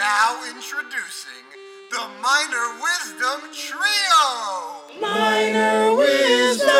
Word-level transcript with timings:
Now 0.00 0.42
introducing 0.48 1.44
the 1.90 2.08
Minor 2.22 2.80
Wisdom 2.80 3.52
Trio. 3.52 4.98
Minor 4.98 5.94
wisdom. 5.94 6.70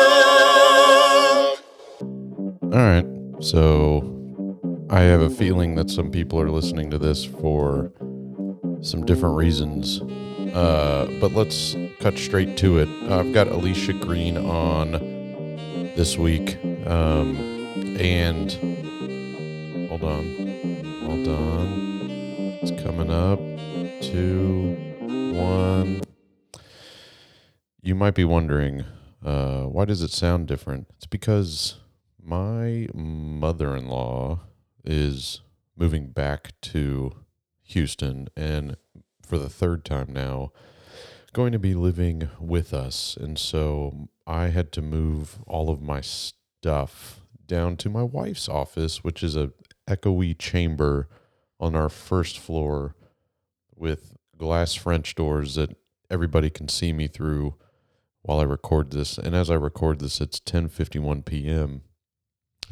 All 2.63 2.79
right. 2.79 3.05
So 3.39 4.87
I 4.89 5.01
have 5.01 5.21
a 5.21 5.29
feeling 5.29 5.75
that 5.75 5.91
some 5.91 6.09
people 6.09 6.41
are 6.41 6.49
listening 6.49 6.89
to 6.89 6.97
this 6.97 7.23
for 7.23 7.91
some 8.81 9.05
different 9.05 9.35
reasons. 9.35 10.01
Uh, 10.55 11.05
but 11.21 11.33
let's 11.33 11.75
cut 11.99 12.17
straight 12.17 12.57
to 12.57 12.79
it. 12.79 12.89
I've 13.07 13.33
got 13.33 13.49
Alicia 13.49 13.93
Green 13.93 14.35
on 14.35 14.93
this 15.95 16.17
week. 16.17 16.57
Um, 16.87 17.37
and 17.99 18.51
hold 19.89 20.03
on. 20.05 21.03
Hold 21.03 21.27
on. 21.27 21.80
It's 22.63 22.83
coming 22.83 23.09
up. 23.09 23.39
Two, 24.01 24.77
one. 25.35 26.01
You 27.81 27.95
might 27.95 28.13
be 28.13 28.23
wondering, 28.23 28.83
uh, 29.25 29.63
why 29.63 29.85
does 29.85 30.03
it 30.03 30.11
sound 30.11 30.47
different? 30.47 30.85
It's 30.95 31.07
because 31.07 31.79
my 32.23 32.87
mother 32.93 33.75
in 33.75 33.87
law 33.87 34.41
is 34.85 35.41
moving 35.75 36.11
back 36.11 36.51
to 36.61 37.13
Houston 37.63 38.27
and 38.37 38.77
for 39.25 39.39
the 39.39 39.49
third 39.49 39.83
time 39.83 40.13
now 40.13 40.51
going 41.33 41.53
to 41.53 41.59
be 41.59 41.73
living 41.73 42.29
with 42.39 42.75
us. 42.75 43.17
And 43.19 43.39
so 43.39 44.09
I 44.27 44.49
had 44.49 44.71
to 44.73 44.83
move 44.83 45.39
all 45.47 45.71
of 45.71 45.81
my 45.81 46.01
stuff 46.01 47.21
down 47.47 47.75
to 47.77 47.89
my 47.89 48.03
wife's 48.03 48.47
office, 48.47 49.03
which 49.03 49.23
is 49.23 49.35
a 49.35 49.51
echoey 49.87 50.37
chamber 50.37 51.09
on 51.61 51.75
our 51.75 51.89
first 51.89 52.39
floor 52.39 52.95
with 53.75 54.17
glass 54.37 54.73
French 54.73 55.15
doors 55.15 55.55
that 55.55 55.75
everybody 56.09 56.49
can 56.49 56.67
see 56.67 56.91
me 56.91 57.07
through 57.07 57.55
while 58.23 58.39
I 58.39 58.43
record 58.43 58.91
this. 58.91 59.17
And 59.17 59.35
as 59.35 59.49
I 59.49 59.55
record 59.55 59.99
this, 59.99 60.19
it's 60.19 60.39
10:51 60.39 61.23
p.m. 61.23 61.83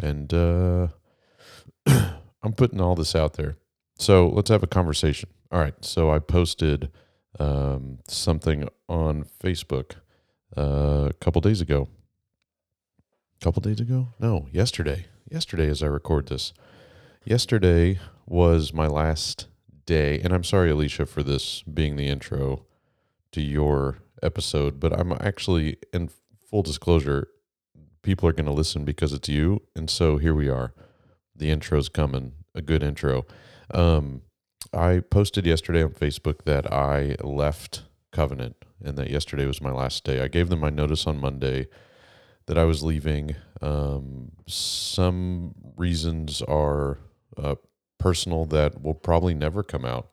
And 0.02 0.33
uh 0.33 0.88
I'm 2.41 2.53
putting 2.53 2.81
all 2.81 2.95
this 2.95 3.16
out 3.16 3.33
there. 3.33 3.58
So 3.97 4.27
let's 4.30 4.49
have 4.49 4.64
a 4.64 4.67
conversation. 4.67 5.30
All 5.52 5.59
right. 5.59 5.73
So 5.83 6.11
I 6.11 6.19
posted 6.19 6.89
um, 7.39 7.99
something 8.08 8.67
on 8.88 9.25
Facebook 9.44 9.95
uh, 10.58 11.09
a 11.09 11.14
couple 11.19 11.42
days 11.42 11.61
ago. 11.61 11.89
A 13.42 13.44
couple 13.44 13.61
days 13.61 13.80
ago? 13.80 14.09
No, 14.19 14.47
yesterday. 14.52 15.05
Yesterday, 15.30 15.69
as 15.69 15.83
I 15.83 15.88
record 15.88 16.27
this. 16.27 16.53
Yesterday 17.25 18.00
was 18.25 18.73
my 18.73 18.88
last 18.88 19.48
day. 19.86 20.20
And 20.22 20.34
I'm 20.34 20.44
sorry, 20.44 20.72
Alicia, 20.72 21.06
for 21.06 21.22
this 21.22 21.61
being 21.64 21.95
the 21.95 22.08
intro 22.08 22.66
to 23.34 23.42
your 23.42 24.00
episode, 24.23 24.80
but 24.80 24.98
I'm 24.98 25.11
actually, 25.11 25.78
in 25.94 26.09
full 26.50 26.64
disclosure, 26.64 27.28
people 28.03 28.28
are 28.30 28.34
going 28.34 28.45
to 28.45 28.53
listen 28.53 28.86
because 28.86 29.11
it's 29.11 29.28
you. 29.28 29.61
And 29.76 29.89
so 29.89 30.17
here 30.17 30.34
we 30.34 30.48
are. 30.48 30.73
The 31.36 31.52
intro's 31.52 31.89
coming, 31.89 32.34
a 32.56 32.61
good 32.61 32.84
intro. 32.84 33.26
Um, 33.73 34.22
I 34.73 35.02
posted 35.02 35.45
yesterday 35.45 35.83
on 35.83 35.92
Facebook 35.92 36.44
that 36.45 36.72
I 36.72 37.16
left 37.22 37.83
Covenant 38.11 38.56
and 38.83 38.98
that 38.98 39.09
yesterday 39.09 39.45
was 39.45 39.61
my 39.61 39.72
last 39.72 40.04
day. 40.04 40.22
I 40.22 40.30
gave 40.30 40.50
them 40.50 40.59
my 40.59 40.70
notice 40.70 41.06
on 41.06 41.20
Monday 41.20 41.67
that 42.48 42.58
I 42.58 42.64
was 42.64 42.81
leaving. 42.81 43.36
Um, 43.61 44.31
some 44.48 45.54
reasons 45.76 46.42
are 46.42 46.98
uh, 47.38 47.55
personal 47.97 48.45
that 48.45 48.81
will 48.81 48.94
probably 48.94 49.33
never 49.33 49.63
come 49.63 49.85
out 49.85 50.09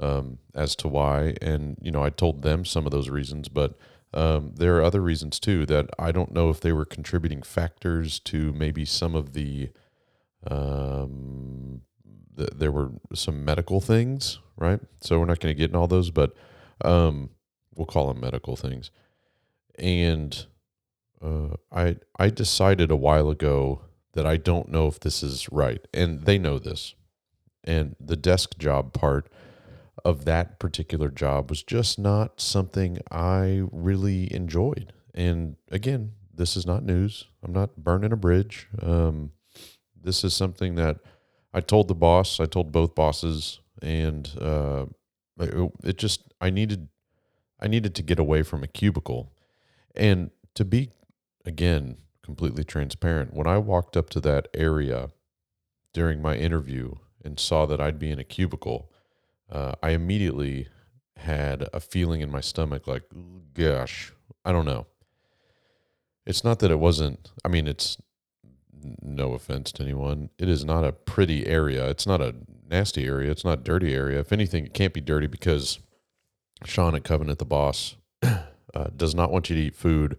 um, 0.00 0.38
as 0.54 0.76
to 0.76 0.88
why. 0.88 1.34
And, 1.40 1.76
you 1.80 1.90
know, 1.90 2.02
I 2.02 2.10
told 2.10 2.42
them 2.42 2.64
some 2.64 2.86
of 2.86 2.92
those 2.92 3.08
reasons, 3.08 3.48
but 3.48 3.78
um, 4.14 4.52
there 4.56 4.76
are 4.76 4.82
other 4.82 5.00
reasons 5.00 5.38
too 5.38 5.66
that 5.66 5.90
I 5.98 6.12
don't 6.12 6.32
know 6.32 6.48
if 6.48 6.60
they 6.60 6.72
were 6.72 6.84
contributing 6.84 7.42
factors 7.42 8.18
to 8.20 8.52
maybe 8.52 8.84
some 8.84 9.14
of 9.14 9.32
the 9.32 9.70
um, 10.48 11.82
th- 12.36 12.50
there 12.54 12.72
were 12.72 12.92
some 13.14 13.44
medical 13.44 13.80
things, 13.80 14.38
right? 14.56 14.80
So 15.00 15.18
we're 15.18 15.26
not 15.26 15.40
going 15.40 15.54
to 15.54 15.58
get 15.58 15.70
in 15.70 15.76
all 15.76 15.88
those, 15.88 16.10
but 16.10 16.34
um, 16.84 17.30
we'll 17.74 17.86
call 17.86 18.08
them 18.08 18.20
medical 18.20 18.56
things. 18.56 18.90
And 19.78 20.46
uh, 21.22 21.56
I 21.72 21.96
I 22.18 22.30
decided 22.30 22.90
a 22.90 22.96
while 22.96 23.28
ago 23.28 23.82
that 24.16 24.26
I 24.26 24.38
don't 24.38 24.70
know 24.70 24.88
if 24.88 24.98
this 24.98 25.22
is 25.22 25.48
right, 25.52 25.86
and 25.94 26.22
they 26.22 26.38
know 26.38 26.58
this. 26.58 26.94
And 27.62 27.94
the 28.00 28.16
desk 28.16 28.58
job 28.58 28.92
part 28.92 29.28
of 30.04 30.24
that 30.24 30.58
particular 30.58 31.10
job 31.10 31.50
was 31.50 31.62
just 31.62 31.98
not 31.98 32.40
something 32.40 32.98
I 33.10 33.62
really 33.70 34.32
enjoyed. 34.32 34.92
And 35.14 35.56
again, 35.70 36.12
this 36.34 36.56
is 36.56 36.66
not 36.66 36.82
news. 36.82 37.26
I'm 37.42 37.52
not 37.52 37.76
burning 37.76 38.12
a 38.12 38.16
bridge. 38.16 38.68
Um, 38.82 39.32
this 40.00 40.24
is 40.24 40.34
something 40.34 40.76
that 40.76 40.98
I 41.52 41.60
told 41.60 41.88
the 41.88 41.94
boss, 41.94 42.40
I 42.40 42.46
told 42.46 42.72
both 42.72 42.94
bosses, 42.94 43.60
and 43.82 44.30
uh, 44.40 44.86
it, 45.38 45.72
it 45.84 45.98
just 45.98 46.32
I 46.40 46.50
needed 46.50 46.88
I 47.60 47.68
needed 47.68 47.94
to 47.96 48.02
get 48.02 48.18
away 48.18 48.42
from 48.42 48.62
a 48.62 48.66
cubicle, 48.66 49.32
and 49.94 50.30
to 50.54 50.64
be 50.64 50.90
again 51.44 51.98
completely 52.26 52.64
transparent. 52.64 53.32
When 53.32 53.46
I 53.46 53.56
walked 53.56 53.96
up 53.96 54.10
to 54.10 54.20
that 54.20 54.48
area 54.52 55.10
during 55.94 56.20
my 56.20 56.36
interview 56.36 56.96
and 57.24 57.40
saw 57.40 57.64
that 57.66 57.80
I'd 57.80 57.98
be 57.98 58.10
in 58.10 58.18
a 58.18 58.24
cubicle, 58.24 58.92
uh, 59.50 59.72
I 59.82 59.90
immediately 59.90 60.68
had 61.16 61.68
a 61.72 61.80
feeling 61.80 62.20
in 62.20 62.30
my 62.30 62.42
stomach 62.42 62.86
like, 62.86 63.04
gosh, 63.54 64.12
I 64.44 64.52
don't 64.52 64.66
know. 64.66 64.86
It's 66.26 66.44
not 66.44 66.58
that 66.58 66.70
it 66.70 66.80
wasn't. 66.80 67.30
I 67.44 67.48
mean, 67.48 67.66
it's 67.68 67.96
no 69.00 69.32
offense 69.32 69.72
to 69.72 69.84
anyone. 69.84 70.30
It 70.38 70.48
is 70.48 70.64
not 70.64 70.84
a 70.84 70.92
pretty 70.92 71.46
area. 71.46 71.88
It's 71.88 72.06
not 72.06 72.20
a 72.20 72.34
nasty 72.68 73.06
area. 73.06 73.30
It's 73.30 73.44
not 73.44 73.64
dirty 73.64 73.94
area. 73.94 74.18
If 74.18 74.32
anything, 74.32 74.66
it 74.66 74.74
can't 74.74 74.92
be 74.92 75.00
dirty 75.00 75.28
because 75.28 75.78
Sean 76.64 76.96
at 76.96 77.04
Covenant, 77.04 77.38
the 77.38 77.44
boss, 77.44 77.96
uh, 78.22 78.88
does 78.96 79.14
not 79.14 79.30
want 79.30 79.48
you 79.48 79.56
to 79.56 79.62
eat 79.62 79.76
food 79.76 80.18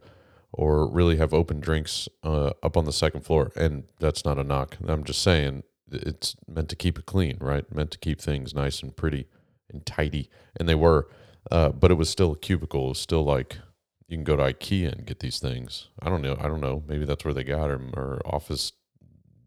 or 0.54 0.90
really 0.90 1.18
have 1.18 1.34
open 1.34 1.60
drinks 1.60 2.08
uh, 2.24 2.52
up 2.64 2.78
on 2.78 2.86
the 2.86 2.94
second 2.94 3.22
floor. 3.22 3.52
And 3.56 3.84
that's 4.00 4.26
not 4.26 4.38
a 4.38 4.44
knock. 4.44 4.78
I'm 4.88 5.04
just 5.04 5.22
saying 5.22 5.64
it's 5.92 6.36
meant 6.48 6.70
to 6.70 6.76
keep 6.76 6.98
it 6.98 7.06
clean, 7.06 7.38
right? 7.40 7.72
Meant 7.74 7.92
to 7.92 7.98
keep 7.98 8.22
things 8.22 8.54
nice 8.54 8.82
and 8.82 8.96
pretty 8.96 9.28
and 9.72 9.86
tidy. 9.86 10.30
And 10.56 10.68
they 10.68 10.76
were, 10.76 11.08
uh, 11.52 11.70
but 11.70 11.92
it 11.92 11.96
was 11.96 12.10
still 12.10 12.34
a 12.34 12.38
cubicle. 12.38 12.86
It 12.86 12.90
was 12.90 13.00
still 13.00 13.24
like 13.24 13.58
you 14.08 14.18
can 14.18 14.24
go 14.24 14.36
to 14.36 14.44
IKEA 14.44 14.92
and 14.92 15.06
get 15.06 15.20
these 15.20 15.40
things. 15.40 15.90
I 16.02 16.10
don't 16.10 16.22
know. 16.22 16.38
I 16.40 16.48
don't 16.48 16.62
know. 16.62 16.84
Maybe 16.88 17.06
that's 17.06 17.26
where 17.26 17.34
they 17.34 17.44
got 17.44 17.68
them 17.68 17.92
or 17.96 18.22
Office 18.26 18.72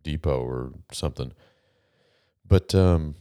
Depot 0.03 0.43
or 0.43 0.73
something. 0.93 1.33
But 2.47 2.75
um, 2.75 3.15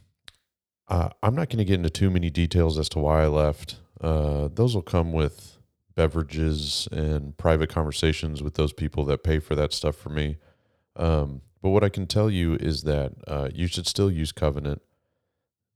uh, 0.87 1.09
I'm 1.23 1.35
not 1.35 1.49
going 1.49 1.59
to 1.59 1.65
get 1.65 1.75
into 1.75 1.89
too 1.89 2.09
many 2.09 2.29
details 2.29 2.77
as 2.77 2.89
to 2.89 2.99
why 2.99 3.23
I 3.23 3.27
left. 3.27 3.77
Uh, 4.01 4.49
those 4.53 4.75
will 4.75 4.81
come 4.81 5.13
with 5.13 5.58
beverages 5.99 6.87
and 6.93 7.35
private 7.35 7.67
conversations 7.67 8.41
with 8.41 8.53
those 8.53 8.71
people 8.71 9.03
that 9.03 9.21
pay 9.21 9.37
for 9.37 9.53
that 9.53 9.73
stuff 9.73 9.97
for 9.97 10.07
me. 10.07 10.37
Um, 10.95 11.41
but 11.61 11.71
what 11.71 11.83
I 11.83 11.89
can 11.89 12.07
tell 12.07 12.29
you 12.29 12.53
is 12.55 12.83
that 12.83 13.11
uh, 13.27 13.49
you 13.53 13.67
should 13.67 13.85
still 13.85 14.09
use 14.09 14.31
Covenant. 14.31 14.81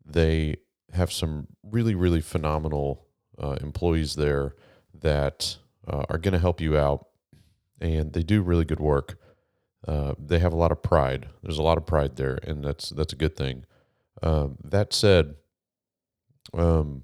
They 0.05 0.55
have 0.93 1.11
some 1.11 1.47
really, 1.61 1.93
really 1.93 2.21
phenomenal 2.21 3.05
uh, 3.37 3.57
employees 3.59 4.15
there 4.15 4.55
that 5.01 5.57
uh, 5.85 6.05
are 6.07 6.17
going 6.17 6.31
to 6.31 6.39
help 6.39 6.61
you 6.61 6.77
out, 6.77 7.07
and 7.81 8.13
they 8.13 8.23
do 8.23 8.41
really 8.41 8.63
good 8.63 8.79
work. 8.79 9.19
Uh, 9.85 10.13
they 10.17 10.39
have 10.39 10.53
a 10.53 10.57
lot 10.63 10.71
of 10.71 10.81
pride. 10.81 11.27
There's 11.41 11.57
a 11.57 11.63
lot 11.63 11.77
of 11.77 11.85
pride 11.85 12.15
there, 12.15 12.39
and 12.43 12.63
that's 12.63 12.91
that's 12.91 13.11
a 13.11 13.17
good 13.17 13.35
thing. 13.35 13.65
Um, 14.21 14.55
that 14.63 14.93
said, 14.93 15.35
um, 16.53 17.03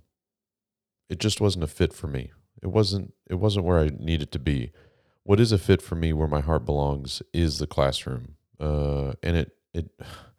it 1.10 1.20
just 1.20 1.42
wasn't 1.42 1.66
a 1.66 1.68
fit 1.68 1.92
for 1.92 2.08
me. 2.08 2.32
It 2.62 2.68
wasn't. 2.68 3.14
It 3.30 3.36
wasn't 3.36 3.66
where 3.66 3.80
I 3.80 3.90
needed 3.98 4.32
to 4.34 4.40
be. 4.40 4.72
What 5.24 5.40
is 5.40 5.52
a 5.52 5.58
fit 5.58 5.82
for 5.82 5.96
me, 5.96 6.14
where 6.14 6.28
my 6.28 6.42
heart 6.42 6.66
belongs, 6.66 7.22
is 7.34 7.60
the 7.60 7.68
classroom. 7.68 8.36
Uh, 8.60 9.14
and 9.24 9.38
it 9.38 9.52
it 9.74 9.90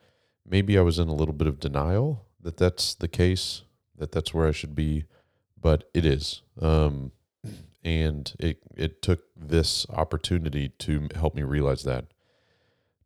maybe 0.46 0.78
I 0.78 0.82
was 0.82 0.99
in 0.99 1.08
a 1.08 1.14
little 1.14 1.34
bit 1.34 1.46
of 1.46 1.61
denial 1.61 2.26
that 2.43 2.56
that's 2.56 2.94
the 2.94 3.08
case, 3.08 3.62
that 3.96 4.12
that's 4.12 4.32
where 4.32 4.49
I 4.49 4.52
should 4.52 4.75
be, 4.75 5.05
but 5.61 5.88
it 5.94 6.05
is. 6.05 6.43
Um, 6.61 7.12
and 7.82 8.32
it 8.38 8.58
it 8.76 9.02
took 9.02 9.25
this 9.37 9.87
opportunity 9.90 10.69
to 10.81 11.08
help 11.14 11.34
me 11.34 11.43
realize 11.43 11.84
that. 11.84 12.06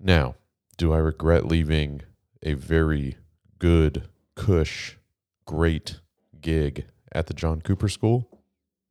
Now, 0.00 0.34
do 0.76 0.92
I 0.92 0.98
regret 0.98 1.46
leaving 1.46 2.02
a 2.42 2.54
very 2.54 3.16
good, 3.58 4.08
cush, 4.34 4.98
great 5.46 6.00
gig 6.40 6.86
at 7.12 7.26
the 7.26 7.34
John 7.34 7.60
Cooper 7.60 7.88
School? 7.88 8.28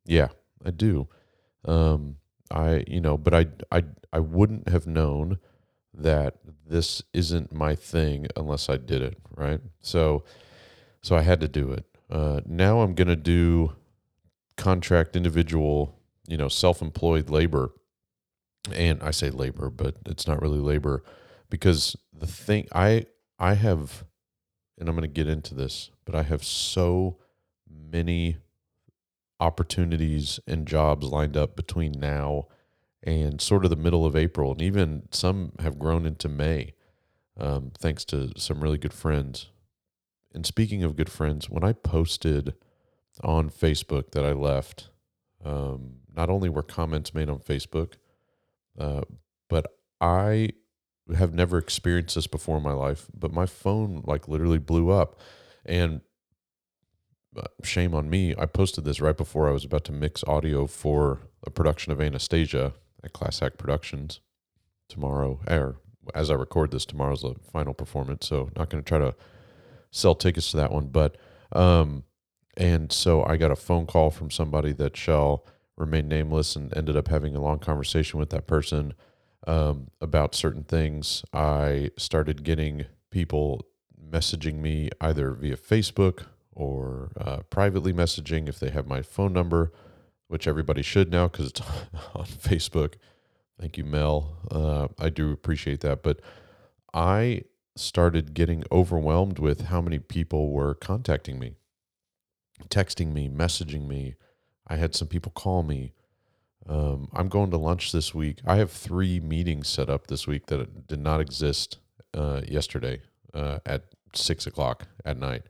Yeah, 0.06 0.28
I 0.64 0.70
do. 0.70 1.08
Um, 1.64 2.16
I 2.50 2.84
you 2.86 3.00
know, 3.00 3.16
but 3.18 3.34
I 3.34 3.46
I 3.72 3.84
I 4.12 4.20
wouldn't 4.20 4.68
have 4.68 4.86
known 4.86 5.38
that 5.94 6.36
this 6.66 7.02
isn't 7.12 7.52
my 7.52 7.74
thing 7.74 8.26
unless 8.36 8.68
I 8.68 8.76
did 8.76 9.02
it, 9.02 9.18
right? 9.36 9.60
So 9.82 10.24
So 11.02 11.16
I 11.16 11.22
had 11.22 11.40
to 11.40 11.48
do 11.48 11.72
it. 11.72 11.86
Uh, 12.10 12.40
now 12.46 12.80
I'm 12.82 12.94
going 12.94 13.08
to 13.08 13.16
do 13.16 13.74
contract 14.56 15.16
individual, 15.16 15.98
you 16.28 16.36
know, 16.36 16.48
self 16.48 16.82
employed 16.82 17.30
labor. 17.30 17.72
And 18.72 19.02
I 19.02 19.10
say 19.10 19.30
labor, 19.30 19.68
but 19.70 19.96
it's 20.06 20.26
not 20.26 20.40
really 20.40 20.58
labor 20.58 21.02
because 21.50 21.96
the 22.12 22.26
thing 22.26 22.66
I 22.72 23.06
I 23.38 23.54
have 23.54 24.04
and 24.78 24.88
I'm 24.88 24.96
going 24.96 25.08
to 25.08 25.14
get 25.14 25.28
into 25.28 25.54
this, 25.54 25.90
but 26.04 26.14
I 26.14 26.22
have 26.24 26.44
so 26.44 27.18
many 27.68 28.38
opportunities 29.44 30.40
and 30.46 30.66
jobs 30.66 31.06
lined 31.06 31.36
up 31.36 31.54
between 31.54 31.92
now 31.92 32.46
and 33.02 33.40
sort 33.40 33.64
of 33.64 33.70
the 33.70 33.76
middle 33.76 34.06
of 34.06 34.16
April, 34.16 34.52
and 34.52 34.62
even 34.62 35.02
some 35.10 35.52
have 35.58 35.78
grown 35.78 36.06
into 36.06 36.28
May, 36.28 36.72
um, 37.38 37.72
thanks 37.78 38.04
to 38.06 38.30
some 38.38 38.62
really 38.62 38.78
good 38.78 38.94
friends. 38.94 39.50
And 40.32 40.46
speaking 40.46 40.82
of 40.82 40.96
good 40.96 41.10
friends, 41.10 41.50
when 41.50 41.62
I 41.62 41.72
posted 41.74 42.54
on 43.22 43.50
Facebook 43.50 44.12
that 44.12 44.24
I 44.24 44.32
left, 44.32 44.88
um, 45.44 45.96
not 46.16 46.30
only 46.30 46.48
were 46.48 46.62
comments 46.62 47.12
made 47.14 47.28
on 47.28 47.38
Facebook, 47.38 47.92
uh, 48.78 49.02
but 49.50 49.66
I 50.00 50.50
have 51.14 51.34
never 51.34 51.58
experienced 51.58 52.14
this 52.14 52.26
before 52.26 52.56
in 52.56 52.62
my 52.62 52.72
life. 52.72 53.08
But 53.14 53.32
my 53.32 53.46
phone 53.46 54.02
like 54.06 54.26
literally 54.26 54.58
blew 54.58 54.90
up, 54.90 55.20
and 55.66 56.00
shame 57.62 57.94
on 57.94 58.10
me. 58.10 58.34
I 58.36 58.46
posted 58.46 58.84
this 58.84 59.00
right 59.00 59.16
before 59.16 59.48
I 59.48 59.52
was 59.52 59.64
about 59.64 59.84
to 59.84 59.92
mix 59.92 60.22
audio 60.24 60.66
for 60.66 61.20
a 61.46 61.50
production 61.50 61.92
of 61.92 62.00
Anastasia 62.00 62.74
at 63.02 63.12
Class 63.12 63.42
Act 63.42 63.58
Productions 63.58 64.20
tomorrow. 64.88 65.40
Or 65.48 65.76
as 66.14 66.30
I 66.30 66.34
record 66.34 66.70
this, 66.70 66.84
tomorrow's 66.84 67.22
the 67.22 67.34
final 67.52 67.74
performance. 67.74 68.26
So 68.26 68.50
not 68.56 68.70
going 68.70 68.82
to 68.82 68.88
try 68.88 68.98
to 68.98 69.14
sell 69.90 70.14
tickets 70.14 70.50
to 70.50 70.56
that 70.58 70.72
one, 70.72 70.88
but 70.88 71.16
um, 71.52 72.04
and 72.56 72.92
so 72.92 73.24
I 73.24 73.36
got 73.36 73.50
a 73.50 73.56
phone 73.56 73.86
call 73.86 74.10
from 74.10 74.30
somebody 74.30 74.72
that 74.72 74.96
shall 74.96 75.44
remain 75.76 76.08
nameless, 76.08 76.54
and 76.54 76.74
ended 76.76 76.96
up 76.96 77.08
having 77.08 77.34
a 77.34 77.40
long 77.40 77.58
conversation 77.58 78.18
with 78.20 78.30
that 78.30 78.46
person 78.46 78.94
um, 79.46 79.88
about 80.00 80.34
certain 80.34 80.62
things. 80.62 81.24
I 81.32 81.90
started 81.96 82.44
getting 82.44 82.86
people 83.10 83.66
messaging 84.10 84.60
me 84.60 84.90
either 85.00 85.32
via 85.32 85.56
Facebook 85.56 86.26
or 86.54 87.10
uh, 87.20 87.38
privately 87.50 87.92
messaging 87.92 88.48
if 88.48 88.58
they 88.60 88.70
have 88.70 88.86
my 88.86 89.02
phone 89.02 89.32
number 89.32 89.72
which 90.28 90.46
everybody 90.46 90.82
should 90.82 91.10
now 91.10 91.28
because 91.28 91.50
it's 91.50 91.60
on 92.14 92.24
Facebook. 92.24 92.94
Thank 93.60 93.78
you, 93.78 93.84
Mel. 93.84 94.36
Uh, 94.50 94.88
I 94.98 95.08
do 95.08 95.30
appreciate 95.32 95.80
that. 95.80 96.02
But 96.02 96.20
I 96.92 97.42
started 97.76 98.34
getting 98.34 98.64
overwhelmed 98.70 99.38
with 99.38 99.66
how 99.66 99.80
many 99.80 99.98
people 99.98 100.50
were 100.50 100.74
contacting 100.74 101.38
me, 101.38 101.54
texting 102.68 103.12
me, 103.12 103.28
messaging 103.28 103.86
me. 103.86 104.14
I 104.66 104.76
had 104.76 104.94
some 104.94 105.08
people 105.08 105.32
call 105.32 105.62
me. 105.62 105.92
Um, 106.66 107.08
I'm 107.12 107.28
going 107.28 107.50
to 107.50 107.58
lunch 107.58 107.92
this 107.92 108.14
week. 108.14 108.38
I 108.46 108.56
have 108.56 108.70
three 108.70 109.20
meetings 109.20 109.68
set 109.68 109.90
up 109.90 110.06
this 110.06 110.26
week 110.26 110.46
that 110.46 110.88
did 110.88 111.00
not 111.00 111.20
exist 111.20 111.78
uh, 112.14 112.40
yesterday 112.48 113.02
uh, 113.34 113.58
at 113.66 113.84
six 114.14 114.46
o'clock 114.46 114.88
at 115.04 115.18
night 115.18 115.42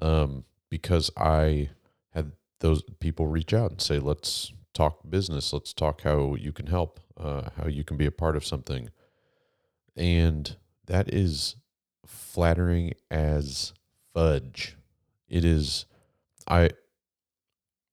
um, 0.00 0.44
because 0.70 1.10
I 1.16 1.70
had 2.12 2.32
those 2.60 2.82
people 3.00 3.26
reach 3.26 3.52
out 3.52 3.70
and 3.70 3.80
say, 3.80 3.98
let's 3.98 4.52
talk 4.72 5.08
business. 5.08 5.52
Let's 5.52 5.72
talk 5.72 6.02
how 6.02 6.34
you 6.34 6.52
can 6.52 6.66
help, 6.66 7.00
uh, 7.18 7.50
how 7.56 7.68
you 7.68 7.84
can 7.84 7.96
be 7.96 8.06
a 8.06 8.10
part 8.10 8.36
of 8.36 8.44
something. 8.44 8.90
And 9.96 10.56
that 10.86 11.12
is 11.12 11.56
flattering 12.06 12.94
as 13.10 13.72
fudge. 14.12 14.76
It 15.28 15.44
is, 15.44 15.86
I, 16.48 16.70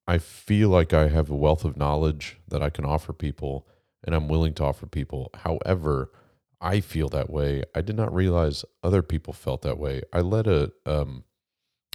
I 0.07 0.18
feel 0.18 0.69
like 0.69 0.94
I 0.94 1.07
have 1.07 1.30
a 1.30 1.36
wealth 1.36 1.63
of 1.63 1.77
knowledge 1.77 2.38
that 2.47 2.62
I 2.62 2.69
can 2.69 2.86
offer 2.86 3.13
people 3.13 3.68
and 4.04 4.15
I'm 4.15 4.27
willing 4.27 4.54
to 4.56 4.63
offer 4.63 4.88
people. 4.88 5.30
However, 5.36 6.12
I 6.59 6.80
feel 6.80 7.09
that 7.09 7.30
way. 7.30 7.63
I 7.75 7.81
did 7.81 7.95
not 7.95 8.13
realize 8.13 8.65
other 8.83 9.01
people 9.01 9.33
felt 9.33 9.62
that 9.62 9.77
way. 9.77 10.01
I 10.13 10.21
led 10.21 10.47
a 10.47 10.71
um, 10.86 11.24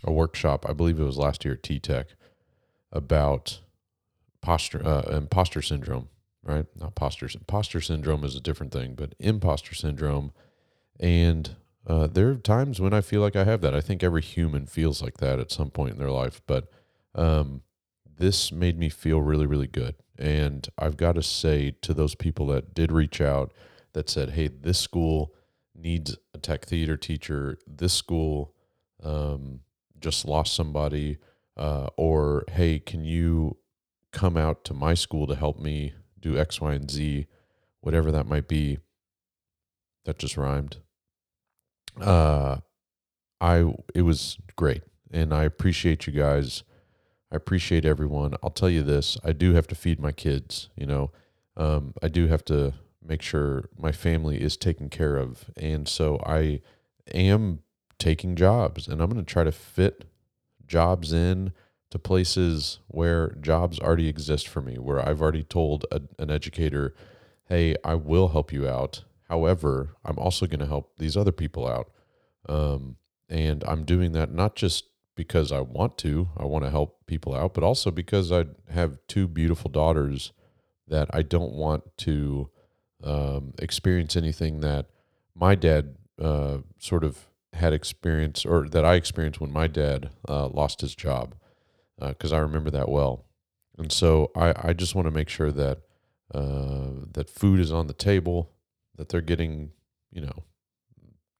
a 0.04 0.12
workshop, 0.12 0.66
I 0.68 0.72
believe 0.72 1.00
it 1.00 1.04
was 1.04 1.18
last 1.18 1.44
year 1.44 1.54
at 1.54 1.62
T 1.62 1.78
Tech, 1.78 2.08
about 2.92 3.60
posture, 4.40 4.86
uh, 4.86 5.16
imposter 5.16 5.62
syndrome, 5.62 6.08
right? 6.42 6.66
Not 6.78 6.94
posture. 6.94 7.28
Imposter 7.34 7.80
syndrome 7.80 8.24
is 8.24 8.36
a 8.36 8.40
different 8.40 8.72
thing, 8.72 8.94
but 8.94 9.14
imposter 9.18 9.74
syndrome. 9.74 10.32
And 11.00 11.56
uh, 11.86 12.06
there 12.06 12.28
are 12.28 12.36
times 12.36 12.80
when 12.80 12.94
I 12.94 13.00
feel 13.00 13.20
like 13.20 13.36
I 13.36 13.44
have 13.44 13.60
that. 13.62 13.74
I 13.74 13.80
think 13.80 14.02
every 14.02 14.22
human 14.22 14.66
feels 14.66 15.02
like 15.02 15.18
that 15.18 15.40
at 15.40 15.52
some 15.52 15.70
point 15.70 15.92
in 15.92 15.98
their 15.98 16.10
life. 16.10 16.40
But 16.46 16.68
um, 17.14 17.62
this 18.16 18.52
made 18.52 18.78
me 18.78 18.88
feel 18.88 19.20
really, 19.20 19.46
really 19.46 19.66
good. 19.66 19.94
And 20.18 20.66
I've 20.78 20.96
got 20.96 21.16
to 21.16 21.22
say 21.22 21.74
to 21.82 21.92
those 21.92 22.14
people 22.14 22.46
that 22.46 22.74
did 22.74 22.90
reach 22.90 23.20
out 23.20 23.52
that 23.92 24.08
said, 24.08 24.30
hey, 24.30 24.48
this 24.48 24.78
school 24.78 25.34
needs 25.74 26.16
a 26.34 26.38
tech 26.38 26.64
theater 26.64 26.96
teacher. 26.96 27.58
This 27.66 27.92
school 27.92 28.54
um, 29.02 29.60
just 30.00 30.24
lost 30.24 30.54
somebody 30.54 31.18
uh, 31.56 31.88
or 31.96 32.44
hey, 32.50 32.78
can 32.78 33.04
you 33.04 33.56
come 34.12 34.36
out 34.36 34.64
to 34.64 34.72
my 34.72 34.94
school 34.94 35.26
to 35.26 35.34
help 35.34 35.58
me 35.58 35.92
do 36.18 36.38
X, 36.38 36.60
Y, 36.60 36.72
and 36.72 36.90
Z, 36.90 37.26
whatever 37.80 38.10
that 38.10 38.26
might 38.26 38.48
be. 38.48 38.78
That 40.06 40.18
just 40.18 40.36
rhymed. 40.36 40.78
Uh, 42.00 42.58
I 43.40 43.74
it 43.94 44.02
was 44.02 44.38
great, 44.56 44.82
and 45.12 45.34
I 45.34 45.44
appreciate 45.44 46.06
you 46.06 46.12
guys. 46.12 46.62
I 47.30 47.36
appreciate 47.36 47.84
everyone. 47.84 48.34
I'll 48.42 48.50
tell 48.50 48.70
you 48.70 48.82
this: 48.82 49.18
I 49.24 49.32
do 49.32 49.54
have 49.54 49.66
to 49.68 49.74
feed 49.74 50.00
my 50.00 50.12
kids. 50.12 50.68
You 50.76 50.86
know, 50.86 51.10
um, 51.56 51.92
I 52.02 52.08
do 52.08 52.28
have 52.28 52.44
to 52.46 52.74
make 53.04 53.20
sure 53.20 53.68
my 53.76 53.92
family 53.92 54.40
is 54.40 54.56
taken 54.56 54.88
care 54.88 55.16
of, 55.16 55.50
and 55.56 55.88
so 55.88 56.20
I 56.24 56.60
am 57.12 57.60
taking 57.98 58.36
jobs, 58.36 58.88
and 58.88 59.00
I'm 59.00 59.10
going 59.10 59.24
to 59.24 59.32
try 59.32 59.44
to 59.44 59.52
fit 59.52 60.04
jobs 60.66 61.12
in 61.12 61.52
to 61.90 61.98
places 61.98 62.80
where 62.88 63.36
jobs 63.40 63.78
already 63.78 64.08
exist 64.08 64.48
for 64.48 64.60
me, 64.60 64.76
where 64.78 65.06
I've 65.06 65.22
already 65.22 65.42
told 65.42 65.86
a, 65.90 66.02
an 66.18 66.30
educator, 66.30 66.94
hey, 67.48 67.76
I 67.84 67.94
will 67.94 68.28
help 68.28 68.52
you 68.52 68.68
out. 68.68 69.04
However, 69.28 69.96
I'm 70.04 70.18
also 70.18 70.46
going 70.46 70.60
to 70.60 70.66
help 70.66 70.98
these 70.98 71.16
other 71.16 71.32
people 71.32 71.66
out. 71.66 71.90
Um, 72.48 72.96
and 73.28 73.64
I'm 73.64 73.84
doing 73.84 74.12
that 74.12 74.32
not 74.32 74.56
just 74.56 74.84
because 75.16 75.50
I 75.50 75.60
want 75.60 75.96
to, 75.98 76.28
I 76.36 76.44
want 76.44 76.64
to 76.64 76.70
help 76.70 77.06
people 77.06 77.34
out, 77.34 77.54
but 77.54 77.64
also 77.64 77.90
because 77.90 78.30
I 78.30 78.46
have 78.70 78.98
two 79.08 79.26
beautiful 79.26 79.70
daughters 79.70 80.32
that 80.88 81.08
I 81.12 81.22
don't 81.22 81.52
want 81.52 81.96
to 81.98 82.50
um, 83.02 83.54
experience 83.58 84.16
anything 84.16 84.60
that 84.60 84.86
my 85.34 85.54
dad 85.54 85.96
uh, 86.20 86.58
sort 86.78 87.04
of 87.04 87.26
had 87.56 87.72
experience 87.72 88.44
or 88.44 88.68
that 88.68 88.84
I 88.84 88.94
experienced 88.94 89.40
when 89.40 89.52
my 89.52 89.66
dad 89.66 90.10
uh, 90.28 90.48
lost 90.48 90.80
his 90.80 90.94
job 90.94 91.34
because 91.98 92.32
uh, 92.32 92.36
I 92.36 92.40
remember 92.40 92.70
that 92.70 92.88
well. 92.88 93.24
And 93.78 93.92
so 93.92 94.30
I, 94.34 94.54
I 94.68 94.72
just 94.72 94.94
want 94.94 95.06
to 95.06 95.10
make 95.10 95.28
sure 95.28 95.52
that 95.52 95.78
uh, 96.34 96.88
that 97.12 97.30
food 97.30 97.60
is 97.60 97.72
on 97.72 97.86
the 97.86 97.92
table, 97.92 98.50
that 98.96 99.08
they're 99.08 99.20
getting, 99.20 99.70
you 100.10 100.22
know, 100.22 100.44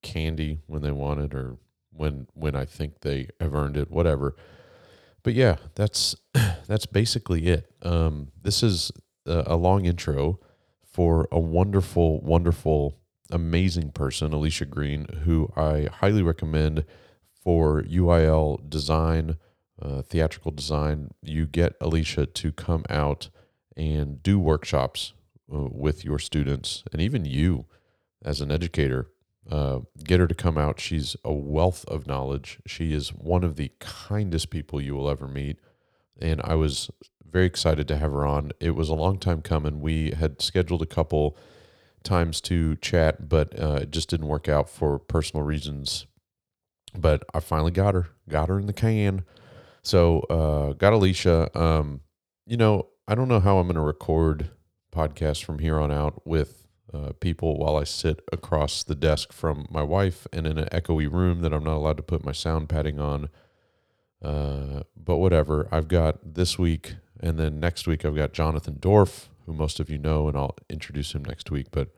candy 0.03 0.61
when 0.67 0.83
they 0.83 0.93
want 0.93 1.21
it 1.21 1.35
or 1.35 1.57
when 1.91 2.27
when 2.35 2.55
I 2.55 2.65
think 2.65 3.01
they 3.01 3.29
have 3.41 3.55
earned 3.55 3.77
it, 3.77 3.91
whatever. 3.91 4.37
But 5.23 5.35
yeah, 5.35 5.57
that's 5.75 6.15
that's 6.67 6.87
basically 6.87 7.47
it. 7.49 7.71
Um, 7.83 8.29
this 8.41 8.63
is 8.63 8.93
a, 9.27 9.45
a 9.47 9.57
long 9.57 9.87
intro 9.87 10.41
for 10.85 11.29
a 11.33 11.39
wonderful, 11.39 12.21
wonderful 12.21 12.97
amazing 13.31 13.93
person, 13.93 14.33
Alicia 14.33 14.67
Green, 14.67 15.07
who 15.25 15.53
I 15.57 15.89
highly 16.01 16.23
recommend 16.23 16.85
for 17.43 17.83
UIL 17.83 18.69
design, 18.69 19.37
uh, 19.81 20.03
theatrical 20.03 20.51
design. 20.51 21.11
You 21.23 21.47
get 21.47 21.75
Alicia 21.81 22.27
to 22.27 22.53
come 22.53 22.85
out 22.89 23.29
and 23.77 24.23
do 24.23 24.39
workshops 24.39 25.13
uh, 25.53 25.69
with 25.71 26.05
your 26.05 26.19
students 26.19 26.83
and 26.93 27.01
even 27.01 27.25
you 27.25 27.67
as 28.25 28.41
an 28.41 28.51
educator. 28.51 29.09
Uh, 29.49 29.81
get 30.03 30.19
her 30.19 30.27
to 30.27 30.35
come 30.35 30.59
out. 30.59 30.81
She's 30.81 31.15
a 31.25 31.33
wealth 31.33 31.85
of 31.87 32.07
knowledge. 32.09 32.59
She 32.67 32.93
is 32.93 33.11
one 33.11 33.45
of 33.45 33.55
the 33.55 33.71
kindest 33.79 34.51
people 34.51 34.81
you 34.81 34.97
will 34.97 35.09
ever 35.09 35.29
meet. 35.29 35.59
And 36.21 36.41
I 36.43 36.57
was 36.57 36.91
very 37.31 37.47
excited 37.47 37.87
to 37.89 37.97
have 37.97 38.11
her 38.11 38.27
on. 38.27 38.51
It 38.59 38.71
was 38.71 38.89
a 38.89 38.95
long 38.95 39.19
time 39.19 39.43
coming. 39.43 39.81
We 39.81 40.13
had 40.13 40.43
scheduled 40.43 40.83
a 40.83 40.87
couple 40.87 41.37
times 42.03 42.41
to 42.43 42.77
chat, 42.77 43.29
but 43.29 43.59
uh, 43.59 43.81
it 43.83 43.91
just 43.91 44.09
didn't 44.09 44.29
work 44.29 44.49
out 44.49 44.69
for 44.71 44.99
personal 44.99 45.45
reasons. 45.45 46.07
But 46.97 47.25
I 47.35 47.41
finally 47.41 47.73
got 47.73 47.95
her, 47.95 48.09
got 48.29 48.49
her 48.49 48.59
in 48.59 48.67
the 48.67 48.73
can. 48.73 49.25
So 49.83 50.21
uh, 50.31 50.73
got 50.73 50.93
Alicia. 50.93 51.57
Um, 51.59 52.01
you 52.47 52.57
know, 52.57 52.89
I 53.07 53.15
don't 53.15 53.29
know 53.29 53.41
how 53.41 53.59
I'm 53.59 53.67
going 53.67 53.77
to 53.77 53.81
record 53.81 54.51
podcasts 54.93 55.45
from 55.45 55.59
here 55.59 55.79
on 55.79 55.93
out 55.93 56.27
with 56.27 56.67
uh, 56.93 57.13
people 57.21 57.59
while 57.59 57.77
I 57.77 57.85
sit 57.85 58.21
across 58.33 58.83
the 58.83 58.95
desk 58.95 59.33
from 59.33 59.67
my 59.71 59.83
wife 59.83 60.27
and 60.33 60.47
in 60.47 60.59
an 60.59 60.69
echoey 60.73 61.11
room 61.11 61.41
that 61.43 61.53
I'm 61.53 61.65
not 61.65 61.77
allowed 61.77 61.97
to 61.99 62.03
put 62.03 62.25
my 62.25 62.33
sound 62.33 62.69
padding 62.69 62.99
on. 62.99 63.29
Uh, 64.23 64.83
but 64.97 65.19
whatever. 65.19 65.69
I've 65.71 65.89
got 65.89 66.35
this 66.35 66.59
week, 66.59 66.97
and 67.21 67.39
then 67.39 67.61
next 67.61 67.87
week 67.87 68.05
I've 68.05 68.17
got 68.17 68.33
Jonathan 68.33 68.79
Dorf, 68.81 69.29
who 69.47 69.53
most 69.53 69.81
of 69.81 69.89
you 69.89 69.99
know, 69.99 70.29
and 70.29 70.37
I'll 70.37 70.57
introduce 70.69 71.15
him 71.15 71.25
next 71.25 71.51
week. 71.51 71.69
But 71.71 71.89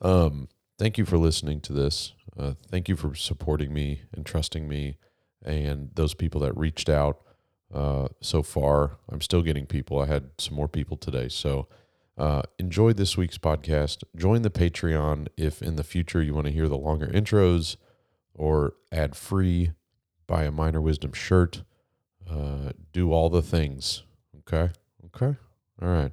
um, 0.00 0.48
thank 0.78 0.98
you 0.98 1.04
for 1.04 1.18
listening 1.18 1.60
to 1.62 1.72
this. 1.72 2.14
Uh, 2.38 2.52
thank 2.70 2.88
you 2.88 2.96
for 2.96 3.14
supporting 3.14 3.72
me 3.72 4.02
and 4.12 4.26
trusting 4.26 4.66
me, 4.68 4.96
and 5.44 5.90
those 5.94 6.14
people 6.14 6.40
that 6.42 6.56
reached 6.56 6.88
out 6.88 7.20
uh, 7.72 8.08
so 8.20 8.42
far. 8.42 8.98
I'm 9.10 9.20
still 9.20 9.42
getting 9.42 9.66
people. 9.66 10.00
I 10.00 10.06
had 10.06 10.30
some 10.38 10.54
more 10.54 10.68
people 10.68 10.96
today, 10.96 11.28
so. 11.28 11.68
Uh, 12.18 12.40
enjoy 12.58 12.94
this 12.94 13.18
week's 13.18 13.36
podcast. 13.36 14.02
Join 14.16 14.40
the 14.40 14.48
Patreon 14.48 15.28
if 15.36 15.60
in 15.60 15.76
the 15.76 15.84
future 15.84 16.22
you 16.22 16.32
want 16.32 16.46
to 16.46 16.52
hear 16.52 16.66
the 16.66 16.78
longer 16.78 17.08
intros 17.08 17.76
or 18.34 18.72
ad 18.90 19.14
free. 19.14 19.72
Buy 20.26 20.44
a 20.44 20.50
Minor 20.50 20.80
Wisdom 20.80 21.12
shirt. 21.12 21.62
Uh, 22.28 22.72
do 22.92 23.12
all 23.12 23.28
the 23.28 23.42
things. 23.42 24.02
Okay. 24.38 24.72
Okay. 25.06 25.36
All 25.80 25.88
right. 25.88 26.12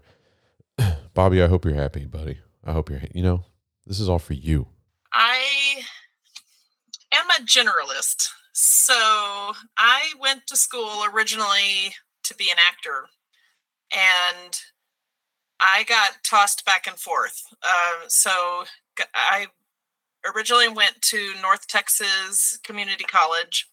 Bobby, 1.14 1.42
I 1.42 1.48
hope 1.48 1.66
you're 1.66 1.74
happy, 1.74 2.06
buddy. 2.06 2.40
I 2.66 2.72
hope 2.72 2.90
you're, 2.90 3.02
you 3.14 3.24
know, 3.24 3.46
this 3.86 4.00
is 4.00 4.10
all 4.10 4.20
for 4.20 4.34
you. 4.34 4.68
I 5.12 5.84
am 7.14 7.26
a 7.30 7.44
generalist. 7.44 8.30
So 8.54 8.94
I 9.78 10.14
went 10.20 10.48
to 10.48 10.56
school 10.56 11.04
originally 11.12 11.96
to 12.24 12.36
be 12.36 12.50
an 12.50 12.58
actor. 12.66 13.08
And 13.92 14.60
I 15.60 15.84
got 15.84 16.24
tossed 16.24 16.66
back 16.66 16.88
and 16.88 16.98
forth. 16.98 17.44
Uh, 17.62 18.08
so 18.08 18.66
I 19.14 19.48
originally 20.36 20.70
went 20.70 21.02
to 21.02 21.34
North 21.42 21.68
Texas 21.68 22.60
Community 22.64 23.04
College, 23.04 23.70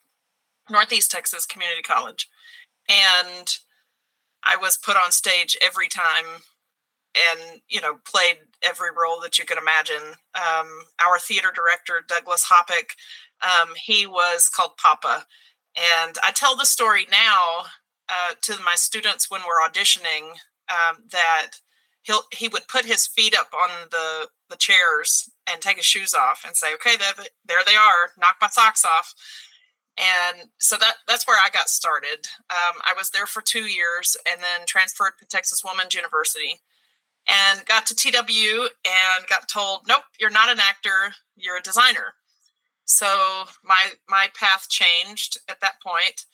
Northeast 0.68 1.10
Texas 1.10 1.46
Community 1.46 1.82
College, 1.82 2.28
and 2.88 3.56
I 4.44 4.56
was 4.56 4.76
put 4.76 4.96
on 4.96 5.12
stage 5.12 5.56
every 5.62 5.88
time 5.88 6.42
and 7.16 7.60
you 7.68 7.80
know 7.80 7.98
played 8.04 8.38
every 8.62 8.90
role 8.90 9.20
that 9.20 9.38
you 9.38 9.44
could 9.44 9.58
imagine. 9.58 10.14
Um, 10.34 10.68
our 11.04 11.18
theater 11.18 11.52
director 11.54 12.04
douglas 12.06 12.44
hoppick 12.44 12.94
um, 13.42 13.74
he 13.74 14.06
was 14.06 14.48
called 14.48 14.76
papa. 14.76 15.24
And 15.76 16.16
i 16.22 16.30
tell 16.32 16.56
the 16.56 16.66
story 16.66 17.06
now 17.10 17.64
uh, 18.08 18.34
to 18.42 18.56
my 18.64 18.74
students 18.74 19.30
when 19.30 19.40
we're 19.42 19.68
auditioning 19.68 20.30
um, 20.68 21.04
that 21.12 21.52
he'll 22.02 22.22
he 22.32 22.48
would 22.48 22.66
put 22.68 22.84
his 22.84 23.06
feet 23.06 23.36
up 23.38 23.50
on 23.54 23.70
the 23.90 24.28
the 24.48 24.56
chairs 24.56 25.30
and 25.50 25.60
take 25.60 25.76
his 25.76 25.86
shoes 25.86 26.12
off 26.12 26.42
and 26.46 26.56
say 26.56 26.74
okay 26.74 26.96
there, 26.96 27.24
there 27.46 27.58
they 27.66 27.76
are 27.76 28.10
knock 28.18 28.36
my 28.40 28.48
socks 28.48 28.84
off. 28.84 29.14
And 29.98 30.48
so 30.58 30.76
that 30.78 30.94
that's 31.06 31.26
where 31.26 31.38
i 31.44 31.50
got 31.50 31.68
started. 31.68 32.26
Um, 32.50 32.80
i 32.84 32.94
was 32.96 33.10
there 33.10 33.26
for 33.26 33.42
two 33.42 33.64
years 33.64 34.16
and 34.30 34.40
then 34.40 34.66
transferred 34.66 35.12
to 35.18 35.26
texas 35.26 35.62
woman's 35.64 35.94
university 35.94 36.60
and 37.28 37.64
got 37.66 37.86
to 37.86 37.94
tw 37.94 38.10
and 38.10 39.26
got 39.28 39.48
told 39.48 39.80
nope 39.88 40.02
you're 40.18 40.30
not 40.30 40.50
an 40.50 40.58
actor 40.60 41.14
you're 41.36 41.58
a 41.58 41.62
designer 41.62 42.14
so 42.84 43.44
my 43.64 43.90
my 44.08 44.28
path 44.34 44.68
changed 44.68 45.38
at 45.48 45.60
that 45.60 45.74
point 45.84 46.24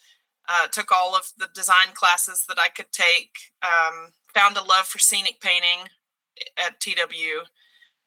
uh, 0.48 0.68
took 0.68 0.92
all 0.92 1.16
of 1.16 1.32
the 1.38 1.48
design 1.54 1.88
classes 1.94 2.44
that 2.48 2.58
i 2.58 2.68
could 2.68 2.90
take 2.92 3.30
um, 3.62 4.12
found 4.34 4.56
a 4.56 4.62
love 4.62 4.86
for 4.86 4.98
scenic 4.98 5.40
painting 5.40 5.88
at 6.58 6.80
TW. 6.80 7.44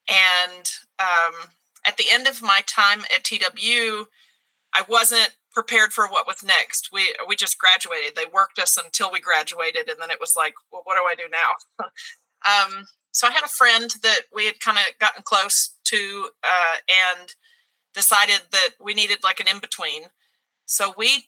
And 0.07 0.71
um, 0.99 1.49
at 1.85 1.97
the 1.97 2.05
end 2.11 2.27
of 2.27 2.41
my 2.41 2.61
time 2.67 3.01
at 3.13 3.23
TW, 3.23 4.05
I 4.73 4.83
wasn't 4.87 5.31
prepared 5.51 5.93
for 5.93 6.07
what 6.07 6.27
was 6.27 6.43
next. 6.43 6.89
We 6.93 7.13
we 7.27 7.35
just 7.35 7.57
graduated. 7.57 8.15
They 8.15 8.25
worked 8.31 8.59
us 8.59 8.77
until 8.77 9.11
we 9.11 9.19
graduated, 9.19 9.89
and 9.89 9.99
then 9.99 10.11
it 10.11 10.19
was 10.19 10.35
like, 10.35 10.53
well, 10.71 10.81
what 10.85 10.95
do 10.95 11.03
I 11.03 11.15
do 11.15 11.29
now? 11.31 11.87
um, 12.45 12.85
so 13.11 13.27
I 13.27 13.31
had 13.31 13.43
a 13.43 13.49
friend 13.49 13.93
that 14.03 14.21
we 14.33 14.45
had 14.45 14.59
kind 14.59 14.77
of 14.77 14.97
gotten 14.99 15.23
close 15.23 15.71
to, 15.85 16.29
uh, 16.43 16.75
and 17.17 17.33
decided 17.93 18.41
that 18.51 18.69
we 18.81 18.93
needed 18.93 19.19
like 19.23 19.39
an 19.39 19.47
in 19.47 19.59
between. 19.59 20.03
So 20.65 20.93
we 20.97 21.27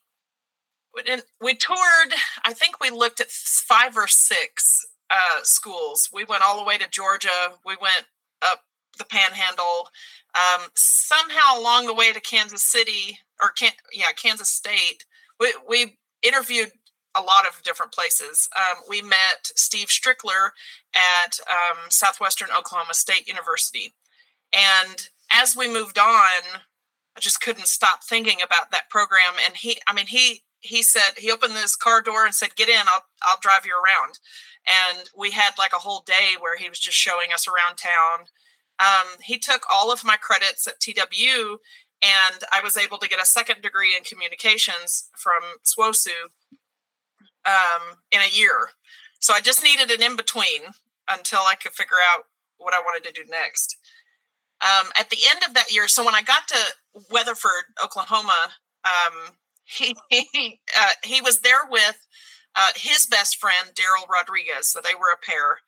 we 1.41 1.55
toured. 1.55 2.13
I 2.43 2.53
think 2.53 2.79
we 2.79 2.89
looked 2.89 3.21
at 3.21 3.29
five 3.29 3.95
or 3.95 4.07
six 4.07 4.85
uh, 5.09 5.39
schools. 5.43 6.09
We 6.13 6.25
went 6.25 6.43
all 6.45 6.59
the 6.59 6.65
way 6.65 6.77
to 6.77 6.89
Georgia. 6.89 7.53
We 7.65 7.77
went 7.81 8.05
up 8.41 8.63
the 8.97 9.05
Panhandle. 9.05 9.89
Um, 10.35 10.67
somehow 10.75 11.59
along 11.59 11.87
the 11.87 11.93
way 11.93 12.13
to 12.13 12.21
Kansas 12.21 12.63
City 12.63 13.19
or 13.41 13.49
can 13.49 13.71
yeah 13.93 14.11
Kansas 14.15 14.49
State, 14.49 15.05
we 15.39 15.53
we 15.67 15.97
interviewed 16.21 16.71
a 17.15 17.21
lot 17.21 17.45
of 17.45 17.61
different 17.63 17.91
places. 17.91 18.47
Um, 18.55 18.83
we 18.89 19.01
met 19.01 19.51
Steve 19.55 19.87
Strickler 19.87 20.51
at 20.95 21.39
um, 21.49 21.77
Southwestern 21.89 22.49
Oklahoma 22.57 22.93
State 22.93 23.27
University, 23.27 23.93
and 24.53 25.09
as 25.31 25.55
we 25.55 25.71
moved 25.71 25.97
on, 25.97 26.41
I 27.15 27.19
just 27.19 27.41
couldn't 27.41 27.67
stop 27.67 28.03
thinking 28.03 28.41
about 28.41 28.71
that 28.71 28.89
program. 28.89 29.33
And 29.45 29.55
he, 29.55 29.77
I 29.87 29.93
mean, 29.93 30.07
he 30.07 30.43
he 30.61 30.83
said 30.83 31.11
he 31.17 31.31
opened 31.31 31.55
this 31.55 31.75
car 31.75 32.01
door 32.01 32.25
and 32.25 32.35
said, 32.35 32.55
"Get 32.55 32.69
in, 32.69 32.81
I'll 32.87 33.03
I'll 33.23 33.39
drive 33.41 33.65
you 33.65 33.73
around." 33.73 34.19
and 34.67 35.09
we 35.17 35.31
had 35.31 35.51
like 35.57 35.73
a 35.73 35.79
whole 35.79 36.03
day 36.05 36.35
where 36.39 36.57
he 36.57 36.69
was 36.69 36.79
just 36.79 36.97
showing 36.97 37.33
us 37.33 37.47
around 37.47 37.77
town. 37.77 38.25
Um, 38.79 39.17
he 39.21 39.37
took 39.37 39.63
all 39.73 39.91
of 39.91 40.03
my 40.03 40.17
credits 40.17 40.67
at 40.67 40.79
TW, 40.79 41.57
and 42.01 42.43
I 42.51 42.61
was 42.63 42.77
able 42.77 42.97
to 42.99 43.07
get 43.07 43.21
a 43.21 43.25
second 43.25 43.61
degree 43.61 43.95
in 43.95 44.03
communications 44.03 45.09
from 45.17 45.41
SWOSU 45.63 46.29
um, 47.45 47.97
in 48.11 48.21
a 48.21 48.35
year. 48.35 48.69
So 49.19 49.33
I 49.33 49.41
just 49.41 49.63
needed 49.63 49.91
an 49.91 50.01
in 50.01 50.15
between 50.15 50.61
until 51.09 51.39
I 51.39 51.55
could 51.55 51.73
figure 51.73 51.97
out 52.11 52.25
what 52.57 52.73
I 52.73 52.79
wanted 52.79 53.07
to 53.07 53.23
do 53.23 53.29
next. 53.29 53.77
Um, 54.61 54.87
at 54.99 55.09
the 55.09 55.17
end 55.29 55.43
of 55.47 55.53
that 55.55 55.73
year, 55.73 55.87
so 55.87 56.05
when 56.05 56.15
I 56.15 56.21
got 56.21 56.47
to 56.49 56.57
Weatherford, 57.09 57.63
Oklahoma, 57.83 58.49
um, 58.85 59.33
he 59.65 59.95
he, 60.09 60.59
uh, 60.79 60.89
he 61.03 61.21
was 61.21 61.39
there 61.39 61.67
with 61.69 61.97
uh, 62.55 62.67
his 62.75 63.05
best 63.07 63.37
friend, 63.37 63.69
Daryl 63.73 64.07
Rodriguez. 64.09 64.67
So 64.67 64.79
they 64.83 64.95
were 64.95 65.13
a 65.13 65.25
pair. 65.25 65.59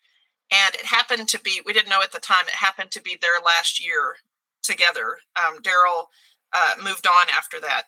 And 0.51 0.75
it 0.75 0.85
happened 0.85 1.27
to 1.29 1.39
be, 1.39 1.61
we 1.65 1.73
didn't 1.73 1.89
know 1.89 2.01
at 2.01 2.11
the 2.11 2.19
time, 2.19 2.45
it 2.47 2.53
happened 2.53 2.91
to 2.91 3.01
be 3.01 3.17
their 3.19 3.39
last 3.43 3.83
year 3.83 4.17
together. 4.61 5.17
Um, 5.35 5.61
Daryl 5.61 6.05
uh, 6.53 6.73
moved 6.83 7.07
on 7.07 7.27
after 7.35 7.59
that. 7.61 7.83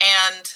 And 0.00 0.52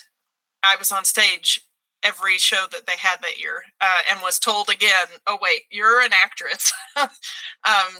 I 0.64 0.75
was 0.76 0.90
on 0.90 1.04
stage 1.04 1.61
every 2.06 2.38
show 2.38 2.66
that 2.70 2.86
they 2.86 2.96
had 2.98 3.16
that 3.22 3.40
year 3.40 3.62
uh, 3.80 4.00
and 4.10 4.20
was 4.22 4.38
told 4.38 4.68
again, 4.68 5.06
oh, 5.26 5.38
wait, 5.40 5.62
you're 5.70 6.00
an 6.02 6.12
actress. 6.12 6.72
um, 6.96 7.08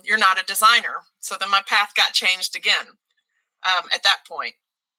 you're 0.05 0.19
not 0.19 0.41
a 0.41 0.45
designer. 0.47 1.03
So 1.21 1.37
then 1.39 1.51
my 1.51 1.63
path 1.67 1.93
got 1.97 2.13
changed 2.13 2.57
again 2.57 2.87
um, 3.67 3.89
at 3.95 4.03
that 4.03 4.19
point. 4.29 4.55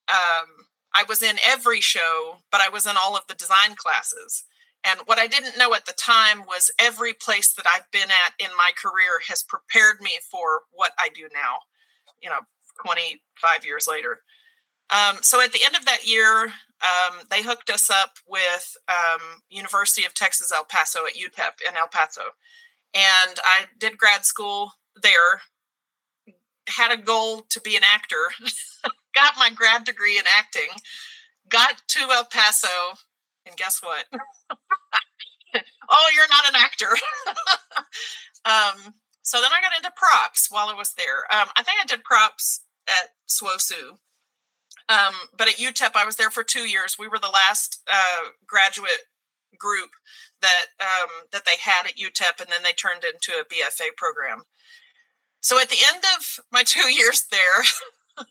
Um, 0.09 0.65
I 0.93 1.03
was 1.07 1.21
in 1.21 1.37
every 1.45 1.81
show, 1.81 2.37
but 2.51 2.61
I 2.61 2.69
was 2.69 2.85
in 2.85 2.95
all 2.97 3.15
of 3.15 3.23
the 3.27 3.35
design 3.35 3.75
classes. 3.75 4.43
And 4.83 4.99
what 5.05 5.19
I 5.19 5.27
didn't 5.27 5.57
know 5.57 5.73
at 5.73 5.85
the 5.85 5.93
time 5.93 6.39
was 6.47 6.71
every 6.79 7.13
place 7.13 7.53
that 7.53 7.65
I've 7.67 7.89
been 7.91 8.09
at 8.09 8.33
in 8.39 8.55
my 8.57 8.71
career 8.81 9.19
has 9.27 9.43
prepared 9.43 10.01
me 10.01 10.11
for 10.29 10.61
what 10.71 10.91
I 10.99 11.09
do 11.13 11.27
now, 11.33 11.57
you 12.21 12.29
know, 12.29 12.39
25 12.83 13.65
years 13.65 13.87
later. 13.87 14.21
Um, 14.89 15.17
so 15.21 15.41
at 15.41 15.51
the 15.51 15.63
end 15.65 15.75
of 15.75 15.85
that 15.85 16.07
year, 16.07 16.53
um, 16.81 17.19
they 17.29 17.41
hooked 17.41 17.69
us 17.69 17.89
up 17.89 18.17
with 18.27 18.77
um, 18.87 19.41
University 19.49 20.05
of 20.05 20.13
Texas 20.13 20.51
El 20.51 20.65
Paso 20.65 21.05
at 21.05 21.13
UTEP 21.13 21.67
in 21.67 21.75
El 21.75 21.87
Paso. 21.87 22.21
And 22.93 23.39
I 23.43 23.65
did 23.77 23.97
grad 23.97 24.25
school 24.25 24.73
there, 25.01 25.41
had 26.67 26.91
a 26.91 27.01
goal 27.01 27.41
to 27.49 27.61
be 27.61 27.75
an 27.75 27.83
actor, 27.83 28.31
got 29.15 29.37
my 29.37 29.49
grad 29.49 29.83
degree 29.83 30.17
in 30.17 30.25
acting, 30.37 30.69
got 31.49 31.81
to 31.87 31.99
El 32.11 32.25
Paso, 32.25 32.97
and 33.45 33.57
guess 33.57 33.81
what? 33.81 34.05
oh, 35.89 36.11
you're 36.15 36.27
not 36.29 36.47
an 36.47 36.55
actor. 36.55 36.89
um, 38.45 38.93
so 39.23 39.41
then 39.41 39.51
I 39.51 39.61
got 39.61 39.75
into 39.75 39.91
props 39.95 40.47
while 40.49 40.69
I 40.69 40.73
was 40.73 40.93
there. 40.93 41.25
Um, 41.31 41.47
I 41.55 41.63
think 41.63 41.79
I 41.81 41.85
did 41.85 42.03
props 42.03 42.61
at 42.87 43.09
SWOSU. 43.27 43.97
Um, 44.89 45.13
but 45.37 45.47
at 45.49 45.55
UTEP, 45.55 45.91
I 45.95 46.05
was 46.05 46.15
there 46.15 46.31
for 46.31 46.43
two 46.43 46.69
years. 46.69 46.95
We 46.97 47.07
were 47.07 47.19
the 47.19 47.27
last 47.27 47.81
uh, 47.91 48.29
graduate 48.45 49.03
group 49.59 49.89
that 50.41 50.65
um, 50.79 51.09
that 51.31 51.45
they 51.45 51.57
had 51.59 51.87
at 51.87 51.97
UTEP, 51.97 52.39
and 52.39 52.49
then 52.49 52.63
they 52.63 52.73
turned 52.73 53.03
into 53.03 53.33
a 53.39 53.45
BFA 53.45 53.95
program. 53.97 54.43
So 55.41 55.59
at 55.59 55.69
the 55.69 55.77
end 55.93 56.03
of 56.17 56.39
my 56.51 56.63
two 56.63 56.89
years 56.93 57.25
there, 57.31 57.63
I 58.17 58.25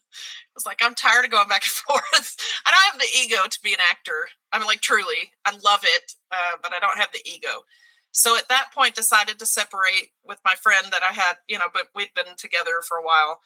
was 0.55 0.67
like, 0.67 0.81
I'm 0.83 0.95
tired 0.95 1.25
of 1.25 1.31
going 1.31 1.49
back 1.49 1.65
and 1.65 1.71
forth. 2.03 2.37
I 2.65 2.71
don't 2.71 2.93
have 2.93 3.01
the 3.01 3.19
ego 3.19 3.49
to 3.49 3.59
be 3.63 3.73
an 3.73 3.81
actor. 3.91 4.29
I 4.53 4.59
mean, 4.59 4.67
like, 4.67 4.81
truly, 4.81 5.33
I 5.45 5.51
love 5.63 5.81
it, 5.83 6.13
uh, 6.33 6.57
but 6.63 6.73
I 6.73 6.79
don't 6.79 6.99
have 6.99 7.13
the 7.13 7.21
ego. 7.29 7.65
So 8.13 8.37
at 8.39 8.49
that 8.49 8.71
point, 8.75 8.95
decided 8.95 9.39
to 9.39 9.47
separate 9.47 10.13
with 10.25 10.39
my 10.45 10.55
friend 10.55 10.87
that 10.91 11.03
I 11.03 11.13
had, 11.13 11.35
you 11.49 11.59
know, 11.59 11.67
but 11.73 11.89
we'd 11.95 12.15
been 12.15 12.35
together 12.39 12.81
for 12.89 12.97
a 12.97 13.03
while, 13.03 13.41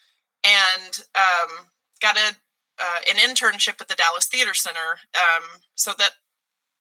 and 0.45 1.01
um, 1.17 1.67
got 2.01 2.17
a 2.17 2.37
uh, 2.81 3.01
an 3.11 3.17
internship 3.17 3.81
at 3.81 3.89
the 3.89 3.95
Dallas 3.95 4.27
Theater 4.27 4.55
Center. 4.55 4.99
Um, 5.15 5.61
so 5.75 5.93
that 5.99 6.11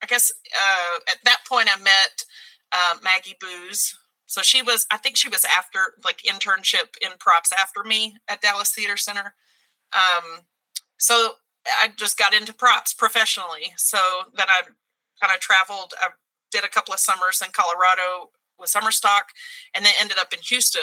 I 0.02 0.06
guess 0.06 0.32
uh, 0.54 0.98
at 1.10 1.18
that 1.24 1.40
point 1.48 1.68
I 1.70 1.78
met 1.80 2.24
uh, 2.72 2.96
Maggie 3.02 3.36
Booz. 3.40 3.94
So 4.26 4.42
she 4.42 4.62
was, 4.62 4.86
I 4.90 4.96
think 4.96 5.16
she 5.16 5.28
was 5.28 5.44
after 5.44 5.94
like 6.04 6.18
internship 6.18 6.96
in 7.02 7.10
props 7.18 7.50
after 7.52 7.82
me 7.82 8.16
at 8.28 8.40
Dallas 8.40 8.70
Theater 8.70 8.96
Center. 8.96 9.34
Um, 9.92 10.42
so 10.98 11.32
I 11.66 11.88
just 11.96 12.16
got 12.16 12.32
into 12.32 12.54
props 12.54 12.94
professionally. 12.94 13.72
So 13.76 13.98
then 14.36 14.46
I 14.48 14.62
kind 15.20 15.34
of 15.34 15.40
traveled. 15.40 15.94
I 16.00 16.08
did 16.50 16.64
a 16.64 16.68
couple 16.68 16.94
of 16.94 17.00
summers 17.00 17.42
in 17.44 17.52
Colorado 17.52 18.30
with 18.58 18.70
summer 18.70 18.90
stock, 18.90 19.30
and 19.74 19.84
then 19.84 19.92
ended 20.00 20.18
up 20.18 20.32
in 20.32 20.38
Houston 20.40 20.82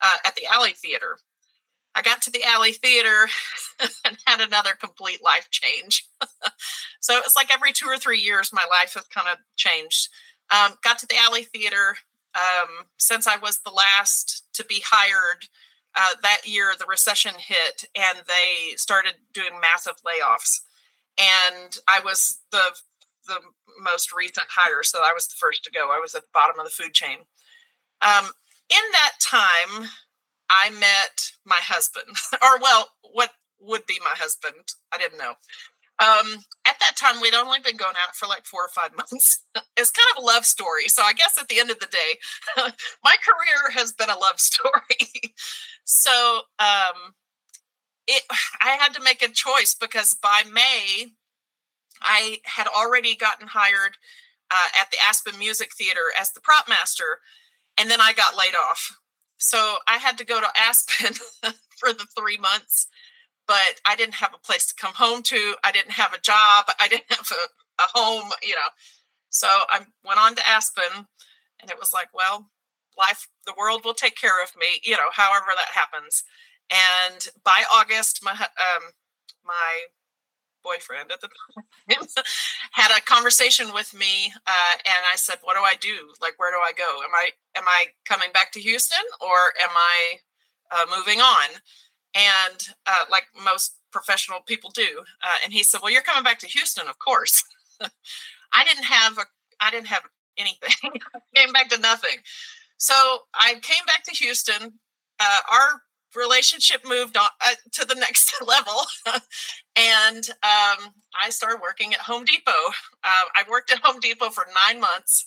uh, 0.00 0.16
at 0.24 0.34
the 0.34 0.46
Alley 0.46 0.72
Theater. 0.72 1.18
I 1.94 2.02
got 2.02 2.22
to 2.22 2.30
the 2.30 2.44
Alley 2.44 2.72
Theater 2.72 3.28
and 4.04 4.16
had 4.26 4.40
another 4.40 4.72
complete 4.78 5.22
life 5.22 5.48
change. 5.50 6.06
so 7.00 7.16
it 7.16 7.24
was 7.24 7.34
like 7.36 7.52
every 7.52 7.72
two 7.72 7.86
or 7.86 7.98
three 7.98 8.20
years, 8.20 8.50
my 8.52 8.64
life 8.70 8.94
has 8.94 9.06
kind 9.08 9.28
of 9.30 9.38
changed. 9.56 10.08
Um, 10.50 10.74
got 10.82 10.98
to 11.00 11.06
the 11.06 11.16
Alley 11.16 11.44
Theater 11.44 11.96
um, 12.34 12.86
since 12.98 13.26
I 13.26 13.36
was 13.36 13.58
the 13.58 13.70
last 13.70 14.44
to 14.54 14.64
be 14.64 14.82
hired. 14.84 15.46
Uh, 15.94 16.14
that 16.22 16.40
year, 16.46 16.72
the 16.78 16.86
recession 16.88 17.34
hit, 17.36 17.84
and 17.94 18.18
they 18.26 18.76
started 18.76 19.12
doing 19.34 19.60
massive 19.60 19.96
layoffs. 20.06 20.60
And 21.18 21.76
I 21.86 22.00
was 22.00 22.38
the 22.50 22.62
the 23.28 23.38
most 23.80 24.12
recent 24.12 24.46
hire, 24.48 24.82
so 24.82 25.00
I 25.02 25.12
was 25.14 25.28
the 25.28 25.36
first 25.38 25.64
to 25.64 25.70
go. 25.70 25.90
I 25.92 26.00
was 26.00 26.14
at 26.14 26.22
the 26.22 26.28
bottom 26.32 26.58
of 26.58 26.64
the 26.64 26.70
food 26.70 26.94
chain. 26.94 27.18
Um, 28.00 28.24
in 28.70 28.82
that 28.92 29.12
time, 29.20 29.88
I 30.52 30.70
met 30.70 31.32
my 31.46 31.58
husband, 31.60 32.06
or 32.42 32.58
well, 32.60 32.90
what 33.12 33.30
would 33.60 33.86
be 33.86 33.98
my 34.00 34.14
husband. 34.16 34.74
I 34.92 34.98
didn't 34.98 35.18
know. 35.18 35.34
Um, 35.98 36.38
at 36.66 36.78
that 36.80 36.96
time, 36.96 37.20
we'd 37.20 37.34
only 37.34 37.60
been 37.60 37.76
going 37.76 37.94
out 38.02 38.16
for 38.16 38.26
like 38.26 38.44
four 38.44 38.64
or 38.64 38.68
five 38.68 38.90
months. 38.96 39.40
it's 39.76 39.90
kind 39.90 40.08
of 40.16 40.22
a 40.22 40.26
love 40.26 40.44
story. 40.44 40.88
So 40.88 41.02
I 41.02 41.12
guess 41.12 41.38
at 41.40 41.48
the 41.48 41.58
end 41.60 41.70
of 41.70 41.78
the 41.78 41.86
day, 41.86 42.18
my 43.04 43.16
career 43.24 43.70
has 43.72 43.92
been 43.92 44.10
a 44.10 44.18
love 44.18 44.38
story. 44.40 45.34
so 45.84 46.40
um, 46.58 47.14
it, 48.06 48.22
I 48.60 48.76
had 48.80 48.94
to 48.94 49.02
make 49.02 49.22
a 49.22 49.28
choice 49.28 49.74
because 49.78 50.16
by 50.22 50.42
May, 50.52 51.12
I 52.02 52.38
had 52.44 52.66
already 52.66 53.14
gotten 53.16 53.46
hired 53.46 53.96
uh, 54.50 54.80
at 54.80 54.90
the 54.90 54.98
Aspen 55.08 55.38
Music 55.38 55.70
Theater 55.74 56.12
as 56.20 56.32
the 56.32 56.40
prop 56.40 56.68
master, 56.68 57.20
and 57.78 57.88
then 57.90 58.00
I 58.00 58.12
got 58.12 58.36
laid 58.36 58.54
off. 58.54 58.96
So 59.42 59.76
I 59.88 59.98
had 59.98 60.16
to 60.18 60.24
go 60.24 60.40
to 60.40 60.46
Aspen 60.56 61.14
for 61.76 61.92
the 61.92 62.06
three 62.16 62.38
months, 62.38 62.86
but 63.48 63.80
I 63.84 63.96
didn't 63.96 64.14
have 64.14 64.32
a 64.32 64.46
place 64.46 64.66
to 64.68 64.74
come 64.74 64.94
home 64.94 65.20
to. 65.24 65.56
I 65.64 65.72
didn't 65.72 65.90
have 65.90 66.14
a 66.14 66.20
job. 66.20 66.66
I 66.80 66.86
didn't 66.86 67.06
have 67.10 67.28
a, 67.32 67.82
a 67.82 67.86
home, 67.92 68.30
you 68.40 68.54
know. 68.54 68.70
So 69.30 69.48
I 69.48 69.80
went 70.04 70.20
on 70.20 70.36
to 70.36 70.48
Aspen, 70.48 71.06
and 71.60 71.70
it 71.70 71.76
was 71.78 71.92
like, 71.92 72.08
well, 72.14 72.50
life, 72.96 73.28
the 73.44 73.54
world 73.58 73.84
will 73.84 73.94
take 73.94 74.16
care 74.16 74.40
of 74.42 74.54
me, 74.56 74.80
you 74.84 74.92
know, 74.92 75.10
however 75.10 75.46
that 75.56 75.74
happens. 75.74 76.22
And 76.70 77.28
by 77.44 77.64
August, 77.74 78.20
my 78.22 78.30
um, 78.30 78.92
my 79.44 79.80
boyfriend 80.62 81.10
at 81.10 81.20
the 81.20 81.28
time 81.28 81.64
had 82.72 82.96
a 82.96 83.00
conversation 83.02 83.72
with 83.72 83.92
me 83.94 84.32
uh, 84.46 84.74
and 84.84 85.02
i 85.12 85.16
said 85.16 85.36
what 85.42 85.56
do 85.56 85.62
i 85.62 85.74
do? 85.80 86.12
Like 86.20 86.38
where 86.38 86.50
do 86.50 86.58
i 86.58 86.72
go? 86.72 87.00
Am 87.04 87.14
i 87.14 87.30
am 87.56 87.64
i 87.66 87.86
coming 88.04 88.28
back 88.32 88.52
to 88.52 88.60
houston 88.60 89.04
or 89.20 89.52
am 89.62 89.70
i 89.74 90.18
uh, 90.70 90.96
moving 90.96 91.20
on? 91.20 91.50
And 92.14 92.68
uh, 92.86 93.04
like 93.10 93.24
most 93.44 93.76
professional 93.90 94.40
people 94.46 94.70
do 94.70 95.02
uh, 95.22 95.36
and 95.44 95.52
he 95.52 95.62
said 95.62 95.80
well 95.82 95.92
you're 95.92 96.02
coming 96.02 96.24
back 96.24 96.38
to 96.40 96.46
houston 96.46 96.88
of 96.88 96.98
course. 96.98 97.44
I 98.54 98.64
didn't 98.64 98.84
have 98.84 99.18
a 99.18 99.24
i 99.60 99.70
didn't 99.70 99.88
have 99.88 100.02
anything. 100.38 100.70
Came 101.34 101.52
back 101.52 101.68
to 101.70 101.78
nothing. 101.78 102.18
So 102.78 102.94
i 103.34 103.54
came 103.62 103.84
back 103.86 104.02
to 104.04 104.10
houston. 104.12 104.72
Uh, 105.20 105.40
our 105.52 105.82
relationship 106.16 106.82
moved 106.86 107.16
on 107.16 107.28
uh, 107.46 107.54
to 107.72 107.84
the 107.84 107.94
next 107.98 108.34
level. 108.46 108.82
And 109.76 110.28
um, 110.42 110.92
i 111.20 111.30
started 111.30 111.60
working 111.62 111.94
at 111.94 112.00
home 112.00 112.24
depot. 112.24 112.68
Uh, 113.04 113.24
i 113.36 113.44
worked 113.50 113.72
at 113.72 113.80
home 113.82 114.00
depot 114.00 114.30
for 114.30 114.46
nine 114.66 114.80
months. 114.80 115.26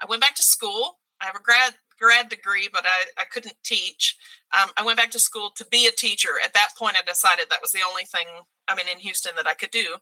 I 0.00 0.06
went 0.06 0.22
back 0.22 0.34
to 0.36 0.42
school. 0.42 0.98
I 1.20 1.26
have 1.26 1.36
a 1.36 1.42
grad 1.42 1.74
grad 1.98 2.28
degree 2.28 2.68
but 2.72 2.84
i, 2.84 3.22
I 3.22 3.24
couldn't 3.24 3.56
teach. 3.64 4.16
Um, 4.58 4.70
i 4.76 4.84
went 4.84 4.98
back 4.98 5.10
to 5.12 5.20
school 5.20 5.50
to 5.56 5.64
be 5.66 5.86
a 5.86 5.92
teacher. 5.92 6.30
At 6.44 6.54
that 6.54 6.70
point 6.78 6.96
i 6.96 7.02
decided 7.02 7.46
that 7.50 7.62
was 7.62 7.72
the 7.72 7.86
only 7.88 8.04
thing 8.04 8.26
i 8.68 8.74
mean 8.74 8.86
in 8.92 8.98
houston 8.98 9.32
that 9.36 9.46
i 9.46 9.54
could 9.54 9.70
do. 9.70 9.94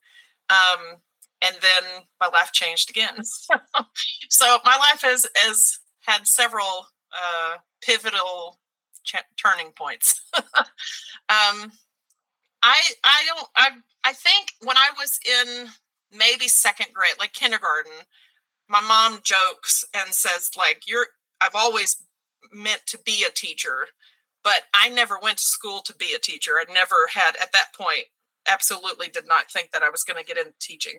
Um, 0.50 0.98
and 1.44 1.56
then 1.60 2.02
my 2.20 2.28
life 2.28 2.52
changed 2.52 2.90
again. 2.90 3.16
So 4.30 4.58
my 4.64 4.76
life 4.76 5.02
has 5.02 5.26
has 5.36 5.78
had 6.00 6.26
several 6.26 6.86
uh, 7.12 7.56
pivotal 7.82 8.58
ch- 9.04 9.16
turning 9.36 9.72
points. 9.72 10.22
um, 10.36 11.72
I 12.62 12.80
I 13.04 13.24
don't 13.26 13.48
I 13.56 13.68
I 14.04 14.12
think 14.12 14.52
when 14.60 14.76
I 14.76 14.90
was 14.98 15.18
in 15.26 15.68
maybe 16.16 16.48
second 16.48 16.88
grade, 16.94 17.14
like 17.18 17.32
kindergarten, 17.32 17.92
my 18.68 18.80
mom 18.80 19.20
jokes 19.22 19.84
and 19.94 20.12
says 20.12 20.50
like 20.56 20.82
you're 20.86 21.06
I've 21.40 21.54
always 21.54 21.96
meant 22.52 22.82
to 22.86 22.98
be 23.04 23.24
a 23.28 23.32
teacher, 23.32 23.88
but 24.44 24.62
I 24.74 24.88
never 24.88 25.18
went 25.22 25.38
to 25.38 25.44
school 25.44 25.80
to 25.82 25.94
be 25.94 26.14
a 26.14 26.18
teacher. 26.18 26.52
I 26.52 26.72
never 26.72 27.08
had 27.12 27.36
at 27.40 27.52
that 27.52 27.74
point 27.76 28.04
absolutely 28.50 29.08
did 29.08 29.26
not 29.26 29.50
think 29.50 29.70
that 29.72 29.82
I 29.82 29.90
was 29.90 30.02
going 30.02 30.22
to 30.22 30.26
get 30.26 30.38
into 30.38 30.52
teaching. 30.60 30.98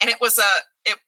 And 0.00 0.10
it 0.10 0.20
was 0.20 0.38
a 0.38 0.50
it 0.84 0.98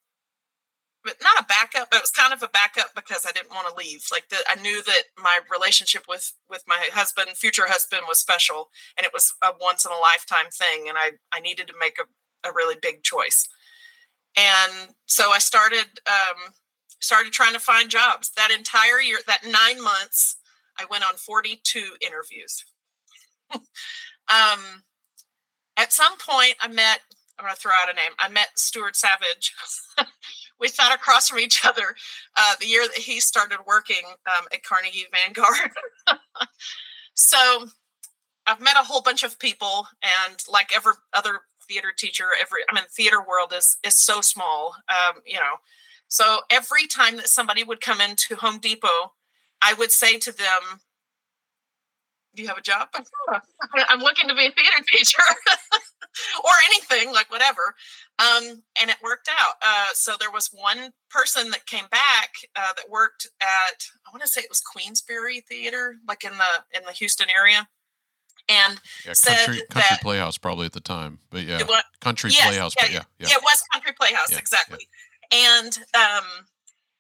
but 1.05 1.17
not 1.23 1.39
a 1.39 1.45
backup, 1.45 1.91
but 1.91 1.99
it 1.99 2.03
was 2.03 2.11
kind 2.11 2.33
of 2.33 2.43
a 2.43 2.49
backup 2.49 2.95
because 2.95 3.27
I 3.27 3.33
didn't 3.33 3.51
want 3.51 3.69
to 3.69 3.75
leave. 3.77 4.07
Like 4.11 4.29
the, 4.31 4.39
I 4.49 4.61
knew 4.61 4.83
that 4.83 5.03
my 5.23 5.41
relationship 5.51 6.05
with 6.09 6.33
with 6.49 6.65
my 6.67 6.89
husband, 6.93 7.29
future 7.37 7.67
husband, 7.67 8.03
was 8.09 8.19
special, 8.19 8.71
and 8.97 9.05
it 9.05 9.13
was 9.13 9.33
a 9.45 9.51
once 9.61 9.85
in 9.85 9.93
a 9.93 9.99
lifetime 9.99 10.51
thing, 10.51 10.89
and 10.89 10.97
I 10.97 11.13
I 11.33 11.41
needed 11.41 11.69
to 11.69 11.75
make 11.79 11.99
a, 11.99 12.49
a 12.49 12.53
really 12.53 12.77
big 12.81 13.03
choice. 13.03 13.47
And 14.37 14.95
so 15.07 15.31
I 15.31 15.39
started 15.39 15.87
um, 16.07 16.55
started 17.01 17.33
trying 17.33 17.53
to 17.55 17.61
find 17.61 17.91
jobs. 17.91 18.31
That 18.37 18.51
entire 18.51 19.01
year, 19.01 19.19
that 19.27 19.45
nine 19.45 19.83
months, 19.83 20.37
I 20.79 20.87
went 20.91 21.05
on 21.05 21.17
forty 21.17 21.61
two 21.63 21.93
interviews. 22.01 22.65
um, 23.53 24.85
at 25.77 25.93
some 25.93 26.17
point, 26.19 26.55
I 26.61 26.69
met. 26.69 27.01
I'm 27.37 27.45
going 27.45 27.55
to 27.55 27.61
throw 27.61 27.73
out 27.73 27.91
a 27.91 27.95
name. 27.95 28.13
I 28.21 28.29
met 28.29 28.51
Stuart 28.57 28.95
Savage. 28.95 29.53
we 30.61 30.69
sat 30.69 30.95
across 30.95 31.29
from 31.29 31.39
each 31.39 31.65
other 31.65 31.95
uh, 32.37 32.55
the 32.61 32.67
year 32.67 32.87
that 32.87 32.99
he 32.99 33.21
started 33.21 33.59
working 33.67 34.03
um, 34.27 34.47
at 34.53 34.63
Carnegie 34.63 35.07
Vanguard. 35.13 35.71
so 37.15 37.67
I've 38.47 38.61
met 38.61 38.77
a 38.77 38.85
whole 38.85 39.03
bunch 39.03 39.23
of 39.23 39.39
people, 39.39 39.87
and 40.03 40.37
like 40.51 40.75
every 40.75 40.93
other 41.13 41.41
theater 41.67 41.93
teacher, 41.97 42.27
every 42.41 42.61
I 42.71 42.75
mean, 42.75 42.85
theater 42.91 43.23
world 43.27 43.53
is 43.57 43.79
is 43.85 43.95
so 43.95 44.21
small, 44.21 44.75
um, 44.89 45.21
you 45.27 45.37
know. 45.37 45.57
So 46.09 46.41
every 46.51 46.87
time 46.87 47.17
that 47.17 47.29
somebody 47.29 47.65
would 47.65 47.81
come 47.81 48.01
into 48.01 48.37
Home 48.37 48.59
Depot, 48.59 49.13
I 49.63 49.75
would 49.75 49.91
say 49.91 50.19
to 50.19 50.33
them, 50.33 50.81
"Do 52.35 52.43
you 52.43 52.49
have 52.49 52.59
a 52.59 52.63
job? 52.63 52.89
I'm 53.89 54.01
looking 54.01 54.29
to 54.29 54.35
be 54.35 54.47
a 54.47 54.51
theater 54.51 54.83
teacher." 54.93 55.23
or 56.45 56.53
anything 56.67 57.13
like 57.13 57.29
whatever. 57.31 57.75
Um, 58.21 58.63
and 58.81 58.89
it 58.89 58.97
worked 59.03 59.29
out. 59.29 59.55
Uh, 59.61 59.89
so 59.95 60.15
there 60.21 60.31
was 60.31 60.49
one 60.53 60.93
person 61.11 61.51
that 61.51 61.67
came 61.67 61.87
back 61.91 62.31
uh, 62.57 62.73
that 62.77 62.91
worked 62.91 63.29
at 63.41 63.87
i 64.07 64.11
want 64.13 64.23
to 64.23 64.29
say 64.29 64.41
it 64.41 64.51
was 64.51 64.61
queensbury 64.61 65.41
theater 65.49 65.97
like 66.09 66.25
in 66.25 66.33
the 66.33 66.79
in 66.79 66.85
the 66.85 66.93
houston 66.93 67.29
area 67.31 67.67
and 68.49 68.81
yeah, 69.07 69.13
said 69.13 69.37
country, 69.47 69.63
country 69.71 69.89
that, 69.91 70.03
playhouse 70.03 70.37
probably 70.37 70.67
at 70.67 70.73
the 70.73 70.81
time 70.81 71.19
but 71.31 71.45
yeah. 71.45 71.63
Was, 71.63 71.83
country 72.01 72.31
yes, 72.31 72.47
playhouse 72.47 72.75
yeah, 72.77 72.85
but 72.85 72.93
yeah, 72.93 73.03
yeah 73.19 73.29
yeah. 73.29 73.35
it 73.37 73.43
was 73.43 73.63
country 73.73 73.93
playhouse 73.99 74.31
Yeah, 74.31 74.39
exactly. 74.39 74.89
And 75.33 75.79
um, 75.95 76.25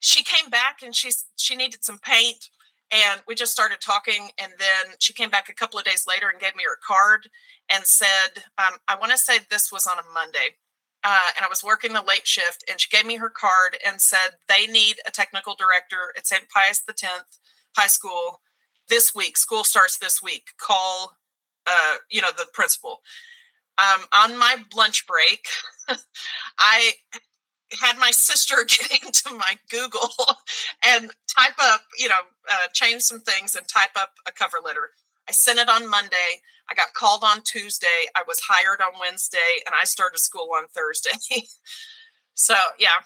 she 0.00 0.22
came 0.22 0.48
back 0.50 0.78
and 0.82 0.94
she's 0.94 1.26
she 1.36 1.54
needed 1.54 1.84
some 1.84 1.98
paint 1.98 2.48
and 2.94 3.20
we 3.26 3.34
just 3.34 3.52
started 3.52 3.80
talking 3.80 4.28
and 4.38 4.52
then 4.58 4.94
she 5.00 5.12
came 5.12 5.30
back 5.30 5.48
a 5.48 5.54
couple 5.54 5.78
of 5.78 5.84
days 5.84 6.06
later 6.06 6.28
and 6.28 6.40
gave 6.40 6.54
me 6.54 6.62
her 6.64 6.78
card 6.86 7.28
and 7.70 7.84
said 7.84 8.42
um, 8.58 8.78
i 8.88 8.96
want 8.96 9.10
to 9.10 9.18
say 9.18 9.38
this 9.50 9.72
was 9.72 9.86
on 9.86 9.98
a 9.98 10.14
monday. 10.14 10.54
Uh, 11.02 11.30
and 11.36 11.44
i 11.44 11.48
was 11.48 11.64
working 11.64 11.92
the 11.92 12.02
late 12.02 12.26
shift 12.26 12.64
and 12.70 12.80
she 12.80 12.88
gave 12.88 13.06
me 13.06 13.16
her 13.16 13.30
card 13.30 13.76
and 13.86 14.00
said 14.00 14.30
they 14.48 14.66
need 14.66 14.96
a 15.06 15.10
technical 15.10 15.54
director 15.54 16.14
at 16.16 16.26
st 16.26 16.44
pius 16.48 16.82
10th 16.88 17.38
high 17.76 17.88
school 17.88 18.40
this 18.88 19.14
week. 19.14 19.36
School 19.36 19.64
starts 19.64 19.98
this 19.98 20.22
week. 20.22 20.48
Call 20.58 21.16
uh, 21.66 21.96
you 22.10 22.20
know 22.20 22.30
the 22.36 22.46
principal. 22.52 23.00
Um, 23.78 24.02
on 24.12 24.38
my 24.38 24.56
lunch 24.76 25.04
break 25.04 25.48
i 26.60 26.92
had 27.80 27.98
my 27.98 28.10
sister 28.10 28.64
get 28.68 29.04
into 29.04 29.34
my 29.34 29.56
Google 29.70 30.10
and 30.86 31.10
type 31.28 31.54
up, 31.60 31.82
you 31.98 32.08
know, 32.08 32.22
uh, 32.50 32.68
change 32.72 33.02
some 33.02 33.20
things 33.20 33.54
and 33.54 33.66
type 33.68 33.90
up 33.96 34.10
a 34.26 34.32
cover 34.32 34.58
letter. 34.64 34.90
I 35.28 35.32
sent 35.32 35.58
it 35.58 35.68
on 35.68 35.88
Monday. 35.88 36.42
I 36.70 36.74
got 36.74 36.94
called 36.94 37.22
on 37.24 37.42
Tuesday. 37.42 38.06
I 38.14 38.22
was 38.26 38.40
hired 38.40 38.80
on 38.80 38.98
Wednesday 38.98 39.62
and 39.66 39.74
I 39.80 39.84
started 39.84 40.18
school 40.18 40.48
on 40.56 40.66
Thursday. 40.74 41.10
So 42.34 42.54
yeah. 42.78 42.98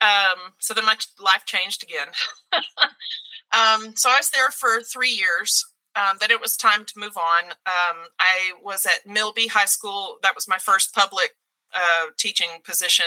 Um, 0.00 0.52
so 0.58 0.74
then 0.74 0.84
my 0.84 0.96
life 1.18 1.44
changed 1.46 1.82
again. 1.82 2.08
um, 2.52 3.96
so 3.96 4.10
I 4.10 4.18
was 4.18 4.30
there 4.30 4.50
for 4.50 4.82
three 4.82 5.10
years. 5.10 5.64
Um, 5.96 6.18
then 6.20 6.30
it 6.30 6.40
was 6.40 6.56
time 6.56 6.84
to 6.84 6.98
move 6.98 7.16
on. 7.16 7.44
Um, 7.66 8.04
I 8.20 8.52
was 8.62 8.84
at 8.84 9.10
Milby 9.10 9.46
High 9.46 9.64
School. 9.64 10.18
That 10.22 10.34
was 10.34 10.46
my 10.46 10.58
first 10.58 10.94
public 10.94 11.30
uh, 11.74 12.06
teaching 12.16 12.48
position. 12.64 13.06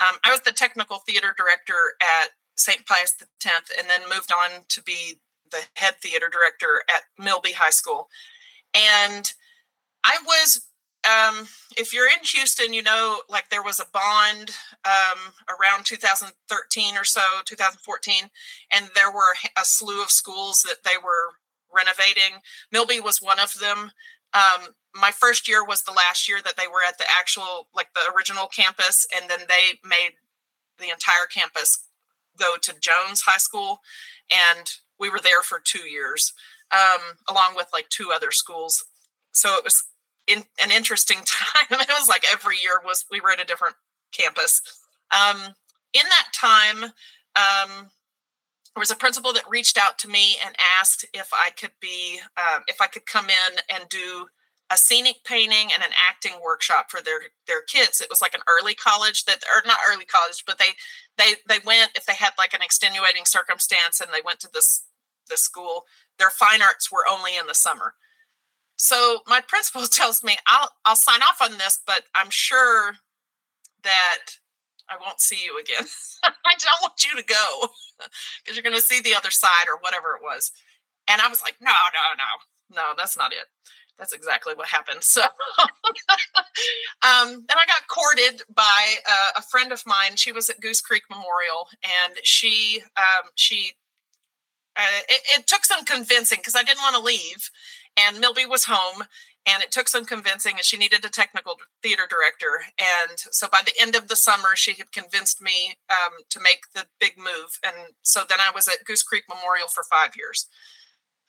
Um, 0.00 0.16
I 0.24 0.30
was 0.30 0.40
the 0.40 0.52
technical 0.52 0.98
theater 0.98 1.34
director 1.36 1.94
at 2.00 2.30
St. 2.56 2.84
Pius 2.86 3.14
X, 3.44 3.70
and 3.78 3.88
then 3.88 4.02
moved 4.12 4.32
on 4.32 4.64
to 4.68 4.82
be 4.82 5.18
the 5.50 5.60
head 5.74 5.94
theater 6.02 6.28
director 6.30 6.82
at 6.88 7.02
Milby 7.22 7.52
High 7.52 7.70
School. 7.70 8.08
And 8.74 9.32
I 10.04 10.18
was 10.26 10.66
um, 11.04 11.48
if 11.76 11.92
you're 11.92 12.06
in 12.06 12.22
Houston, 12.22 12.72
you 12.72 12.82
know, 12.82 13.22
like 13.28 13.50
there 13.50 13.62
was 13.62 13.80
a 13.80 13.86
bond 13.92 14.50
um, 14.84 15.32
around 15.48 15.84
2013 15.84 16.96
or 16.96 17.04
so, 17.04 17.20
2014, 17.44 18.30
and 18.72 18.88
there 18.94 19.10
were 19.10 19.34
a 19.58 19.64
slew 19.64 20.00
of 20.02 20.10
schools 20.10 20.62
that 20.62 20.84
they 20.84 20.96
were 21.02 21.34
renovating. 21.74 22.40
Milby 22.70 23.00
was 23.00 23.20
one 23.20 23.40
of 23.40 23.52
them. 23.58 23.90
Um, 24.32 24.68
my 24.94 25.10
first 25.10 25.48
year 25.48 25.64
was 25.64 25.82
the 25.82 25.92
last 25.92 26.28
year 26.28 26.40
that 26.44 26.56
they 26.56 26.66
were 26.66 26.82
at 26.86 26.98
the 26.98 27.04
actual, 27.18 27.68
like 27.74 27.88
the 27.94 28.12
original 28.14 28.46
campus, 28.46 29.06
and 29.14 29.28
then 29.30 29.40
they 29.48 29.78
made 29.88 30.12
the 30.78 30.90
entire 30.90 31.26
campus 31.32 31.84
go 32.38 32.56
to 32.60 32.74
Jones 32.80 33.22
High 33.22 33.38
School, 33.38 33.80
and 34.30 34.70
we 34.98 35.10
were 35.10 35.20
there 35.20 35.42
for 35.42 35.60
two 35.62 35.88
years, 35.88 36.32
um, 36.72 37.00
along 37.28 37.54
with 37.56 37.68
like 37.72 37.88
two 37.88 38.10
other 38.14 38.30
schools. 38.30 38.84
So 39.32 39.56
it 39.56 39.64
was 39.64 39.84
in, 40.26 40.44
an 40.62 40.70
interesting 40.70 41.18
time. 41.24 41.66
it 41.80 41.88
was 41.88 42.08
like 42.08 42.24
every 42.30 42.56
year 42.62 42.80
was 42.84 43.04
we 43.10 43.20
were 43.20 43.30
at 43.30 43.40
a 43.40 43.46
different 43.46 43.76
campus. 44.12 44.60
Um, 45.10 45.54
in 45.92 46.04
that 46.04 46.28
time, 46.34 46.84
um, 47.36 47.90
there 48.74 48.80
was 48.80 48.90
a 48.90 48.96
principal 48.96 49.32
that 49.34 49.48
reached 49.48 49.76
out 49.76 49.98
to 49.98 50.08
me 50.08 50.36
and 50.44 50.54
asked 50.78 51.04
if 51.12 51.28
I 51.32 51.50
could 51.50 51.72
be 51.80 52.20
uh, 52.36 52.60
if 52.68 52.80
I 52.80 52.86
could 52.86 53.04
come 53.04 53.26
in 53.26 53.58
and 53.74 53.88
do 53.90 54.26
a 54.72 54.76
scenic 54.76 55.22
painting 55.24 55.68
and 55.72 55.82
an 55.82 55.90
acting 56.08 56.32
workshop 56.42 56.90
for 56.90 57.02
their 57.02 57.20
their 57.46 57.62
kids. 57.62 58.00
It 58.00 58.08
was 58.08 58.22
like 58.22 58.34
an 58.34 58.40
early 58.48 58.74
college 58.74 59.24
that 59.26 59.44
or 59.54 59.62
not 59.66 59.78
early 59.88 60.06
college, 60.06 60.44
but 60.46 60.58
they 60.58 60.72
they 61.18 61.34
they 61.46 61.62
went 61.64 61.92
if 61.94 62.06
they 62.06 62.14
had 62.14 62.32
like 62.38 62.54
an 62.54 62.62
extenuating 62.62 63.26
circumstance 63.26 64.00
and 64.00 64.10
they 64.12 64.22
went 64.24 64.40
to 64.40 64.48
this 64.52 64.84
this 65.28 65.42
school. 65.42 65.84
Their 66.18 66.30
fine 66.30 66.62
arts 66.62 66.90
were 66.90 67.04
only 67.08 67.36
in 67.36 67.46
the 67.46 67.54
summer. 67.54 67.94
So 68.76 69.20
my 69.26 69.40
principal 69.46 69.86
tells 69.86 70.24
me 70.24 70.36
I'll 70.46 70.70
I'll 70.86 70.96
sign 70.96 71.20
off 71.22 71.42
on 71.42 71.58
this, 71.58 71.80
but 71.86 72.04
I'm 72.14 72.30
sure 72.30 72.94
that 73.84 74.36
I 74.88 74.96
won't 75.04 75.20
see 75.20 75.38
you 75.44 75.60
again. 75.60 75.86
I 76.24 76.30
don't 76.58 76.82
want 76.82 77.04
you 77.04 77.16
to 77.16 77.24
go 77.24 77.68
because 78.42 78.56
you're 78.56 78.62
going 78.62 78.76
to 78.76 78.82
see 78.82 79.00
the 79.00 79.14
other 79.14 79.30
side 79.30 79.66
or 79.68 79.78
whatever 79.80 80.16
it 80.16 80.22
was. 80.22 80.52
And 81.08 81.20
I 81.20 81.28
was 81.28 81.42
like, 81.42 81.56
no, 81.60 81.70
no, 81.70 82.00
no, 82.16 82.82
no, 82.82 82.94
that's 82.96 83.16
not 83.16 83.32
it. 83.32 83.46
That's 84.02 84.12
exactly 84.12 84.54
what 84.56 84.66
happened. 84.66 85.00
So, 85.04 85.22
um, 85.60 87.28
and 87.28 87.50
I 87.50 87.66
got 87.68 87.86
courted 87.86 88.42
by 88.52 88.96
uh, 89.08 89.28
a 89.36 89.42
friend 89.42 89.70
of 89.70 89.80
mine. 89.86 90.16
She 90.16 90.32
was 90.32 90.50
at 90.50 90.60
Goose 90.60 90.80
Creek 90.80 91.04
Memorial, 91.08 91.68
and 91.84 92.16
she 92.24 92.82
um, 92.96 93.30
she 93.36 93.74
uh, 94.74 94.82
it, 95.08 95.22
it 95.38 95.46
took 95.46 95.64
some 95.64 95.84
convincing 95.84 96.38
because 96.40 96.56
I 96.56 96.64
didn't 96.64 96.82
want 96.82 96.96
to 96.96 97.02
leave 97.02 97.48
and 97.96 98.18
Milby 98.18 98.46
was 98.46 98.64
home 98.64 99.04
and 99.46 99.62
it 99.62 99.72
took 99.72 99.88
some 99.88 100.04
convincing 100.04 100.54
and 100.56 100.64
she 100.64 100.76
needed 100.76 101.04
a 101.04 101.08
technical 101.08 101.56
theater 101.82 102.04
director 102.08 102.64
and 102.78 103.18
so 103.30 103.48
by 103.50 103.60
the 103.64 103.72
end 103.80 103.94
of 103.94 104.08
the 104.08 104.16
summer 104.16 104.54
she 104.54 104.74
had 104.74 104.92
convinced 104.92 105.42
me 105.42 105.76
um, 105.90 106.12
to 106.30 106.40
make 106.40 106.62
the 106.74 106.86
big 107.00 107.16
move 107.18 107.58
and 107.64 107.74
so 108.02 108.22
then 108.28 108.38
i 108.40 108.50
was 108.54 108.68
at 108.68 108.84
goose 108.86 109.02
creek 109.02 109.24
memorial 109.28 109.66
for 109.68 109.82
five 109.84 110.12
years 110.16 110.46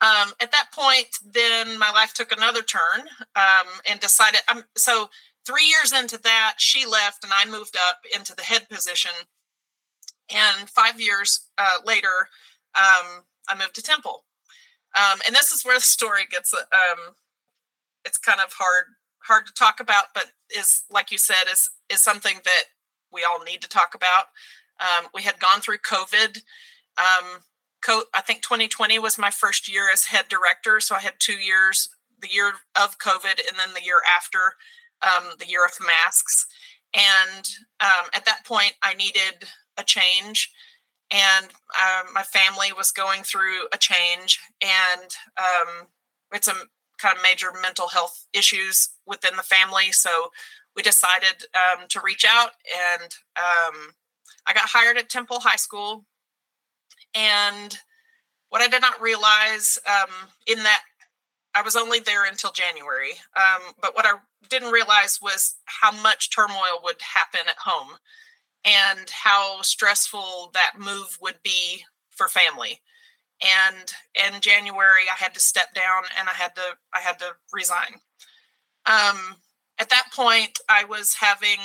um, 0.03 0.33
at 0.39 0.51
that 0.51 0.67
point 0.71 1.07
then 1.33 1.77
my 1.79 1.89
life 1.91 2.13
took 2.13 2.31
another 2.31 2.61
turn 2.61 3.01
um, 3.35 3.67
and 3.89 3.99
decided 3.99 4.41
um, 4.51 4.63
so 4.75 5.09
three 5.45 5.65
years 5.65 5.91
into 5.91 6.17
that 6.19 6.55
she 6.57 6.85
left 6.85 7.23
and 7.23 7.33
i 7.33 7.45
moved 7.49 7.75
up 7.89 8.01
into 8.15 8.35
the 8.35 8.43
head 8.43 8.67
position 8.69 9.11
and 10.29 10.69
five 10.69 10.99
years 10.99 11.47
uh, 11.57 11.77
later 11.85 12.27
um, 12.75 13.23
i 13.49 13.55
moved 13.57 13.75
to 13.75 13.81
temple 13.81 14.23
um, 14.95 15.19
and 15.25 15.35
this 15.35 15.51
is 15.51 15.63
where 15.63 15.77
the 15.77 15.81
story 15.81 16.23
gets 16.29 16.53
um, 16.53 17.15
it's 18.05 18.17
kind 18.17 18.39
of 18.45 18.53
hard 18.53 18.85
hard 19.23 19.45
to 19.47 19.53
talk 19.53 19.79
about, 19.79 20.05
but 20.13 20.25
is 20.55 20.83
like 20.91 21.11
you 21.11 21.17
said 21.17 21.45
is 21.51 21.69
is 21.89 22.01
something 22.01 22.37
that 22.43 22.63
we 23.11 23.23
all 23.23 23.43
need 23.43 23.61
to 23.61 23.69
talk 23.69 23.95
about. 23.95 24.25
We 25.13 25.21
had 25.21 25.39
gone 25.39 25.61
through 25.61 25.77
COVID. 25.77 26.41
Um, 26.97 27.41
co- 27.85 28.05
I 28.13 28.21
think 28.21 28.41
2020 28.41 28.99
was 28.99 29.17
my 29.17 29.31
first 29.31 29.71
year 29.71 29.91
as 29.91 30.05
head 30.05 30.25
director, 30.29 30.79
so 30.79 30.95
I 30.95 30.99
had 30.99 31.13
two 31.19 31.33
years: 31.33 31.89
the 32.21 32.29
year 32.31 32.53
of 32.81 32.97
COVID, 32.99 33.39
and 33.47 33.57
then 33.57 33.73
the 33.73 33.83
year 33.83 34.01
after, 34.15 34.55
um, 35.01 35.31
the 35.39 35.47
year 35.47 35.65
of 35.65 35.73
masks. 35.85 36.45
And 36.93 37.47
um, 37.79 38.09
at 38.13 38.25
that 38.25 38.45
point, 38.45 38.73
I 38.83 38.93
needed 38.93 39.47
a 39.77 39.83
change 39.83 40.51
and 41.13 41.45
um, 41.45 42.13
my 42.13 42.23
family 42.23 42.73
was 42.75 42.91
going 42.91 43.23
through 43.23 43.67
a 43.73 43.77
change 43.77 44.39
and 44.61 45.15
um, 45.37 45.87
it's 46.31 46.47
a 46.47 46.53
kind 46.97 47.15
of 47.15 47.23
major 47.23 47.47
mental 47.61 47.87
health 47.87 48.25
issues 48.33 48.89
within 49.05 49.35
the 49.37 49.43
family 49.43 49.91
so 49.91 50.31
we 50.75 50.81
decided 50.81 51.45
um, 51.53 51.85
to 51.89 52.01
reach 52.03 52.25
out 52.27 52.51
and 52.97 53.15
um, 53.37 53.91
i 54.47 54.53
got 54.53 54.69
hired 54.69 54.97
at 54.97 55.09
temple 55.09 55.39
high 55.39 55.55
school 55.55 56.05
and 57.15 57.77
what 58.49 58.61
i 58.61 58.67
did 58.67 58.81
not 58.81 59.01
realize 59.01 59.79
um, 59.87 60.09
in 60.47 60.57
that 60.63 60.81
i 61.55 61.61
was 61.61 61.75
only 61.75 61.99
there 61.99 62.25
until 62.25 62.51
january 62.51 63.11
um, 63.35 63.73
but 63.81 63.95
what 63.95 64.05
i 64.05 64.13
didn't 64.49 64.71
realize 64.71 65.19
was 65.21 65.55
how 65.65 65.91
much 66.01 66.29
turmoil 66.29 66.79
would 66.83 67.01
happen 67.01 67.41
at 67.47 67.57
home 67.57 67.97
and 68.65 69.09
how 69.09 69.61
stressful 69.61 70.51
that 70.53 70.73
move 70.77 71.17
would 71.21 71.37
be 71.43 71.83
for 72.11 72.27
family. 72.27 72.79
And 73.41 73.93
in 74.15 74.39
january 74.41 75.03
i 75.11 75.21
had 75.21 75.33
to 75.33 75.39
step 75.39 75.73
down 75.73 76.03
and 76.17 76.29
i 76.29 76.33
had 76.33 76.55
to 76.55 76.61
i 76.93 76.99
had 76.99 77.19
to 77.19 77.31
resign. 77.51 77.95
Um, 78.85 79.35
at 79.79 79.89
that 79.89 80.09
point 80.13 80.59
i 80.69 80.83
was 80.85 81.15
having 81.15 81.59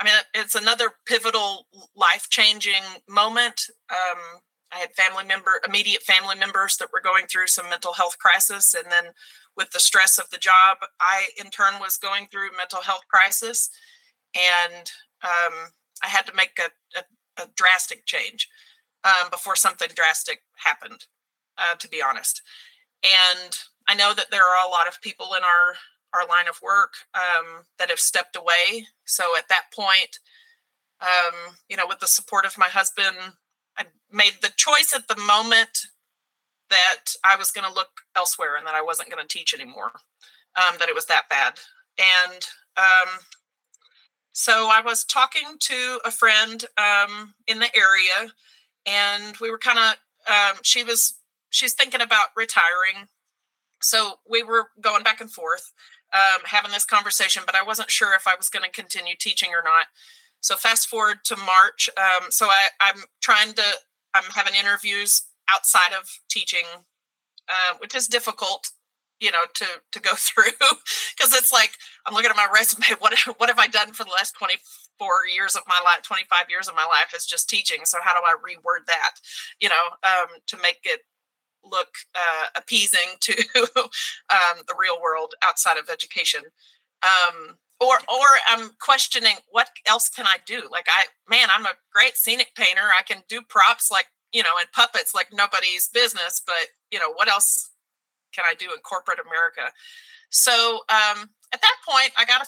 i 0.00 0.04
mean 0.04 0.14
it's 0.34 0.54
another 0.54 0.90
pivotal 1.06 1.66
life 1.96 2.28
changing 2.30 2.82
moment 3.08 3.66
um, 3.90 4.18
i 4.72 4.78
had 4.78 4.92
family 4.92 5.24
member 5.24 5.60
immediate 5.66 6.02
family 6.02 6.36
members 6.36 6.76
that 6.76 6.88
were 6.92 7.00
going 7.00 7.26
through 7.26 7.46
some 7.46 7.68
mental 7.68 7.92
health 7.92 8.18
crisis 8.18 8.74
and 8.74 8.90
then 8.90 9.12
with 9.56 9.70
the 9.70 9.80
stress 9.80 10.18
of 10.18 10.28
the 10.30 10.38
job 10.38 10.78
i 11.00 11.28
in 11.42 11.50
turn 11.50 11.74
was 11.80 11.96
going 11.96 12.26
through 12.30 12.48
mental 12.56 12.82
health 12.82 13.02
crisis 13.08 13.70
and 14.34 14.90
um, 15.22 15.70
I 16.02 16.08
had 16.08 16.26
to 16.26 16.34
make 16.34 16.58
a, 16.58 16.98
a, 16.98 17.42
a 17.42 17.48
drastic 17.56 18.04
change 18.06 18.48
um, 19.04 19.30
before 19.30 19.56
something 19.56 19.88
drastic 19.94 20.42
happened, 20.56 21.06
uh, 21.58 21.76
to 21.76 21.88
be 21.88 22.02
honest. 22.02 22.42
And 23.02 23.58
I 23.88 23.94
know 23.94 24.14
that 24.14 24.30
there 24.30 24.44
are 24.44 24.66
a 24.66 24.70
lot 24.70 24.88
of 24.88 25.00
people 25.00 25.34
in 25.36 25.44
our 25.44 25.74
our 26.14 26.26
line 26.26 26.48
of 26.48 26.60
work 26.62 26.94
um, 27.14 27.64
that 27.78 27.90
have 27.90 27.98
stepped 27.98 28.36
away. 28.36 28.86
So 29.04 29.36
at 29.36 29.48
that 29.48 29.64
point, 29.74 30.18
um, 31.00 31.56
you 31.68 31.76
know, 31.76 31.86
with 31.86 32.00
the 32.00 32.06
support 32.06 32.46
of 32.46 32.56
my 32.56 32.68
husband, 32.68 33.16
I 33.76 33.84
made 34.10 34.34
the 34.40 34.52
choice 34.56 34.94
at 34.94 35.08
the 35.08 35.20
moment 35.20 35.86
that 36.70 37.06
I 37.24 37.36
was 37.36 37.50
going 37.50 37.68
to 37.68 37.74
look 37.74 37.90
elsewhere 38.16 38.56
and 38.56 38.66
that 38.66 38.74
I 38.74 38.82
wasn't 38.82 39.10
going 39.10 39.26
to 39.26 39.28
teach 39.28 39.54
anymore. 39.54 39.92
Um, 40.56 40.76
that 40.78 40.88
it 40.88 40.94
was 40.94 41.06
that 41.06 41.28
bad, 41.28 41.58
and 41.98 42.46
um, 42.76 43.18
so 44.36 44.68
I 44.70 44.80
was 44.84 45.04
talking 45.04 45.56
to 45.60 46.00
a 46.04 46.10
friend 46.10 46.64
um, 46.76 47.34
in 47.46 47.60
the 47.60 47.76
area, 47.76 48.32
and 48.84 49.36
we 49.40 49.48
were 49.48 49.58
kind 49.58 49.78
of, 49.78 49.94
um, 50.32 50.58
she 50.62 50.82
was, 50.82 51.14
she's 51.50 51.74
thinking 51.74 52.00
about 52.00 52.28
retiring. 52.36 53.08
So 53.80 54.14
we 54.28 54.42
were 54.42 54.70
going 54.80 55.04
back 55.04 55.20
and 55.20 55.30
forth, 55.30 55.72
um, 56.14 56.42
having 56.44 56.70
this 56.70 56.84
conversation, 56.84 57.42
but 57.44 57.54
I 57.54 57.62
wasn't 57.62 57.90
sure 57.90 58.14
if 58.14 58.26
I 58.26 58.34
was 58.36 58.48
going 58.48 58.64
to 58.64 58.70
continue 58.70 59.14
teaching 59.18 59.50
or 59.50 59.62
not. 59.64 59.86
So 60.40 60.56
fast 60.56 60.88
forward 60.88 61.18
to 61.24 61.36
March. 61.36 61.88
Um, 61.96 62.30
so 62.30 62.46
I, 62.46 62.68
I'm 62.80 63.02
trying 63.20 63.52
to, 63.54 63.64
I'm 64.14 64.24
having 64.34 64.54
interviews 64.54 65.22
outside 65.50 65.92
of 65.98 66.08
teaching, 66.28 66.64
uh, 67.48 67.74
which 67.78 67.94
is 67.94 68.06
difficult 68.06 68.70
you 69.20 69.30
know 69.30 69.44
to 69.54 69.66
to 69.92 70.00
go 70.00 70.10
through 70.16 70.52
because 71.16 71.32
it's 71.34 71.52
like 71.52 71.72
i'm 72.06 72.14
looking 72.14 72.30
at 72.30 72.36
my 72.36 72.48
resume 72.52 72.84
what 72.98 73.16
what 73.38 73.48
have 73.48 73.58
i 73.58 73.66
done 73.66 73.92
for 73.92 74.04
the 74.04 74.10
last 74.10 74.34
24 74.36 75.26
years 75.34 75.54
of 75.56 75.62
my 75.68 75.80
life 75.84 76.02
25 76.02 76.46
years 76.50 76.68
of 76.68 76.74
my 76.74 76.84
life 76.84 77.14
is 77.16 77.24
just 77.24 77.48
teaching 77.48 77.84
so 77.84 77.98
how 78.02 78.12
do 78.12 78.20
i 78.26 78.34
reword 78.34 78.84
that 78.86 79.12
you 79.60 79.68
know 79.68 79.84
um, 80.02 80.26
to 80.46 80.56
make 80.58 80.80
it 80.84 81.00
look 81.70 81.88
uh, 82.14 82.46
appeasing 82.56 83.16
to 83.20 83.32
um, 83.76 84.62
the 84.68 84.74
real 84.78 85.00
world 85.02 85.34
outside 85.42 85.78
of 85.78 85.88
education 85.90 86.42
um, 87.02 87.56
or 87.80 87.96
or 88.08 88.26
I'm 88.48 88.70
questioning 88.80 89.36
what 89.50 89.68
else 89.86 90.08
can 90.08 90.26
I 90.26 90.36
do? 90.46 90.68
Like 90.70 90.86
I 90.88 91.06
man, 91.28 91.48
I'm 91.54 91.66
a 91.66 91.74
great 91.92 92.16
scenic 92.16 92.52
painter. 92.54 92.90
I 92.96 93.02
can 93.02 93.22
do 93.28 93.42
props 93.42 93.90
like, 93.90 94.06
you 94.32 94.42
know, 94.42 94.56
and 94.58 94.70
puppets 94.72 95.14
like 95.14 95.28
nobody's 95.32 95.88
business, 95.88 96.42
but 96.46 96.68
you 96.90 96.98
know, 96.98 97.12
what 97.12 97.28
else 97.28 97.70
can 98.34 98.44
I 98.48 98.54
do 98.54 98.66
in 98.66 98.78
corporate 98.78 99.18
America? 99.20 99.72
So 100.30 100.80
um, 100.88 101.30
at 101.52 101.60
that 101.60 101.76
point, 101.88 102.10
I 102.16 102.24
got 102.24 102.42
a, 102.42 102.46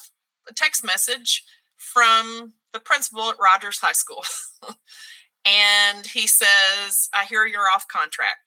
a 0.50 0.54
text 0.54 0.84
message 0.84 1.44
from 1.76 2.52
the 2.72 2.80
principal 2.80 3.30
at 3.30 3.36
Rogers 3.40 3.78
High 3.78 3.92
School. 3.92 4.24
and 5.44 6.06
he 6.06 6.26
says, 6.26 7.08
I 7.14 7.24
hear 7.24 7.46
you're 7.46 7.70
off 7.72 7.86
contract. 7.88 8.45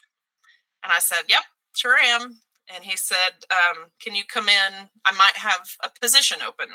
And 0.83 0.91
I 0.93 0.99
said, 0.99 1.23
Yep, 1.27 1.43
sure 1.75 1.97
am. 1.97 2.39
And 2.73 2.83
he 2.83 2.95
said, 2.95 3.31
um, 3.51 3.85
Can 4.01 4.15
you 4.15 4.23
come 4.25 4.49
in? 4.49 4.89
I 5.05 5.11
might 5.11 5.35
have 5.35 5.61
a 5.83 5.89
position 6.01 6.39
open. 6.45 6.67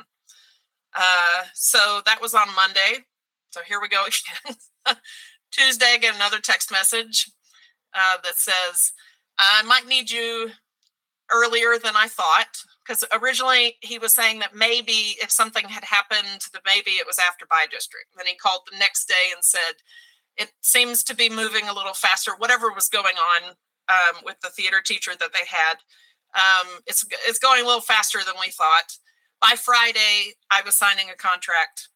Uh, 0.95 1.45
so 1.55 2.01
that 2.07 2.21
was 2.21 2.35
on 2.35 2.55
Monday. 2.55 3.05
So 3.51 3.61
here 3.67 3.81
we 3.81 3.89
go 3.89 4.05
again. 4.87 4.97
Tuesday, 5.53 5.93
I 5.95 5.99
get 5.99 6.15
another 6.15 6.41
text 6.41 6.71
message 6.73 7.31
uh, 7.95 8.17
that 8.25 8.37
says, 8.37 8.93
I 9.39 9.63
might 9.63 9.87
need 9.87 10.11
you 10.11 10.51
earlier 11.33 11.79
than 11.83 11.95
I 11.97 12.09
thought. 12.09 12.49
Because 12.87 13.03
originally 13.13 13.77
he 13.81 13.99
was 13.99 14.15
saying 14.15 14.41
that 14.41 14.55
maybe 14.55 15.17
if 15.23 15.31
something 15.31 15.67
had 15.67 15.85
happened, 15.85 16.47
that 16.53 16.63
maybe 16.67 16.93
it 16.93 17.07
was 17.07 17.19
after 17.19 17.47
by 17.47 17.65
district. 17.71 18.09
Then 18.15 18.27
he 18.27 18.37
called 18.37 18.61
the 18.71 18.79
next 18.79 19.09
day 19.09 19.33
and 19.35 19.43
said, 19.43 19.81
It 20.37 20.53
seems 20.61 21.03
to 21.05 21.17
be 21.17 21.31
moving 21.31 21.67
a 21.67 21.73
little 21.73 21.95
faster. 21.95 22.33
Whatever 22.37 22.71
was 22.73 22.89
going 22.91 23.17
on 23.17 23.55
um, 23.89 24.23
with 24.25 24.37
the 24.43 24.51
theater 24.51 24.81
teacher 24.85 25.13
that 25.19 25.33
they 25.33 25.47
had, 25.47 25.75
um, 26.35 26.81
it's, 26.87 27.05
it's 27.27 27.39
going 27.39 27.63
a 27.63 27.67
little 27.67 27.81
faster 27.81 28.19
than 28.25 28.35
we 28.41 28.51
thought. 28.51 28.99
By 29.41 29.55
Friday, 29.57 30.35
I 30.51 30.63
was 30.65 30.77
signing 30.77 31.11
a 31.13 31.17
contract. 31.17 31.89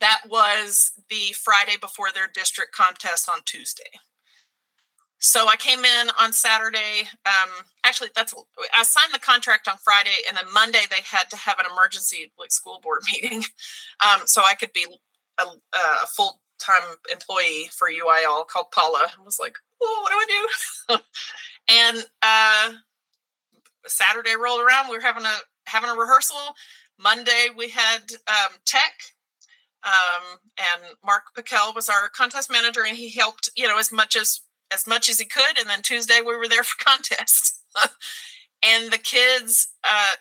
That 0.00 0.22
was 0.28 0.92
the 1.10 1.34
Friday 1.42 1.76
before 1.80 2.08
their 2.14 2.28
district 2.32 2.72
contest 2.72 3.28
on 3.28 3.40
Tuesday. 3.44 3.90
So 5.20 5.48
I 5.48 5.56
came 5.56 5.84
in 5.84 6.10
on 6.18 6.32
Saturday. 6.32 7.06
Um, 7.26 7.50
actually, 7.84 8.08
that's 8.16 8.34
I 8.74 8.82
signed 8.82 9.12
the 9.12 9.18
contract 9.18 9.68
on 9.68 9.76
Friday, 9.84 10.16
and 10.26 10.34
then 10.34 10.44
Monday 10.52 10.80
they 10.88 11.02
had 11.04 11.28
to 11.30 11.36
have 11.36 11.58
an 11.58 11.66
emergency 11.70 12.32
like 12.38 12.50
school 12.50 12.80
board 12.82 13.02
meeting, 13.12 13.44
um, 14.00 14.22
so 14.24 14.42
I 14.42 14.54
could 14.54 14.72
be 14.72 14.86
a, 15.38 15.44
a 15.44 16.06
full 16.06 16.39
time 16.60 16.82
employee 17.10 17.70
for 17.72 17.88
UIL 17.88 18.46
called 18.46 18.70
Paula. 18.70 19.06
I 19.18 19.24
was 19.24 19.38
like, 19.38 19.56
oh, 19.82 20.00
what 20.02 20.12
do 20.12 20.16
I 20.16 20.96
do? 20.96 21.02
and 21.68 22.06
uh, 22.22 22.72
Saturday 23.86 24.34
rolled 24.36 24.60
around. 24.60 24.88
We 24.88 24.96
were 24.96 25.02
having 25.02 25.24
a 25.24 25.36
having 25.66 25.90
a 25.90 25.94
rehearsal. 25.94 26.36
Monday 26.98 27.48
we 27.56 27.70
had 27.70 28.12
um, 28.28 28.52
tech, 28.66 28.92
um, 29.84 30.38
and 30.58 30.96
Mark 31.04 31.22
Piquel 31.36 31.74
was 31.74 31.88
our 31.88 32.08
contest 32.08 32.50
manager, 32.50 32.84
and 32.86 32.96
he 32.96 33.10
helped 33.10 33.50
you 33.56 33.66
know 33.66 33.78
as 33.78 33.92
much 33.92 34.16
as 34.16 34.40
as 34.72 34.86
much 34.86 35.08
as 35.08 35.18
he 35.18 35.24
could. 35.24 35.58
And 35.58 35.68
then 35.68 35.82
Tuesday 35.82 36.20
we 36.20 36.36
were 36.36 36.48
there 36.48 36.64
for 36.64 36.76
contest. 36.84 37.60
and 38.62 38.92
the 38.92 38.98
kids 38.98 39.68
uh, 39.84 40.14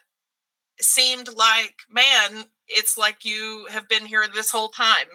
seemed 0.80 1.30
like, 1.36 1.76
man, 1.90 2.46
it's 2.68 2.98
like 2.98 3.26
you 3.26 3.68
have 3.70 3.90
been 3.90 4.06
here 4.06 4.26
this 4.34 4.52
whole 4.52 4.70
time. 4.70 5.08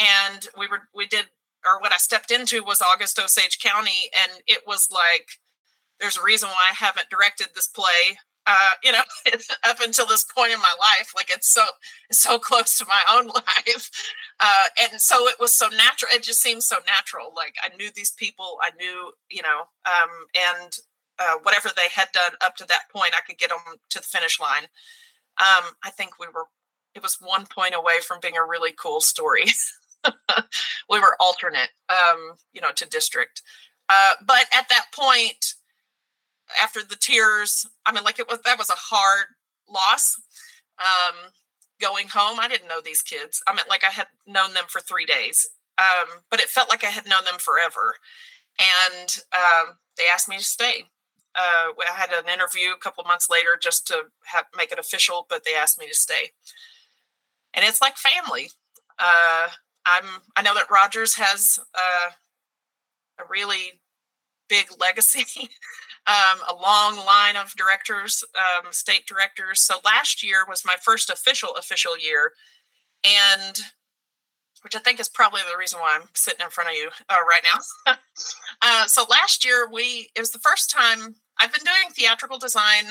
And 0.00 0.48
we 0.58 0.66
were, 0.66 0.88
we 0.94 1.06
did, 1.06 1.26
or 1.64 1.80
what 1.80 1.92
I 1.92 1.98
stepped 1.98 2.30
into 2.30 2.64
was 2.64 2.82
August 2.82 3.18
Osage 3.18 3.58
County. 3.60 4.10
And 4.18 4.42
it 4.46 4.62
was 4.66 4.88
like, 4.90 5.28
there's 6.00 6.16
a 6.16 6.22
reason 6.22 6.48
why 6.48 6.68
I 6.70 6.74
haven't 6.74 7.10
directed 7.10 7.48
this 7.54 7.68
play 7.68 8.16
uh, 8.46 8.70
you 8.82 8.92
know, 8.92 9.02
up 9.64 9.80
until 9.80 10.06
this 10.06 10.24
point 10.24 10.52
in 10.52 10.58
my 10.58 10.74
life, 10.80 11.12
like 11.14 11.30
it's 11.30 11.48
so 11.48 11.64
so 12.10 12.38
close 12.38 12.78
to 12.78 12.86
my 12.86 13.02
own 13.12 13.26
life, 13.34 13.90
uh, 14.40 14.64
and 14.82 15.00
so 15.00 15.28
it 15.28 15.36
was 15.38 15.52
so 15.52 15.68
natural. 15.68 16.10
It 16.14 16.22
just 16.22 16.42
seemed 16.42 16.62
so 16.62 16.76
natural. 16.86 17.32
Like 17.36 17.54
I 17.62 17.74
knew 17.76 17.90
these 17.94 18.12
people, 18.12 18.58
I 18.62 18.70
knew, 18.76 19.12
you 19.30 19.42
know, 19.42 19.60
um, 19.86 20.10
and 20.58 20.76
uh, 21.18 21.34
whatever 21.42 21.70
they 21.76 21.88
had 21.94 22.08
done 22.12 22.32
up 22.40 22.56
to 22.56 22.64
that 22.66 22.90
point, 22.92 23.12
I 23.16 23.20
could 23.26 23.38
get 23.38 23.50
them 23.50 23.76
to 23.90 23.98
the 23.98 24.04
finish 24.04 24.40
line. 24.40 24.64
Um, 25.38 25.72
I 25.84 25.90
think 25.90 26.18
we 26.18 26.26
were. 26.26 26.46
It 26.92 27.04
was 27.04 27.18
one 27.20 27.46
point 27.46 27.74
away 27.76 28.00
from 28.04 28.18
being 28.20 28.36
a 28.36 28.44
really 28.44 28.72
cool 28.72 29.00
story. 29.00 29.44
we 30.90 31.00
were 31.00 31.16
alternate, 31.20 31.70
um, 31.88 32.36
you 32.52 32.60
know, 32.60 32.72
to 32.72 32.86
district, 32.88 33.42
uh, 33.88 34.14
but 34.26 34.46
at 34.54 34.68
that 34.68 34.86
point 34.94 35.54
after 36.60 36.80
the 36.82 36.96
tears, 36.96 37.66
I 37.86 37.92
mean, 37.92 38.04
like 38.04 38.18
it 38.18 38.28
was 38.28 38.40
that 38.44 38.58
was 38.58 38.70
a 38.70 38.74
hard 38.76 39.26
loss. 39.68 40.16
Um, 40.78 41.30
going 41.80 42.08
home, 42.08 42.38
I 42.38 42.48
didn't 42.48 42.68
know 42.68 42.80
these 42.84 43.02
kids. 43.02 43.42
I 43.46 43.52
mean, 43.52 43.64
like 43.68 43.84
I 43.84 43.90
had 43.90 44.06
known 44.26 44.54
them 44.54 44.64
for 44.68 44.80
three 44.80 45.06
days, 45.06 45.48
um, 45.78 46.20
but 46.30 46.40
it 46.40 46.48
felt 46.48 46.68
like 46.68 46.84
I 46.84 46.88
had 46.88 47.08
known 47.08 47.24
them 47.24 47.38
forever. 47.38 47.96
And 48.58 49.18
um, 49.32 49.76
they 49.96 50.04
asked 50.12 50.28
me 50.28 50.38
to 50.38 50.44
stay. 50.44 50.84
Uh, 51.34 51.72
I 51.78 51.94
had 51.94 52.10
an 52.12 52.28
interview 52.32 52.72
a 52.74 52.78
couple 52.78 53.04
months 53.04 53.28
later 53.30 53.58
just 53.60 53.86
to 53.86 54.02
have, 54.24 54.46
make 54.56 54.72
it 54.72 54.78
official, 54.78 55.26
but 55.28 55.44
they 55.44 55.54
asked 55.54 55.78
me 55.78 55.86
to 55.86 55.94
stay. 55.94 56.32
And 57.54 57.64
it's 57.64 57.80
like 57.80 57.96
family. 57.96 58.50
Uh, 58.98 59.48
I'm. 59.86 60.04
I 60.36 60.42
know 60.42 60.54
that 60.54 60.70
Rogers 60.70 61.14
has 61.14 61.58
uh, 61.74 62.10
a 63.18 63.24
really 63.28 63.80
big 64.48 64.66
legacy 64.78 65.48
um, 66.06 66.38
a 66.48 66.54
long 66.54 66.96
line 67.04 67.36
of 67.36 67.54
directors, 67.56 68.24
um, 68.34 68.72
state 68.72 69.06
directors. 69.06 69.60
So 69.60 69.76
last 69.84 70.22
year 70.22 70.44
was 70.48 70.64
my 70.64 70.76
first 70.82 71.10
official 71.10 71.54
official 71.56 71.98
year, 71.98 72.32
and 73.04 73.60
which 74.62 74.74
I 74.74 74.80
think 74.80 75.00
is 75.00 75.08
probably 75.08 75.42
the 75.50 75.58
reason 75.58 75.78
why 75.78 75.96
I'm 76.00 76.08
sitting 76.14 76.44
in 76.44 76.50
front 76.50 76.70
of 76.70 76.76
you 76.76 76.90
uh, 77.08 77.16
right 77.28 77.42
now. 77.54 77.94
uh, 78.62 78.86
so 78.86 79.04
last 79.08 79.44
year 79.44 79.68
we 79.70 80.10
it 80.14 80.20
was 80.20 80.30
the 80.30 80.38
first 80.38 80.70
time 80.70 81.14
I've 81.38 81.52
been 81.52 81.64
doing 81.64 81.92
theatrical 81.92 82.38
design. 82.38 82.84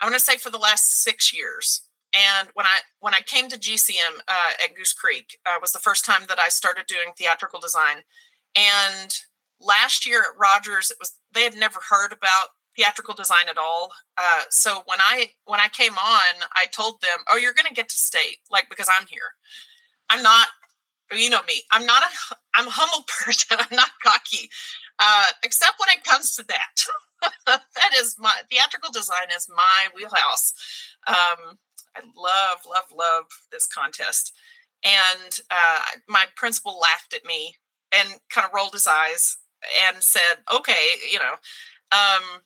I'm 0.00 0.08
going 0.08 0.18
to 0.18 0.24
say 0.24 0.36
for 0.36 0.50
the 0.50 0.58
last 0.58 1.02
six 1.02 1.32
years. 1.32 1.82
And 2.16 2.48
when 2.54 2.66
I 2.66 2.78
when 3.00 3.14
I 3.14 3.20
came 3.20 3.48
to 3.48 3.58
GCM 3.58 4.20
uh, 4.26 4.64
at 4.64 4.74
Goose 4.74 4.94
Creek, 4.94 5.38
uh, 5.44 5.56
was 5.60 5.72
the 5.72 5.78
first 5.78 6.04
time 6.04 6.22
that 6.28 6.38
I 6.38 6.48
started 6.48 6.86
doing 6.86 7.12
theatrical 7.16 7.60
design. 7.60 7.96
And 8.54 9.14
last 9.60 10.06
year 10.06 10.20
at 10.20 10.38
Rogers, 10.38 10.90
it 10.90 10.96
was 10.98 11.14
they 11.32 11.42
had 11.42 11.56
never 11.56 11.78
heard 11.90 12.12
about 12.12 12.48
theatrical 12.76 13.14
design 13.14 13.48
at 13.48 13.58
all. 13.58 13.90
Uh, 14.16 14.42
so 14.50 14.82
when 14.86 14.98
I 15.00 15.30
when 15.44 15.60
I 15.60 15.68
came 15.68 15.94
on, 15.94 16.44
I 16.54 16.66
told 16.66 17.00
them, 17.02 17.18
"Oh, 17.30 17.36
you're 17.36 17.54
going 17.54 17.68
to 17.68 17.74
get 17.74 17.88
to 17.90 17.96
state, 17.96 18.38
like 18.50 18.68
because 18.70 18.88
I'm 18.98 19.06
here. 19.08 19.34
I'm 20.08 20.22
not, 20.22 20.48
you 21.12 21.28
know 21.30 21.42
me. 21.46 21.62
I'm 21.70 21.84
not 21.84 22.02
a 22.02 22.34
I'm 22.54 22.68
a 22.68 22.70
humble 22.70 23.04
person. 23.24 23.58
I'm 23.60 23.76
not 23.76 23.90
cocky, 24.02 24.48
uh, 24.98 25.26
except 25.42 25.74
when 25.78 25.96
it 25.96 26.04
comes 26.04 26.34
to 26.36 26.44
that. 26.44 27.36
that 27.46 27.92
is 27.98 28.16
my 28.18 28.32
theatrical 28.50 28.90
design 28.92 29.28
is 29.36 29.48
my 29.48 29.88
wheelhouse. 29.94 30.52
Um, 31.06 31.58
I 31.96 32.02
love 32.16 32.58
love 32.68 32.84
love 32.94 33.24
this 33.50 33.66
contest." 33.66 34.32
And 34.84 35.40
uh, 35.50 35.80
my 36.08 36.26
principal 36.36 36.78
laughed 36.78 37.14
at 37.14 37.24
me 37.24 37.56
and 37.92 38.08
kind 38.30 38.44
of 38.44 38.52
rolled 38.54 38.72
his 38.72 38.86
eyes 38.86 39.36
and 39.86 40.02
said, 40.02 40.36
okay, 40.54 40.86
you 41.10 41.18
know. 41.18 41.34
Um, 41.92 42.42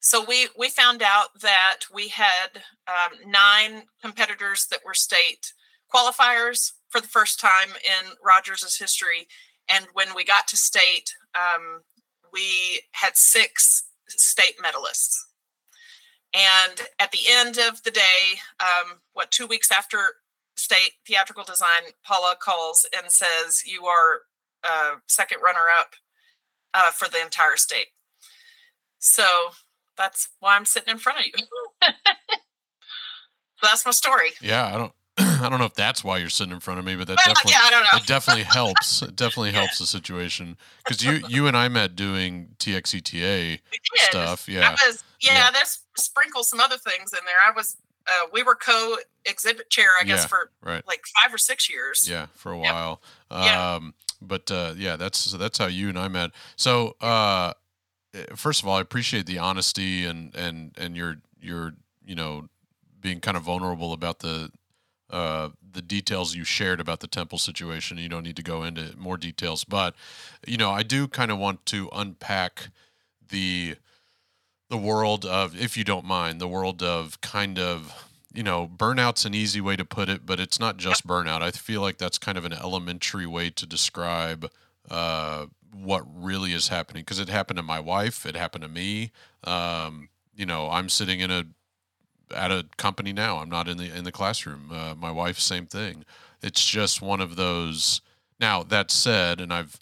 so 0.00 0.24
we 0.26 0.48
we 0.58 0.68
found 0.68 1.02
out 1.02 1.40
that 1.40 1.80
we 1.92 2.08
had 2.08 2.62
um, 2.88 3.30
nine 3.30 3.84
competitors 4.02 4.66
that 4.70 4.80
were 4.84 4.94
state 4.94 5.52
qualifiers 5.92 6.72
for 6.88 7.00
the 7.00 7.08
first 7.08 7.40
time 7.40 7.68
in 7.68 8.12
Rogers's 8.24 8.76
history, 8.76 9.28
and 9.72 9.86
when 9.92 10.08
we 10.14 10.24
got 10.24 10.48
to 10.48 10.56
state, 10.56 11.14
um, 11.34 11.82
we 12.32 12.80
had 12.92 13.16
six 13.16 13.84
state 14.08 14.54
medalists. 14.62 15.16
And 16.34 16.80
at 16.98 17.12
the 17.12 17.20
end 17.28 17.58
of 17.58 17.82
the 17.82 17.90
day, 17.90 18.40
um, 18.60 19.00
what 19.12 19.30
two 19.30 19.46
weeks 19.46 19.70
after 19.70 19.98
state 20.56 20.92
theatrical 21.06 21.44
design, 21.44 21.92
Paula 22.04 22.36
calls 22.40 22.86
and 22.96 23.10
says, 23.12 23.62
"You 23.66 23.86
are 23.86 24.22
uh, 24.64 24.96
second 25.08 25.38
runner 25.42 25.66
up 25.78 25.94
uh, 26.74 26.90
for 26.90 27.08
the 27.08 27.20
entire 27.20 27.56
state. 27.56 27.88
So 28.98 29.24
that's 29.96 30.28
why 30.40 30.56
I'm 30.56 30.64
sitting 30.64 30.90
in 30.92 30.98
front 30.98 31.20
of 31.20 31.26
you. 31.26 31.32
that's 33.62 33.84
my 33.84 33.92
story. 33.92 34.30
Yeah, 34.40 34.72
I 34.72 34.78
don't. 34.78 34.92
I 35.18 35.48
don't 35.50 35.58
know 35.58 35.66
if 35.66 35.74
that's 35.74 36.02
why 36.02 36.18
you're 36.18 36.30
sitting 36.30 36.52
in 36.52 36.60
front 36.60 36.78
of 36.78 36.86
me, 36.86 36.96
but 36.96 37.06
that 37.08 37.18
well, 37.26 37.34
definitely, 37.34 37.52
yeah, 37.52 37.98
it 37.98 38.06
definitely 38.06 38.44
helps. 38.44 39.02
It 39.02 39.16
definitely 39.16 39.52
helps 39.52 39.78
the 39.78 39.86
situation 39.86 40.56
because 40.84 41.04
you, 41.04 41.20
you 41.28 41.46
and 41.48 41.56
I 41.56 41.68
met 41.68 41.96
doing 41.96 42.54
TXETA 42.58 43.60
stuff. 43.94 44.48
Yeah, 44.48 44.70
was, 44.86 45.04
yeah, 45.22 45.34
yeah. 45.34 45.50
There's 45.52 45.80
sprinkle 45.96 46.42
some 46.42 46.60
other 46.60 46.76
things 46.76 47.12
in 47.12 47.20
there. 47.24 47.36
I 47.46 47.52
was, 47.54 47.76
uh, 48.06 48.26
we 48.32 48.42
were 48.42 48.54
co 48.54 48.96
exhibit 49.24 49.70
chair, 49.70 49.88
I 50.00 50.04
guess, 50.04 50.26
for 50.26 50.50
right. 50.62 50.86
like 50.86 51.02
five 51.22 51.32
or 51.32 51.38
six 51.38 51.70
years. 51.70 52.08
Yeah, 52.08 52.26
for 52.34 52.52
a 52.52 52.58
while. 52.58 53.00
Um, 53.30 53.94
but 54.20 54.50
uh, 54.50 54.74
yeah, 54.76 54.96
that's 54.96 55.18
so 55.18 55.36
that's 55.36 55.58
how 55.58 55.66
you 55.66 55.88
and 55.88 55.98
I 55.98 56.08
met. 56.08 56.30
So 56.56 56.96
uh, 57.00 57.54
first 58.34 58.62
of 58.62 58.68
all, 58.68 58.76
I 58.76 58.80
appreciate 58.80 59.26
the 59.26 59.38
honesty 59.38 60.04
and 60.04 60.34
and 60.34 60.72
and 60.78 60.96
your 60.96 61.16
your 61.40 61.72
you 62.04 62.14
know 62.14 62.48
being 63.00 63.20
kind 63.20 63.36
of 63.36 63.42
vulnerable 63.42 63.92
about 63.92 64.20
the 64.20 64.50
uh, 65.10 65.50
the 65.72 65.82
details 65.82 66.34
you 66.34 66.44
shared 66.44 66.80
about 66.80 67.00
the 67.00 67.06
temple 67.06 67.38
situation. 67.38 67.98
You 67.98 68.08
don't 68.08 68.22
need 68.22 68.36
to 68.36 68.42
go 68.42 68.64
into 68.64 68.96
more 68.96 69.16
details, 69.16 69.64
but 69.64 69.94
you 70.46 70.56
know, 70.56 70.70
I 70.70 70.82
do 70.82 71.08
kind 71.08 71.30
of 71.30 71.38
want 71.38 71.66
to 71.66 71.88
unpack 71.92 72.68
the 73.28 73.76
the 74.72 74.78
world 74.78 75.26
of, 75.26 75.54
if 75.60 75.76
you 75.76 75.84
don't 75.84 76.06
mind, 76.06 76.40
the 76.40 76.48
world 76.48 76.82
of 76.82 77.20
kind 77.20 77.58
of 77.58 78.08
you 78.34 78.42
know, 78.42 78.66
burnout's 78.66 79.26
an 79.26 79.34
easy 79.34 79.60
way 79.60 79.76
to 79.76 79.84
put 79.84 80.08
it, 80.08 80.24
but 80.24 80.40
it's 80.40 80.58
not 80.58 80.78
just 80.78 81.06
burnout. 81.06 81.42
I 81.42 81.50
feel 81.50 81.82
like 81.82 81.98
that's 81.98 82.16
kind 82.16 82.38
of 82.38 82.46
an 82.46 82.54
elementary 82.54 83.26
way 83.26 83.50
to 83.50 83.66
describe 83.66 84.50
uh, 84.90 85.44
what 85.70 86.02
really 86.06 86.54
is 86.54 86.68
happening 86.68 87.02
because 87.02 87.18
it 87.18 87.28
happened 87.28 87.58
to 87.58 87.62
my 87.62 87.78
wife, 87.78 88.24
it 88.24 88.34
happened 88.34 88.62
to 88.62 88.70
me. 88.70 89.10
Um, 89.44 90.08
you 90.34 90.46
know, 90.46 90.70
I'm 90.70 90.88
sitting 90.88 91.20
in 91.20 91.30
a 91.30 91.44
at 92.34 92.50
a 92.50 92.64
company 92.78 93.12
now. 93.12 93.36
I'm 93.36 93.50
not 93.50 93.68
in 93.68 93.76
the 93.76 93.94
in 93.94 94.04
the 94.04 94.12
classroom. 94.12 94.70
Uh, 94.72 94.94
my 94.94 95.10
wife, 95.10 95.38
same 95.38 95.66
thing. 95.66 96.06
It's 96.40 96.64
just 96.64 97.02
one 97.02 97.20
of 97.20 97.36
those. 97.36 98.00
Now 98.40 98.62
that 98.62 98.90
said, 98.90 99.42
and 99.42 99.52
I've 99.52 99.78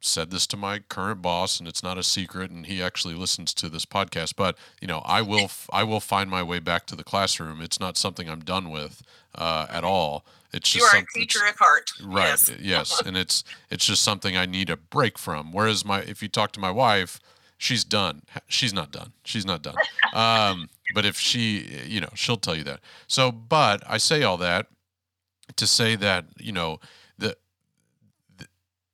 said 0.00 0.30
this 0.30 0.46
to 0.48 0.56
my 0.56 0.80
current 0.88 1.22
boss, 1.22 1.58
and 1.58 1.68
it's 1.68 1.82
not 1.82 1.98
a 1.98 2.02
secret, 2.02 2.50
and 2.50 2.66
he 2.66 2.82
actually 2.82 3.14
listens 3.14 3.52
to 3.54 3.68
this 3.68 3.84
podcast. 3.84 4.34
But 4.36 4.56
you 4.80 4.88
know, 4.88 5.00
I 5.04 5.22
will 5.22 5.50
I 5.72 5.84
will 5.84 6.00
find 6.00 6.30
my 6.30 6.42
way 6.42 6.58
back 6.58 6.86
to 6.86 6.96
the 6.96 7.04
classroom. 7.04 7.60
It's 7.60 7.78
not 7.78 7.96
something 7.96 8.28
I'm 8.28 8.40
done 8.40 8.70
with 8.70 9.02
uh, 9.34 9.66
at 9.70 9.84
all. 9.84 10.24
It's 10.52 10.70
just 10.70 10.92
you 10.92 10.98
are 10.98 11.02
a 11.02 11.18
teacher 11.18 11.46
at 11.46 11.56
heart, 11.56 11.90
right? 12.02 12.28
Yes, 12.28 12.50
yes. 12.60 13.02
and 13.06 13.16
it's 13.16 13.44
it's 13.70 13.84
just 13.84 14.02
something 14.02 14.36
I 14.36 14.46
need 14.46 14.70
a 14.70 14.76
break 14.76 15.18
from. 15.18 15.52
Whereas 15.52 15.84
my 15.84 16.00
if 16.00 16.22
you 16.22 16.28
talk 16.28 16.52
to 16.52 16.60
my 16.60 16.70
wife, 16.70 17.20
she's 17.58 17.84
done. 17.84 18.22
She's 18.48 18.72
not 18.72 18.90
done. 18.90 19.12
She's 19.24 19.46
not 19.46 19.62
done. 19.62 19.76
Um, 20.12 20.70
but 20.92 21.04
if 21.04 21.20
she, 21.20 21.84
you 21.86 22.00
know, 22.00 22.08
she'll 22.16 22.36
tell 22.36 22.56
you 22.56 22.64
that. 22.64 22.80
So, 23.06 23.30
but 23.30 23.80
I 23.86 23.96
say 23.96 24.24
all 24.24 24.36
that 24.38 24.66
to 25.54 25.66
say 25.66 25.94
that 25.94 26.24
you 26.38 26.50
know 26.50 26.80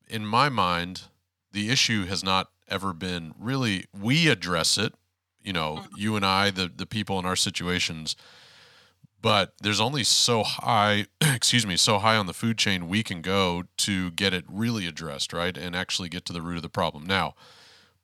in 0.08 0.26
my 0.26 0.48
mind 0.48 1.02
the 1.52 1.70
issue 1.70 2.06
has 2.06 2.22
not 2.22 2.50
ever 2.68 2.92
been 2.92 3.32
really 3.38 3.84
we 3.98 4.28
address 4.28 4.76
it 4.78 4.94
you 5.42 5.52
know 5.52 5.76
mm-hmm. 5.76 5.94
you 5.96 6.16
and 6.16 6.24
i 6.24 6.50
the 6.50 6.70
the 6.74 6.86
people 6.86 7.18
in 7.18 7.26
our 7.26 7.36
situations 7.36 8.16
but 9.22 9.54
there's 9.60 9.80
only 9.80 10.04
so 10.04 10.42
high 10.42 11.06
excuse 11.20 11.66
me 11.66 11.76
so 11.76 11.98
high 11.98 12.16
on 12.16 12.26
the 12.26 12.34
food 12.34 12.58
chain 12.58 12.88
we 12.88 13.02
can 13.02 13.20
go 13.20 13.64
to 13.76 14.10
get 14.12 14.32
it 14.32 14.44
really 14.48 14.86
addressed 14.86 15.32
right 15.32 15.56
and 15.56 15.76
actually 15.76 16.08
get 16.08 16.24
to 16.24 16.32
the 16.32 16.42
root 16.42 16.56
of 16.56 16.62
the 16.62 16.68
problem 16.68 17.06
now 17.06 17.34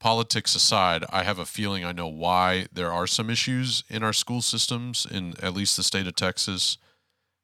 politics 0.03 0.57
aside, 0.57 1.05
I 1.11 1.23
have 1.23 1.39
a 1.39 1.47
feeling 1.47 1.85
I 1.85 1.93
know 1.93 2.09
why 2.09 2.67
there 2.73 2.93
are 2.93 3.07
some 3.07 3.31
issues 3.31 3.85
in 3.89 4.03
our 4.03 4.13
school 4.13 4.43
systems 4.43 5.07
in 5.09 5.35
at 5.41 5.55
least 5.55 5.77
the 5.77 5.85
state 5.85 6.09
of 6.09 6.17
Texas. 6.17 6.77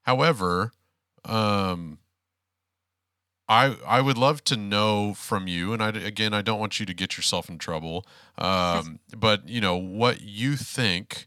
However, 0.03 0.73
um, 1.25 1.99
I 3.49 3.77
I 3.87 4.01
would 4.01 4.19
love 4.19 4.45
to 4.45 4.57
know 4.57 5.15
from 5.15 5.47
you, 5.47 5.73
and 5.73 5.83
I 5.83 5.89
again 5.89 6.35
I 6.35 6.43
don't 6.43 6.61
want 6.61 6.79
you 6.81 6.87
to 6.87 6.95
get 6.95 7.17
yourself 7.17 7.49
in 7.49 7.59
trouble, 7.59 8.07
um, 8.37 8.99
but 9.17 9.49
you 9.49 9.61
know 9.61 9.77
what 9.77 10.21
you 10.21 10.57
think 10.57 11.27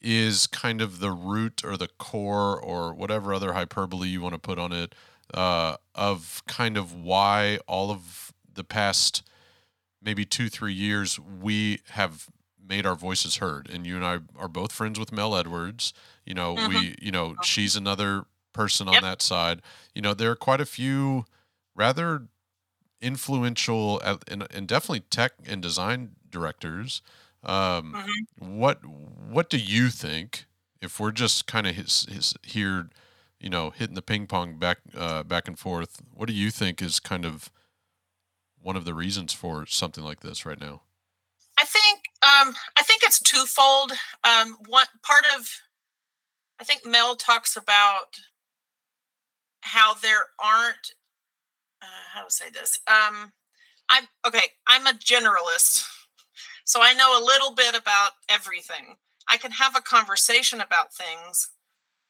is 0.00 0.46
kind 0.48 0.80
of 0.80 0.98
the 0.98 1.12
root 1.12 1.62
or 1.64 1.76
the 1.76 1.88
core 1.98 2.60
or 2.60 2.92
whatever 2.92 3.32
other 3.32 3.52
hyperbole 3.52 4.08
you 4.08 4.20
want 4.20 4.34
to 4.34 4.38
put 4.38 4.58
on 4.58 4.72
it 4.72 4.94
uh, 5.32 5.76
of 5.94 6.42
kind 6.48 6.76
of 6.76 6.92
why 6.92 7.58
all 7.68 7.90
of 7.90 8.32
the 8.52 8.64
past 8.64 9.22
maybe 10.02 10.24
two, 10.24 10.48
three 10.48 10.72
years, 10.72 11.18
we 11.18 11.80
have 11.90 12.26
made 12.64 12.86
our 12.86 12.94
voices 12.94 13.36
heard. 13.36 13.70
And 13.70 13.86
you 13.86 13.96
and 13.96 14.04
I 14.04 14.18
are 14.36 14.48
both 14.48 14.72
friends 14.72 14.98
with 14.98 15.12
Mel 15.12 15.36
Edwards. 15.36 15.92
You 16.26 16.34
know, 16.34 16.56
mm-hmm. 16.56 16.68
we, 16.68 16.94
you 17.00 17.12
know, 17.12 17.36
she's 17.42 17.76
another 17.76 18.24
person 18.52 18.88
on 18.88 18.94
yep. 18.94 19.02
that 19.02 19.22
side. 19.22 19.62
You 19.94 20.02
know, 20.02 20.14
there 20.14 20.30
are 20.30 20.36
quite 20.36 20.60
a 20.60 20.66
few 20.66 21.24
rather 21.74 22.28
influential 23.00 24.00
and, 24.00 24.46
and 24.50 24.68
definitely 24.68 25.00
tech 25.00 25.32
and 25.46 25.60
design 25.60 26.10
directors. 26.30 27.02
Um, 27.44 27.94
mm-hmm. 27.94 28.58
What 28.58 28.84
what 28.84 29.50
do 29.50 29.58
you 29.58 29.88
think? 29.88 30.46
If 30.80 30.98
we're 30.98 31.12
just 31.12 31.46
kind 31.46 31.66
of 31.66 31.76
his, 31.76 32.06
his 32.10 32.34
here, 32.42 32.90
you 33.38 33.48
know, 33.48 33.70
hitting 33.70 33.94
the 33.94 34.02
ping 34.02 34.26
pong 34.26 34.58
back 34.58 34.78
uh, 34.96 35.22
back 35.22 35.48
and 35.48 35.58
forth, 35.58 36.00
what 36.14 36.26
do 36.26 36.32
you 36.32 36.50
think 36.50 36.80
is 36.80 37.00
kind 37.00 37.24
of 37.24 37.50
one 38.60 38.76
of 38.76 38.84
the 38.84 38.94
reasons 38.94 39.32
for 39.32 39.66
something 39.66 40.04
like 40.04 40.20
this 40.20 40.46
right 40.46 40.60
now? 40.60 40.82
I 41.58 41.64
think 41.64 42.00
um, 42.22 42.54
I 42.76 42.82
think 42.82 43.02
it's 43.02 43.20
twofold. 43.20 43.92
Um, 44.24 44.56
one 44.66 44.86
part 45.02 45.24
of 45.36 45.48
I 46.60 46.64
think 46.64 46.86
Mel 46.86 47.16
talks 47.16 47.56
about 47.56 48.18
how 49.62 49.94
there 49.94 50.26
aren't 50.42 50.94
uh, 51.82 52.04
how 52.14 52.24
to 52.24 52.30
say 52.30 52.50
this. 52.50 52.80
Um, 52.86 53.32
I'm 53.88 54.04
okay. 54.26 54.46
I'm 54.66 54.86
a 54.86 54.92
generalist, 54.92 55.86
so 56.64 56.80
I 56.82 56.94
know 56.94 57.18
a 57.18 57.24
little 57.24 57.54
bit 57.54 57.74
about 57.74 58.12
everything. 58.28 58.96
I 59.28 59.36
can 59.36 59.52
have 59.52 59.76
a 59.76 59.80
conversation 59.80 60.60
about 60.60 60.94
things, 60.94 61.50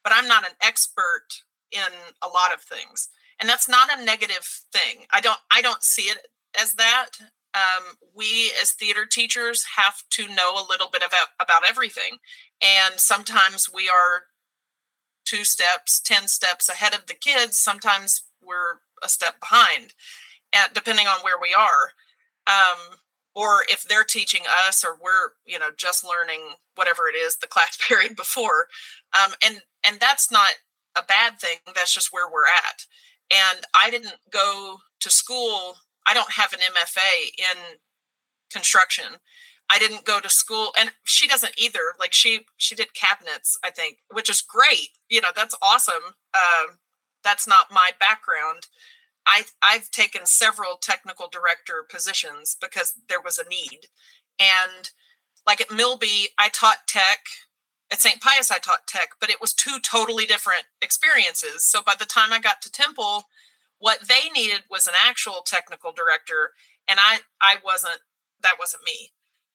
but 0.05 0.13
I'm 0.15 0.29
not 0.29 0.45
an 0.45 0.57
expert 0.63 1.29
in 1.71 1.81
a 2.23 2.29
lot 2.29 2.53
of 2.53 2.61
things 2.61 3.09
and 3.41 3.49
that's 3.49 3.67
not 3.67 3.89
a 3.91 4.05
negative 4.05 4.47
thing 4.75 5.07
i 5.11 5.23
don't 5.23 5.39
i 5.51 5.63
don't 5.63 5.83
see 5.83 6.03
it 6.03 6.19
as 6.61 6.75
that. 6.75 7.11
Um, 7.55 7.97
we 8.15 8.53
as 8.63 8.73
theater 8.73 9.05
teachers 9.07 9.65
have 9.77 10.03
to 10.11 10.27
know 10.29 10.55
a 10.55 10.67
little 10.69 10.89
bit 10.91 11.03
about, 11.07 11.29
about 11.41 11.69
everything. 11.69 12.17
And 12.63 12.99
sometimes 12.99 13.69
we 13.73 13.89
are 13.89 14.23
two 15.25 15.45
steps, 15.45 16.01
10 16.01 16.29
steps 16.29 16.69
ahead 16.69 16.95
of 16.95 17.07
the 17.07 17.15
kids. 17.15 17.59
Sometimes 17.59 18.23
we're 18.43 18.81
a 19.03 19.09
step 19.09 19.41
behind, 19.41 19.95
and 20.53 20.73
depending 20.75 21.07
on 21.07 21.21
where 21.23 21.41
we 21.41 21.55
are. 21.55 21.93
Um, 22.47 22.99
or 23.35 23.65
if 23.69 23.85
they're 23.85 24.05
teaching 24.05 24.43
us 24.67 24.85
or 24.85 24.99
we're 25.03 25.31
you 25.47 25.59
know 25.59 25.71
just 25.77 26.05
learning 26.05 26.41
whatever 26.75 27.07
it 27.09 27.17
is 27.17 27.37
the 27.37 27.47
class 27.47 27.79
period 27.89 28.15
before 28.17 28.67
um, 29.19 29.33
and 29.47 29.63
and 29.87 29.99
that's 30.01 30.31
not 30.31 30.51
a 30.97 31.03
bad 31.05 31.39
thing 31.41 31.57
that's 31.75 31.95
just 31.95 32.13
where 32.13 32.29
we're 32.31 32.47
at 32.47 32.85
and 33.31 33.65
i 33.81 33.89
didn't 33.89 34.17
go 34.31 34.77
to 35.01 35.09
school 35.09 35.77
I 36.07 36.15
don't 36.15 36.31
have 36.33 36.53
an 36.53 36.61
MFA 36.61 37.31
in 37.39 37.79
construction. 38.51 39.05
I 39.71 39.79
didn't 39.79 40.05
go 40.05 40.21
to 40.21 40.29
school 40.29 40.73
and 40.79 40.91
she 41.05 41.27
doesn't 41.27 41.55
either. 41.59 41.95
Like 41.99 42.13
she 42.13 42.47
she 42.57 42.75
did 42.75 42.95
cabinets, 42.95 43.59
I 43.65 43.71
think, 43.71 43.99
which 44.13 44.29
is 44.31 44.43
great. 44.43 44.89
You 45.09 45.21
know, 45.21 45.31
that's 45.35 45.55
awesome. 45.63 46.15
Um, 46.35 46.79
that's 47.25 47.47
not 47.47 47.73
my 47.73 47.91
background. 47.99 48.67
I 49.27 49.45
I've 49.63 49.91
taken 49.91 50.27
several 50.27 50.77
technical 50.81 51.29
director 51.31 51.85
positions 51.89 52.57
because 52.61 52.95
there 53.09 53.21
was 53.21 53.39
a 53.39 53.49
need. 53.49 53.87
And 54.39 54.91
like 55.47 55.61
at 55.61 55.73
Milby, 55.73 56.29
I 56.39 56.49
taught 56.49 56.87
tech. 56.87 57.21
At 57.91 58.01
St. 58.01 58.23
Pius, 58.23 58.51
I 58.51 58.57
taught 58.57 58.87
tech, 58.87 59.11
but 59.21 59.29
it 59.29 59.39
was 59.39 59.53
two 59.53 59.79
totally 59.79 60.25
different 60.25 60.65
experiences. 60.81 61.63
So 61.63 61.83
by 61.85 61.93
the 61.99 62.07
time 62.07 62.33
I 62.33 62.39
got 62.39 62.63
to 62.63 62.73
Temple, 62.73 63.25
what 63.79 64.09
they 64.09 64.31
needed 64.35 64.63
was 64.71 64.87
an 64.87 64.95
actual 65.07 65.43
technical 65.45 65.93
director, 65.93 66.53
and 66.89 66.99
I 67.01 67.21
I 67.41 67.57
wasn't 67.65 67.99
that 68.43 68.55
wasn't 68.59 68.85
me. 68.85 69.11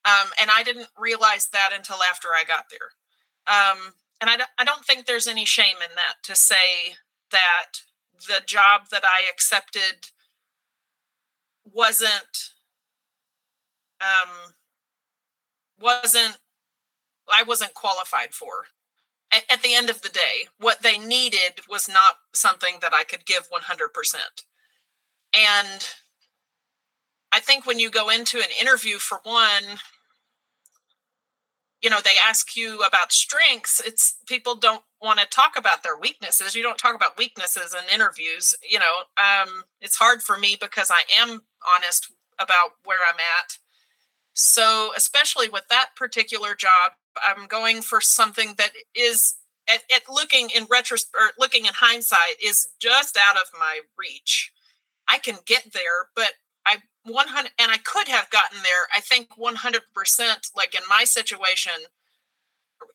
Um, 0.08 0.30
and 0.40 0.50
I 0.56 0.64
didn't 0.64 0.88
realize 0.98 1.50
that 1.52 1.72
until 1.76 1.98
after 2.02 2.30
I 2.30 2.44
got 2.46 2.66
there. 2.72 2.90
Um, 3.48 3.94
and 4.22 4.30
I, 4.30 4.46
I 4.58 4.64
don't 4.64 4.86
think 4.86 5.06
there's 5.06 5.28
any 5.28 5.46
shame 5.46 5.76
in 5.78 5.96
that 5.96 6.24
to 6.24 6.36
say 6.36 6.96
that 7.32 7.82
the 8.28 8.42
job 8.46 8.84
that 8.92 9.04
I 9.04 9.30
accepted 9.30 10.10
wasn't 11.74 12.52
um, 14.00 14.54
wasn't 15.80 16.38
I 17.32 17.44
wasn't 17.44 17.74
qualified 17.74 18.34
for 18.34 18.68
at 19.32 19.62
the 19.62 19.74
end 19.74 19.90
of 19.90 20.02
the 20.02 20.10
day, 20.10 20.48
what 20.58 20.82
they 20.82 20.98
needed 20.98 21.60
was 21.70 21.90
not 21.90 22.16
something 22.34 22.78
that 22.82 22.94
I 22.94 23.04
could 23.04 23.26
give 23.26 23.50
100%. 23.50 24.16
And 25.34 25.88
I 27.32 27.40
think 27.40 27.66
when 27.66 27.80
you 27.80 27.90
go 27.90 28.10
into 28.10 28.38
an 28.38 28.50
interview, 28.60 28.98
for 28.98 29.20
one, 29.24 29.64
you 31.82 31.90
know, 31.90 32.00
they 32.04 32.16
ask 32.24 32.56
you 32.56 32.82
about 32.82 33.12
strengths. 33.12 33.80
It's 33.86 34.16
people 34.26 34.56
don't 34.56 34.84
want 35.02 35.20
to 35.20 35.28
talk 35.28 35.56
about 35.58 35.84
their 35.84 35.98
weaknesses. 35.98 36.56
You 36.56 36.64
don't 36.64 36.78
talk 36.78 36.96
about 36.96 37.18
weaknesses 37.18 37.74
in 37.74 37.94
interviews. 37.94 38.56
You 38.68 38.80
know, 38.80 39.04
um, 39.18 39.64
it's 39.80 39.96
hard 39.96 40.24
for 40.24 40.38
me 40.38 40.58
because 40.60 40.90
I 40.92 41.04
am 41.20 41.42
honest 41.76 42.12
about 42.40 42.72
where 42.84 43.00
I'm 43.08 43.16
at. 43.16 43.58
So, 44.34 44.92
especially 44.96 45.50
with 45.50 45.64
that 45.70 45.90
particular 45.96 46.56
job, 46.56 46.94
I'm 47.28 47.48
going 47.48 47.82
for 47.82 48.02
something 48.02 48.54
that 48.58 48.72
is 48.96 49.36
at, 49.68 49.82
at 49.94 50.04
looking 50.10 50.50
in 50.56 50.66
retrospect, 50.70 51.34
looking 51.40 51.66
in 51.66 51.74
hindsight, 51.74 52.42
is 52.44 52.70
just 52.80 53.18
out 53.18 53.36
of 53.36 53.48
my 53.60 53.82
reach. 53.98 54.52
I 55.08 55.18
can 55.20 55.38
get 55.46 55.74
there, 55.74 56.10
but 56.16 56.34
I 56.68 56.78
100 57.04 57.52
and 57.60 57.72
I 57.72 57.78
could 57.78 58.08
have 58.08 58.30
gotten 58.30 58.60
there. 58.64 58.88
I 58.96 59.00
think 59.00 59.30
100% 59.38 60.52
like 60.56 60.76
in 60.76 60.82
my 60.90 61.04
situation 61.06 61.74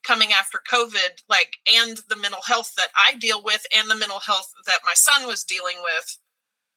coming 0.05 0.31
after 0.33 0.61
COVID, 0.71 1.23
like, 1.29 1.57
and 1.73 2.01
the 2.09 2.17
mental 2.17 2.43
health 2.43 2.75
that 2.77 2.89
I 2.97 3.15
deal 3.15 3.43
with 3.43 3.67
and 3.77 3.89
the 3.89 3.97
mental 3.97 4.21
health 4.21 4.53
that 4.67 4.81
my 4.85 4.95
son 4.95 5.27
was 5.27 5.45
dealing 5.45 5.77
with, 5.83 6.19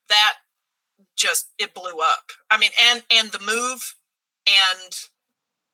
that 0.10 0.36
just 1.16 1.50
it 1.58 1.74
blew 1.74 2.00
up. 2.00 2.32
I 2.50 2.58
mean, 2.58 2.72
and 2.90 3.04
and 3.12 3.32
the 3.32 3.40
move, 3.40 3.96
and 4.48 4.96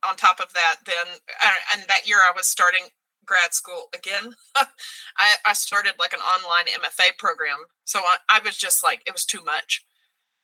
on 0.07 0.15
top 0.15 0.39
of 0.39 0.53
that, 0.53 0.78
then 0.86 1.07
uh, 1.43 1.49
and 1.74 1.84
that 1.88 2.07
year 2.07 2.17
I 2.17 2.32
was 2.36 2.47
starting 2.47 2.86
grad 3.26 3.53
school 3.53 3.89
again. 3.93 4.34
I, 4.55 5.36
I 5.45 5.53
started 5.53 5.93
like 5.99 6.13
an 6.13 6.19
online 6.19 6.65
MFA 6.65 7.17
program, 7.17 7.57
so 7.86 7.99
I, 7.99 8.17
I 8.30 8.39
was 8.43 8.57
just 8.57 8.84
like 8.84 9.01
it 9.05 9.13
was 9.13 9.26
too 9.26 9.43
much. 9.43 9.84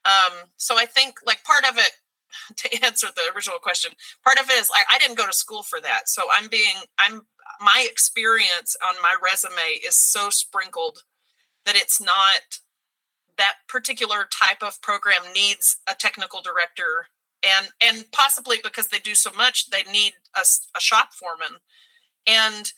Um, 0.05 0.47
so 0.57 0.77
I 0.77 0.85
think 0.85 1.19
like 1.25 1.43
part 1.43 1.65
of 1.65 1.77
it 1.77 1.91
to 2.57 2.85
answer 2.85 3.07
the 3.15 3.31
original 3.35 3.59
question, 3.59 3.91
part 4.23 4.39
of 4.39 4.49
it 4.49 4.59
is 4.59 4.69
like 4.69 4.85
I 4.91 4.97
didn't 4.99 5.17
go 5.17 5.27
to 5.27 5.33
school 5.33 5.63
for 5.63 5.79
that. 5.81 6.09
So 6.09 6.23
I'm 6.31 6.47
being 6.47 6.75
I'm 6.99 7.21
my 7.59 7.85
experience 7.89 8.75
on 8.87 9.01
my 9.01 9.15
resume 9.23 9.79
is 9.85 9.97
so 9.97 10.29
sprinkled 10.29 11.03
that 11.65 11.75
it's 11.75 11.99
not 11.99 12.59
that 13.37 13.55
particular 13.67 14.27
type 14.31 14.61
of 14.61 14.81
program 14.81 15.21
needs 15.33 15.77
a 15.87 15.93
technical 15.93 16.41
director 16.41 17.07
and 17.45 17.67
and 17.81 18.11
possibly 18.11 18.57
because 18.63 18.87
they 18.87 18.99
do 18.99 19.13
so 19.15 19.31
much 19.31 19.69
they 19.69 19.83
need 19.83 20.13
a, 20.35 20.41
a 20.75 20.79
shop 20.79 21.13
foreman 21.13 21.59
and 22.25 22.73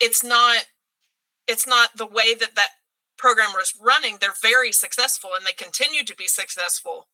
it's 0.00 0.24
not 0.24 0.64
it's 1.46 1.66
not 1.66 1.90
the 1.96 2.06
way 2.06 2.34
that 2.34 2.54
that 2.56 2.70
program 3.22 3.50
running 3.80 4.16
they're 4.20 4.34
very 4.42 4.72
successful 4.72 5.30
and 5.36 5.46
they 5.46 5.52
continue 5.52 6.02
to 6.02 6.16
be 6.16 6.26
successful. 6.26 7.06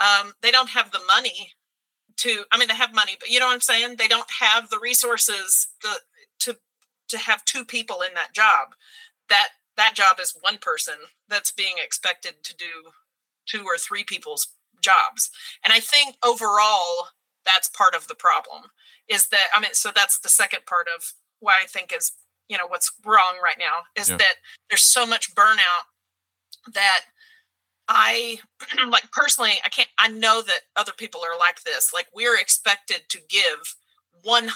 Um, 0.00 0.32
they 0.42 0.50
don't 0.50 0.70
have 0.70 0.90
the 0.90 1.00
money 1.06 1.52
to 2.16 2.44
i 2.52 2.58
mean 2.58 2.68
they 2.68 2.74
have 2.74 2.94
money 2.94 3.16
but 3.18 3.28
you 3.30 3.38
know 3.40 3.46
what 3.46 3.54
i'm 3.54 3.60
saying? 3.60 3.96
They 3.96 4.08
don't 4.08 4.30
have 4.40 4.68
the 4.68 4.80
resources 4.80 5.68
the, 5.82 5.94
to 6.40 6.56
to 7.08 7.18
have 7.18 7.44
two 7.44 7.64
people 7.64 8.02
in 8.02 8.12
that 8.14 8.34
job. 8.34 8.74
That 9.28 9.48
that 9.76 9.94
job 9.94 10.18
is 10.20 10.36
one 10.40 10.58
person 10.58 10.94
that's 11.28 11.52
being 11.52 11.76
expected 11.78 12.34
to 12.42 12.56
do 12.56 12.90
two 13.46 13.62
or 13.64 13.78
three 13.78 14.04
people's 14.04 14.48
jobs. 14.80 15.30
And 15.64 15.72
i 15.72 15.80
think 15.80 16.16
overall 16.24 17.10
that's 17.46 17.68
part 17.68 17.94
of 17.94 18.08
the 18.08 18.16
problem 18.16 18.62
is 19.08 19.28
that 19.28 19.48
i 19.54 19.60
mean 19.60 19.74
so 19.74 19.90
that's 19.94 20.18
the 20.18 20.28
second 20.28 20.66
part 20.66 20.88
of 20.96 21.12
why 21.38 21.54
i 21.62 21.66
think 21.66 21.92
is 21.96 22.12
you 22.48 22.58
know 22.58 22.66
what's 22.66 22.92
wrong 23.04 23.36
right 23.42 23.58
now 23.58 23.82
is 23.96 24.10
yeah. 24.10 24.16
that 24.16 24.34
there's 24.68 24.82
so 24.82 25.06
much 25.06 25.34
burnout 25.34 25.86
that 26.72 27.02
I 27.88 28.38
like 28.88 29.10
personally, 29.12 29.52
I 29.64 29.68
can't, 29.68 29.88
I 29.98 30.08
know 30.08 30.42
that 30.42 30.60
other 30.76 30.92
people 30.96 31.20
are 31.20 31.38
like 31.38 31.62
this. 31.62 31.92
Like 31.92 32.06
we're 32.14 32.38
expected 32.38 33.02
to 33.08 33.18
give 33.28 33.76
100%, 34.26 34.48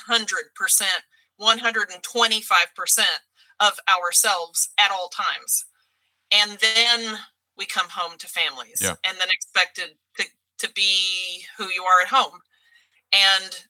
125% 1.41 2.99
of 3.61 3.73
ourselves 3.89 4.69
at 4.79 4.91
all 4.91 5.09
times. 5.09 5.65
And 6.33 6.59
then 6.61 7.19
we 7.57 7.67
come 7.67 7.89
home 7.91 8.17
to 8.19 8.27
families 8.29 8.81
yeah. 8.83 8.95
and 9.05 9.19
then 9.19 9.29
expected 9.31 9.91
to, 10.17 10.25
to 10.59 10.73
be 10.73 11.43
who 11.57 11.65
you 11.65 11.83
are 11.83 12.01
at 12.03 12.09
home. 12.09 12.41
And 13.13 13.65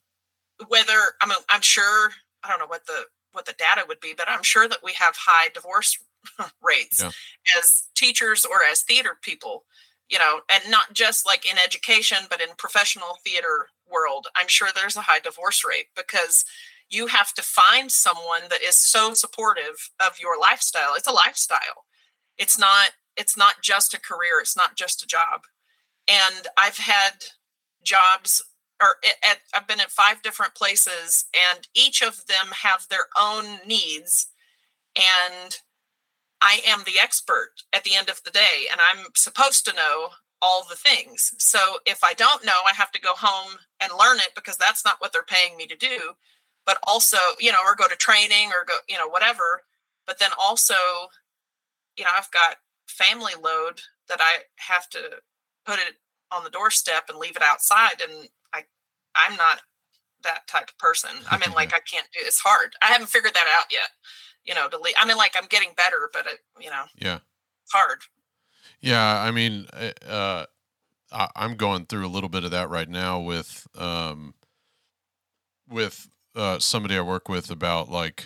whether 0.67 0.99
I'm, 1.21 1.31
I'm 1.49 1.61
sure, 1.61 2.11
I 2.43 2.49
don't 2.49 2.59
know 2.59 2.67
what 2.67 2.85
the, 2.85 3.03
what 3.31 3.45
the 3.45 3.53
data 3.53 3.83
would 3.87 3.99
be, 3.99 4.13
but 4.15 4.29
I'm 4.29 4.43
sure 4.43 4.67
that 4.67 4.83
we 4.83 4.93
have 4.93 5.15
high 5.15 5.49
divorce 5.53 5.97
rates 6.61 7.01
yeah. 7.01 7.11
as 7.57 7.83
teachers 7.95 8.45
or 8.45 8.63
as 8.63 8.81
theater 8.81 9.17
people 9.21 9.63
you 10.09 10.19
know 10.19 10.41
and 10.51 10.61
not 10.69 10.91
just 10.91 11.25
like 11.25 11.49
in 11.49 11.57
education 11.63 12.17
but 12.29 12.41
in 12.41 12.49
professional 12.57 13.17
theater 13.23 13.67
world 13.89 14.27
i'm 14.35 14.49
sure 14.49 14.67
there's 14.75 14.97
a 14.97 15.01
high 15.01 15.19
divorce 15.19 15.63
rate 15.63 15.85
because 15.95 16.43
you 16.89 17.07
have 17.07 17.33
to 17.33 17.41
find 17.41 17.91
someone 17.91 18.41
that 18.49 18.61
is 18.63 18.75
so 18.75 19.13
supportive 19.13 19.91
of 19.99 20.19
your 20.19 20.39
lifestyle. 20.39 20.95
It's 20.95 21.07
a 21.07 21.11
lifestyle. 21.11 21.85
It's 22.37 22.57
not 22.57 22.91
it's 23.15 23.37
not 23.37 23.55
just 23.61 23.93
a 23.93 23.99
career. 23.99 24.39
It's 24.39 24.57
not 24.57 24.75
just 24.75 25.03
a 25.03 25.07
job. 25.07 25.41
And 26.07 26.47
i've 26.57 26.77
had 26.77 27.13
jobs 27.83 28.41
or 28.81 28.95
at, 29.29 29.39
i've 29.53 29.67
been 29.67 29.79
at 29.79 29.91
five 29.91 30.21
different 30.21 30.55
places 30.55 31.25
and 31.33 31.67
each 31.73 32.01
of 32.01 32.25
them 32.27 32.47
have 32.63 32.85
their 32.89 33.07
own 33.19 33.59
needs 33.65 34.27
and 34.95 35.59
I 36.41 36.61
am 36.65 36.83
the 36.85 36.99
expert 37.01 37.51
at 37.73 37.83
the 37.83 37.95
end 37.95 38.09
of 38.09 38.21
the 38.23 38.31
day, 38.31 38.67
and 38.71 38.79
I'm 38.79 39.07
supposed 39.15 39.65
to 39.65 39.75
know 39.75 40.09
all 40.41 40.65
the 40.67 40.75
things. 40.75 41.33
So 41.37 41.59
if 41.85 42.03
I 42.03 42.13
don't 42.13 42.45
know, 42.45 42.61
I 42.65 42.73
have 42.73 42.91
to 42.91 43.01
go 43.01 43.13
home 43.13 43.57
and 43.81 43.91
learn 43.99 44.17
it 44.17 44.29
because 44.35 44.55
that's 44.55 44.85
not 44.85 44.95
what 44.99 45.11
they're 45.11 45.23
paying 45.23 45.57
me 45.57 45.67
to 45.67 45.75
do. 45.75 46.13
But 46.65 46.77
also, 46.83 47.17
you 47.39 47.51
know, 47.51 47.59
or 47.65 47.75
go 47.75 47.87
to 47.87 47.95
training 47.95 48.49
or 48.49 48.63
go, 48.65 48.75
you 48.87 48.97
know, 48.97 49.07
whatever. 49.07 49.63
But 50.07 50.19
then 50.19 50.29
also, 50.39 50.75
you 51.97 52.05
know, 52.05 52.11
I've 52.17 52.31
got 52.31 52.57
family 52.87 53.33
load 53.41 53.81
that 54.07 54.19
I 54.21 54.43
have 54.57 54.89
to 54.91 54.99
put 55.65 55.79
it 55.79 55.95
on 56.31 56.43
the 56.43 56.49
doorstep 56.49 57.09
and 57.09 57.17
leave 57.17 57.35
it 57.35 57.43
outside. 57.43 58.01
And 58.01 58.29
I'm 59.15 59.35
not 59.35 59.61
that 60.23 60.47
type 60.47 60.69
of 60.69 60.77
person. 60.77 61.11
I 61.29 61.37
mean, 61.37 61.53
like 61.55 61.73
I 61.75 61.79
can't 61.79 62.07
do. 62.13 62.19
It's 62.21 62.39
hard. 62.39 62.73
I 62.81 62.87
haven't 62.87 63.09
figured 63.09 63.33
that 63.33 63.47
out 63.57 63.65
yet 63.71 63.89
you 64.49 64.55
know, 64.55 64.67
to 64.67 64.77
leave. 64.79 64.95
I 64.99 65.05
mean, 65.05 65.17
like 65.17 65.35
I'm 65.37 65.47
getting 65.47 65.69
better, 65.77 66.09
but 66.11 66.25
it, 66.25 66.39
you 66.59 66.69
know, 66.69 66.83
yeah, 66.97 67.19
it's 67.63 67.71
hard. 67.71 67.99
Yeah, 68.81 69.21
I 69.21 69.31
mean, 69.31 69.67
eh, 69.73 69.91
uh, 70.07 70.45
I, 71.11 71.27
I'm 71.35 71.55
going 71.55 71.85
through 71.85 72.05
a 72.05 72.09
little 72.09 72.29
bit 72.29 72.43
of 72.43 72.51
that 72.51 72.69
right 72.69 72.89
now 72.89 73.19
with, 73.19 73.67
um, 73.77 74.33
with 75.69 76.09
uh, 76.35 76.59
somebody 76.59 76.97
I 76.97 77.01
work 77.01 77.29
with 77.29 77.51
about 77.51 77.89
like, 77.89 78.25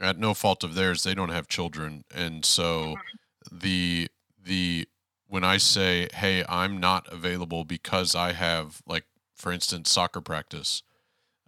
at 0.00 0.18
no 0.18 0.32
fault 0.32 0.62
of 0.62 0.74
theirs, 0.74 1.02
they 1.02 1.14
don't 1.14 1.30
have 1.30 1.48
children, 1.48 2.04
and 2.14 2.44
so 2.44 2.94
mm-hmm. 2.94 3.58
the 3.58 4.08
the 4.40 4.86
when 5.26 5.42
I 5.42 5.56
say, 5.56 6.06
"Hey, 6.14 6.44
I'm 6.48 6.78
not 6.78 7.12
available 7.12 7.64
because 7.64 8.14
I 8.14 8.32
have 8.32 8.80
like, 8.86 9.06
for 9.38 9.52
instance, 9.52 9.90
soccer 9.90 10.20
practice," 10.20 10.82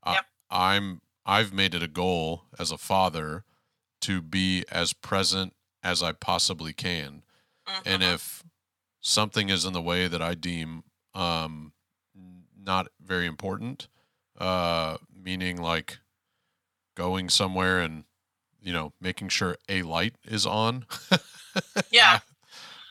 yep. 0.07 0.25
I, 0.51 0.77
I'm 0.77 1.01
I've 1.27 1.53
made 1.53 1.75
it 1.75 1.83
a 1.83 1.89
goal 1.89 2.45
as 2.59 2.71
a 2.71 2.79
father 2.79 3.45
to 4.03 4.23
be 4.23 4.65
as 4.71 4.93
present 4.93 5.55
as 5.83 6.03
I 6.03 6.13
possibly 6.13 6.73
can. 6.73 7.23
Mm-hmm. 7.69 7.89
And 7.89 8.03
if 8.03 8.43
something 9.01 9.49
is 9.49 9.65
in 9.65 9.73
the 9.73 9.83
way 9.83 10.09
that 10.09 10.23
I 10.23 10.35
deem 10.35 10.85
um, 11.15 11.73
not 12.63 12.89
very 13.01 13.27
important, 13.27 13.89
uh, 14.39 14.97
meaning 15.15 15.57
like 15.57 15.99
going 16.97 17.29
somewhere 17.29 17.81
and 17.81 18.05
you 18.61 18.73
know 18.73 18.93
making 19.01 19.29
sure 19.29 19.57
a 19.69 19.83
light 19.83 20.15
is 20.25 20.47
on. 20.47 20.87
yeah, 21.91 22.21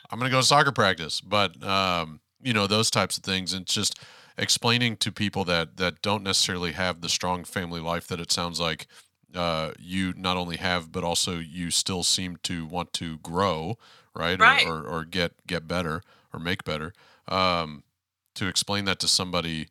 I'm 0.10 0.20
gonna 0.20 0.32
go 0.32 0.42
to 0.42 0.46
soccer 0.46 0.72
practice, 0.72 1.22
but 1.22 1.62
um, 1.64 2.20
you 2.42 2.54
know 2.54 2.68
those 2.68 2.90
types 2.90 3.18
of 3.18 3.24
things, 3.24 3.54
and 3.54 3.66
just 3.66 4.00
explaining 4.40 4.98
to 4.98 5.12
people 5.12 5.44
that 5.46 5.78
that 5.78 6.02
don't 6.02 6.24
necessarily 6.24 6.72
have 6.72 7.02
the 7.02 7.10
strong 7.10 7.44
family 7.44 7.80
life 7.80 8.08
that 8.08 8.20
it 8.20 8.32
sounds 8.32 8.60
like 8.60 8.88
uh, 9.36 9.72
you 9.78 10.14
not 10.18 10.38
only 10.38 10.58
have, 10.58 10.92
but 10.92 11.04
also 11.04 11.38
you 11.38 11.70
still 11.70 12.02
seem 12.04 12.38
to 12.44 12.66
want 12.66 12.94
to 12.94 13.18
grow, 13.20 13.78
right? 14.16 14.40
right. 14.40 14.66
Or, 14.66 14.80
or, 14.80 14.88
or, 14.88 15.06
get 15.06 15.34
get 15.46 15.68
better 15.68 16.02
or 16.34 16.40
make 16.40 16.64
better. 16.64 16.94
Um, 17.28 17.84
to 18.36 18.48
explain 18.48 18.86
that 18.86 19.00
to 19.00 19.08
somebody 19.08 19.68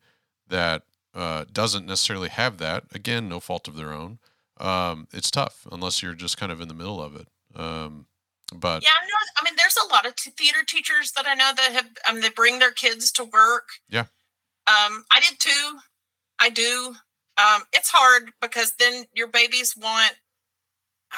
that 0.47 0.83
uh, 1.15 1.45
doesn't 1.53 1.87
necessarily 1.87 2.29
have 2.29 2.59
that, 2.59 2.85
again, 2.95 3.29
no 3.29 3.41
fault 3.41 3.67
of 3.67 3.77
their 3.77 3.93
own. 3.93 4.19
Um, 4.59 5.09
it's 5.13 5.31
tough 5.31 5.67
unless 5.73 6.03
you're 6.03 6.15
just 6.15 6.37
kind 6.37 6.53
of 6.53 6.61
in 6.61 6.69
the 6.69 6.75
middle 6.75 7.03
of 7.03 7.17
it. 7.17 7.29
Um, 7.57 8.07
but 8.55 8.83
yeah, 8.83 8.91
no, 8.91 9.41
I 9.41 9.45
mean, 9.45 9.55
there's 9.57 9.77
a 9.77 9.93
lot 9.93 10.07
of 10.07 10.17
t- 10.17 10.31
theater 10.31 10.61
teachers 10.67 11.13
that 11.13 11.27
I 11.27 11.35
know 11.35 11.53
that 11.55 11.73
have, 11.73 11.87
I 12.07 12.13
mean, 12.13 12.23
they 12.23 12.31
bring 12.31 12.59
their 12.59 12.71
kids 12.71 13.11
to 13.13 13.25
work. 13.25 13.69
Yeah. 13.89 14.05
Um, 14.69 15.05
I 15.11 15.21
did 15.21 15.39
too. 15.39 15.79
I 16.39 16.51
do. 16.51 16.95
Um, 17.39 17.63
it's 17.73 17.91
hard 17.91 18.31
because 18.41 18.73
then 18.79 19.05
your 19.15 19.29
babies 19.29 19.77
want 19.77 20.15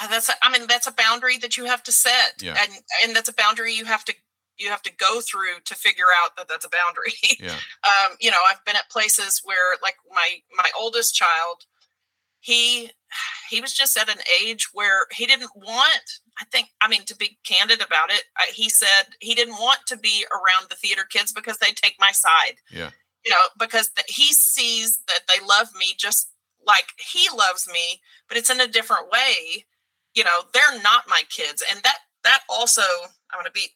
uh, 0.01 0.07
that's 0.09 0.29
a, 0.29 0.33
I 0.43 0.57
mean 0.57 0.69
that's 0.69 0.87
a 0.87 0.93
boundary 0.93 1.39
that 1.39 1.57
you 1.57 1.65
have 1.65 1.83
to 1.85 1.93
set, 1.93 2.35
yeah. 2.41 2.57
and 2.61 2.73
and 3.03 3.17
that's 3.17 3.29
a 3.29 3.35
boundary 3.35 3.75
you 3.75 3.85
have 3.85 4.05
to 4.05 4.15
you 4.57 4.69
have 4.69 4.83
to 4.83 4.95
go 4.95 5.21
through 5.21 5.59
to 5.65 5.75
figure 5.75 6.05
out 6.23 6.37
that 6.37 6.49
that's 6.49 6.65
a 6.65 6.69
boundary. 6.69 7.13
Yeah. 7.41 7.57
um, 7.85 8.17
you 8.21 8.31
know, 8.31 8.41
I've 8.49 8.63
been 8.67 8.77
at 8.77 8.91
places 8.91 9.41
where 9.45 9.77
like 9.83 9.97
my 10.13 10.37
my 10.57 10.71
oldest 10.79 11.15
child, 11.15 11.65
he 12.41 12.91
he 13.49 13.61
was 13.61 13.73
just 13.73 13.97
at 13.97 14.09
an 14.09 14.23
age 14.43 14.69
where 14.73 15.07
he 15.13 15.27
didn't 15.27 15.51
want 15.57 16.21
i 16.41 16.45
think 16.53 16.69
i 16.81 16.89
mean 16.89 17.05
to 17.05 17.17
be 17.17 17.39
candid 17.45 17.83
about 17.83 18.09
it 18.11 18.23
he 18.55 18.69
said 18.69 19.05
he 19.21 19.35
didn't 19.35 19.55
want 19.55 19.81
to 19.87 19.97
be 19.97 20.25
around 20.31 20.69
the 20.69 20.77
theater 20.77 21.03
kids 21.11 21.33
because 21.33 21.59
they 21.59 21.73
take 21.73 21.97
my 21.99 22.13
side 22.13 22.55
yeah 22.71 22.91
you 23.25 23.31
know, 23.31 23.43
because 23.59 23.91
he 24.09 24.33
sees 24.33 24.99
that 25.09 25.21
they 25.29 25.45
love 25.47 25.69
me 25.79 25.95
just 25.99 26.31
like 26.67 26.87
he 26.99 27.29
loves 27.37 27.69
me, 27.73 28.01
but 28.29 28.37
it's 28.37 28.51
in 28.51 28.61
a 28.61 28.67
different 28.67 29.11
way. 29.11 29.65
You 30.15 30.25
know, 30.25 30.43
they're 30.53 30.83
not 30.83 31.05
my 31.09 31.23
kids. 31.29 31.63
And 31.71 31.83
that, 31.83 31.99
that 32.25 32.41
also, 32.49 32.83
I 32.83 33.37
want 33.37 33.47
to 33.47 33.53
be 33.53 33.69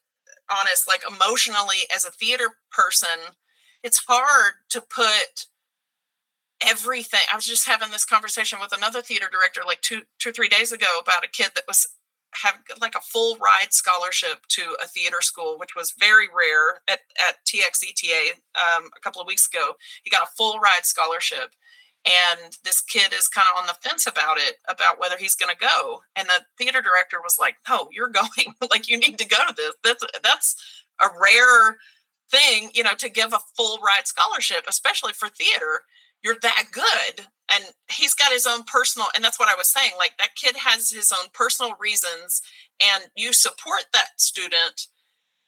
honest, 0.51 0.89
like 0.89 1.03
emotionally 1.09 1.87
as 1.95 2.05
a 2.05 2.11
theater 2.11 2.51
person, 2.71 3.35
it's 3.83 4.03
hard 4.07 4.55
to 4.71 4.81
put 4.81 5.47
everything. 6.67 7.21
I 7.31 7.37
was 7.37 7.47
just 7.47 7.67
having 7.67 7.91
this 7.91 8.05
conversation 8.05 8.59
with 8.61 8.77
another 8.77 9.03
theater 9.03 9.27
director 9.31 9.63
like 9.67 9.81
two 9.83 10.03
two 10.19 10.33
three 10.33 10.49
days 10.49 10.73
ago 10.73 10.87
about 11.01 11.25
a 11.25 11.29
kid 11.29 11.51
that 11.55 11.65
was 11.69 11.87
have 12.43 12.57
like 12.81 12.95
a 12.95 13.01
full 13.01 13.37
ride 13.37 13.73
scholarship 13.73 14.47
to 14.49 14.77
a 14.83 14.87
theater 14.87 15.21
school, 15.21 15.57
which 15.59 15.75
was 15.77 15.95
very 15.99 16.27
rare 16.27 16.81
at, 16.89 17.01
at 17.27 17.45
TXETA 17.47 18.33
um, 18.55 18.91
a 18.97 19.01
couple 19.01 19.21
of 19.21 19.27
weeks 19.27 19.49
ago. 19.49 19.73
He 20.03 20.11
got 20.11 20.25
a 20.25 20.37
full 20.37 20.59
ride 20.59 20.85
scholarship. 20.85 21.51
And 22.05 22.59
this 22.65 22.83
kid 22.83 23.15
is 23.15 23.29
kind 23.29 23.49
of 23.51 23.63
on 23.63 23.67
the 23.67 23.89
fence 23.89 24.07
about 24.07 24.37
it, 24.37 24.57
about 24.69 25.01
whether 25.01 25.17
he's 25.17 25.35
going 25.35 25.55
to 25.55 25.67
go. 25.67 26.03
And 26.17 26.29
the 26.29 26.45
theater 26.59 26.83
director 26.83 27.17
was 27.23 27.39
like, 27.39 27.57
"No, 27.67 27.89
you're 27.93 28.09
going. 28.11 28.55
like 28.71 28.89
you 28.89 28.99
need 28.99 29.19
to 29.19 29.27
go 29.27 29.39
to 29.49 29.55
this. 29.55 29.73
That's 29.83 30.05
that's 30.23 30.57
a 31.03 31.09
rare 31.19 31.79
thing, 32.31 32.71
you 32.75 32.83
know, 32.83 32.95
to 32.95 33.09
give 33.09 33.33
a 33.33 33.41
full 33.57 33.79
ride 33.79 34.07
scholarship, 34.07 34.65
especially 34.69 35.13
for 35.13 35.29
theater. 35.29 35.83
You're 36.25 36.39
that 36.43 36.65
good 36.73 37.27
and 37.53 37.65
he's 37.91 38.15
got 38.15 38.33
his 38.33 38.47
own 38.47 38.65
personal 38.65 39.09
and 39.15 39.25
that's 39.25 39.39
what 39.39 39.49
i 39.49 39.55
was 39.55 39.69
saying 39.69 39.93
like 39.99 40.17
that 40.19 40.37
kid 40.37 40.57
has 40.57 40.91
his 40.91 41.13
own 41.13 41.29
personal 41.33 41.75
reasons 41.79 42.43
and 42.83 43.05
you 43.17 43.33
support 43.33 43.85
that 43.93 44.19
student 44.21 44.87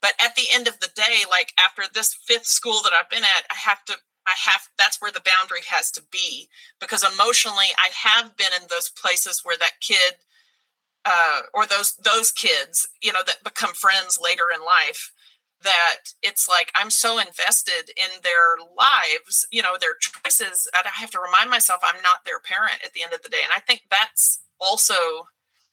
but 0.01 0.13
at 0.23 0.35
the 0.37 0.47
end 0.53 0.69
of 0.69 0.79
the 0.81 0.91
day 0.95 1.25
like 1.31 1.53
after 1.59 1.83
this 1.93 2.15
fifth 2.15 2.47
school 2.47 2.81
that 2.83 2.93
i've 2.93 3.11
been 3.11 3.25
at 3.25 3.45
i 3.51 3.57
have 3.57 3.85
to 3.85 3.95
i 4.27 4.35
have 4.39 4.69
that's 4.79 5.01
where 5.01 5.13
the 5.13 5.23
boundary 5.25 5.63
has 5.69 5.91
to 5.91 6.03
be 6.11 6.49
because 6.81 7.03
emotionally 7.03 7.73
i 7.79 7.89
have 7.95 8.37
been 8.37 8.53
in 8.61 8.67
those 8.69 8.91
places 8.91 9.41
where 9.43 9.57
that 9.59 9.81
kid 9.81 10.15
uh, 11.09 11.43
or 11.55 11.67
those 11.67 11.95
those 12.05 12.33
kids 12.33 12.89
you 13.01 13.13
know 13.13 13.23
that 13.25 13.45
become 13.45 13.73
friends 13.75 14.19
later 14.23 14.47
in 14.53 14.65
life 14.65 15.13
that 15.63 16.13
it's 16.23 16.49
like 16.49 16.71
I'm 16.75 16.91
so 16.91 17.19
invested 17.19 17.91
in 17.97 18.09
their 18.23 18.57
lives, 18.77 19.47
you 19.51 19.63
know, 19.63 19.77
their 19.81 19.97
choices. 20.01 20.69
And 20.77 20.87
I 20.87 21.01
have 21.01 21.11
to 21.13 21.21
remind 21.21 21.51
myself 21.51 21.81
I'm 21.83 22.03
not 22.03 22.25
their 22.25 22.41
parent 22.41 22.79
at 22.85 22.93
the 22.93 23.03
end 23.03 23.13
of 23.13 23.23
the 23.23 23.29
day. 23.29 23.41
And 23.43 23.53
I 23.55 23.61
think 23.61 23.83
that's 23.91 24.41
also 24.61 24.95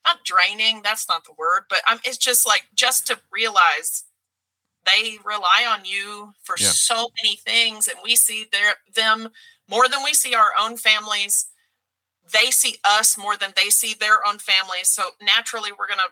not 0.06 0.24
draining, 0.26 0.82
that's 0.84 1.08
not 1.08 1.26
the 1.26 1.34
word, 1.38 1.64
but 1.70 1.82
I'm, 1.88 2.00
it's 2.04 2.18
just 2.18 2.46
like 2.46 2.64
just 2.76 3.08
to 3.08 3.20
realize 3.32 4.04
they 4.86 5.18
rely 5.24 5.66
on 5.68 5.86
you 5.86 6.34
for 6.44 6.56
yeah. 6.60 6.68
so 6.68 7.10
many 7.24 7.38
things 7.38 7.88
and 7.88 7.98
we 8.04 8.16
see 8.16 8.46
their 8.52 8.76
them 8.96 9.30
more 9.70 9.88
than 9.88 10.04
we 10.04 10.14
see 10.14 10.36
our 10.36 10.52
own 10.60 10.78
families 10.78 11.48
they 12.32 12.52
see 12.52 12.78
us 12.86 13.18
more 13.18 13.36
than 13.38 13.54
they 13.56 13.70
see 13.70 13.94
their 13.94 14.26
own 14.28 14.38
families 14.40 14.88
so 14.90 15.12
naturally 15.22 15.72
we're 15.72 15.88
going 15.88 16.00
to 16.00 16.12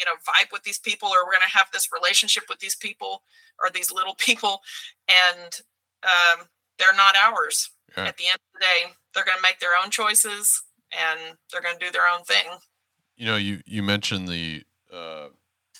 you 0.00 0.06
know 0.06 0.16
vibe 0.26 0.50
with 0.50 0.62
these 0.64 0.78
people 0.78 1.08
or 1.08 1.24
we're 1.24 1.32
going 1.32 1.42
to 1.42 1.56
have 1.56 1.68
this 1.72 1.88
relationship 1.92 2.44
with 2.48 2.58
these 2.58 2.74
people 2.74 3.22
or 3.62 3.68
these 3.70 3.92
little 3.92 4.14
people 4.18 4.62
and 5.08 5.60
um, 6.02 6.46
they're 6.78 6.96
not 6.96 7.14
ours 7.16 7.70
yeah. 7.96 8.06
at 8.06 8.16
the 8.16 8.26
end 8.26 8.36
of 8.36 8.54
the 8.54 8.60
day 8.60 8.92
they're 9.14 9.24
going 9.24 9.36
to 9.36 9.42
make 9.42 9.60
their 9.60 9.76
own 9.82 9.90
choices 9.90 10.62
and 10.92 11.36
they're 11.52 11.62
going 11.62 11.78
to 11.78 11.84
do 11.84 11.92
their 11.92 12.08
own 12.08 12.24
thing 12.24 12.46
you 13.16 13.26
know 13.26 13.36
you 13.36 13.60
you 13.66 13.82
mentioned 13.82 14.26
the 14.26 14.62
uh, 14.92 15.26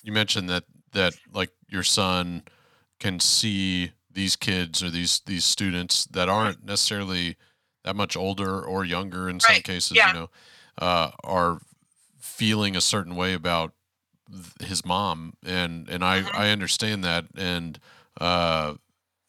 you 0.03 0.11
mentioned 0.11 0.47
that 0.47 0.63
that 0.93 1.13
like 1.33 1.49
your 1.67 1.83
son 1.83 2.43
can 2.99 3.19
see 3.19 3.91
these 4.13 4.35
kids 4.35 4.83
or 4.83 4.89
these 4.89 5.21
these 5.25 5.43
students 5.43 6.05
that 6.05 6.29
aren't 6.29 6.63
necessarily 6.63 7.35
that 7.83 7.95
much 7.95 8.15
older 8.15 8.61
or 8.61 8.85
younger 8.85 9.27
in 9.27 9.35
right. 9.35 9.41
some 9.41 9.61
cases 9.61 9.97
yeah. 9.97 10.07
you 10.09 10.13
know 10.13 10.29
uh, 10.77 11.11
are 11.23 11.59
feeling 12.19 12.75
a 12.75 12.81
certain 12.81 13.15
way 13.15 13.33
about 13.33 13.73
his 14.61 14.85
mom 14.85 15.33
and 15.45 15.89
and 15.89 16.03
I 16.03 16.21
mm-hmm. 16.21 16.37
I 16.37 16.49
understand 16.49 17.03
that 17.03 17.25
and 17.35 17.79
uh 18.19 18.75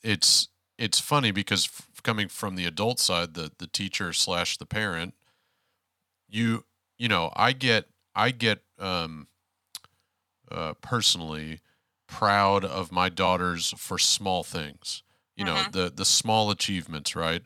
it's 0.03 0.49
it's 0.79 0.99
funny 0.99 1.31
because 1.31 1.67
f- 1.67 2.03
coming 2.03 2.29
from 2.29 2.57
the 2.57 2.67
adult 2.67 2.99
side 2.99 3.35
the 3.35 3.53
the 3.59 3.67
teacher 3.67 4.13
slash 4.13 4.57
the 4.57 4.67
parent 4.67 5.15
you 6.29 6.65
you 6.99 7.09
know 7.09 7.33
I 7.35 7.53
get 7.53 7.87
I 8.15 8.31
get 8.31 8.63
um 8.79 9.29
uh 10.51 10.75
personally 10.81 11.61
proud 12.07 12.65
of 12.65 12.93
my 12.93 13.09
daughters 13.09 13.75
for 13.77 13.99
small 13.99 14.43
things 14.43 15.03
you 15.37 15.45
mm-hmm. 15.45 15.55
know 15.55 15.85
the 15.85 15.91
the 15.91 16.05
small 16.05 16.51
achievements 16.51 17.17
right 17.17 17.43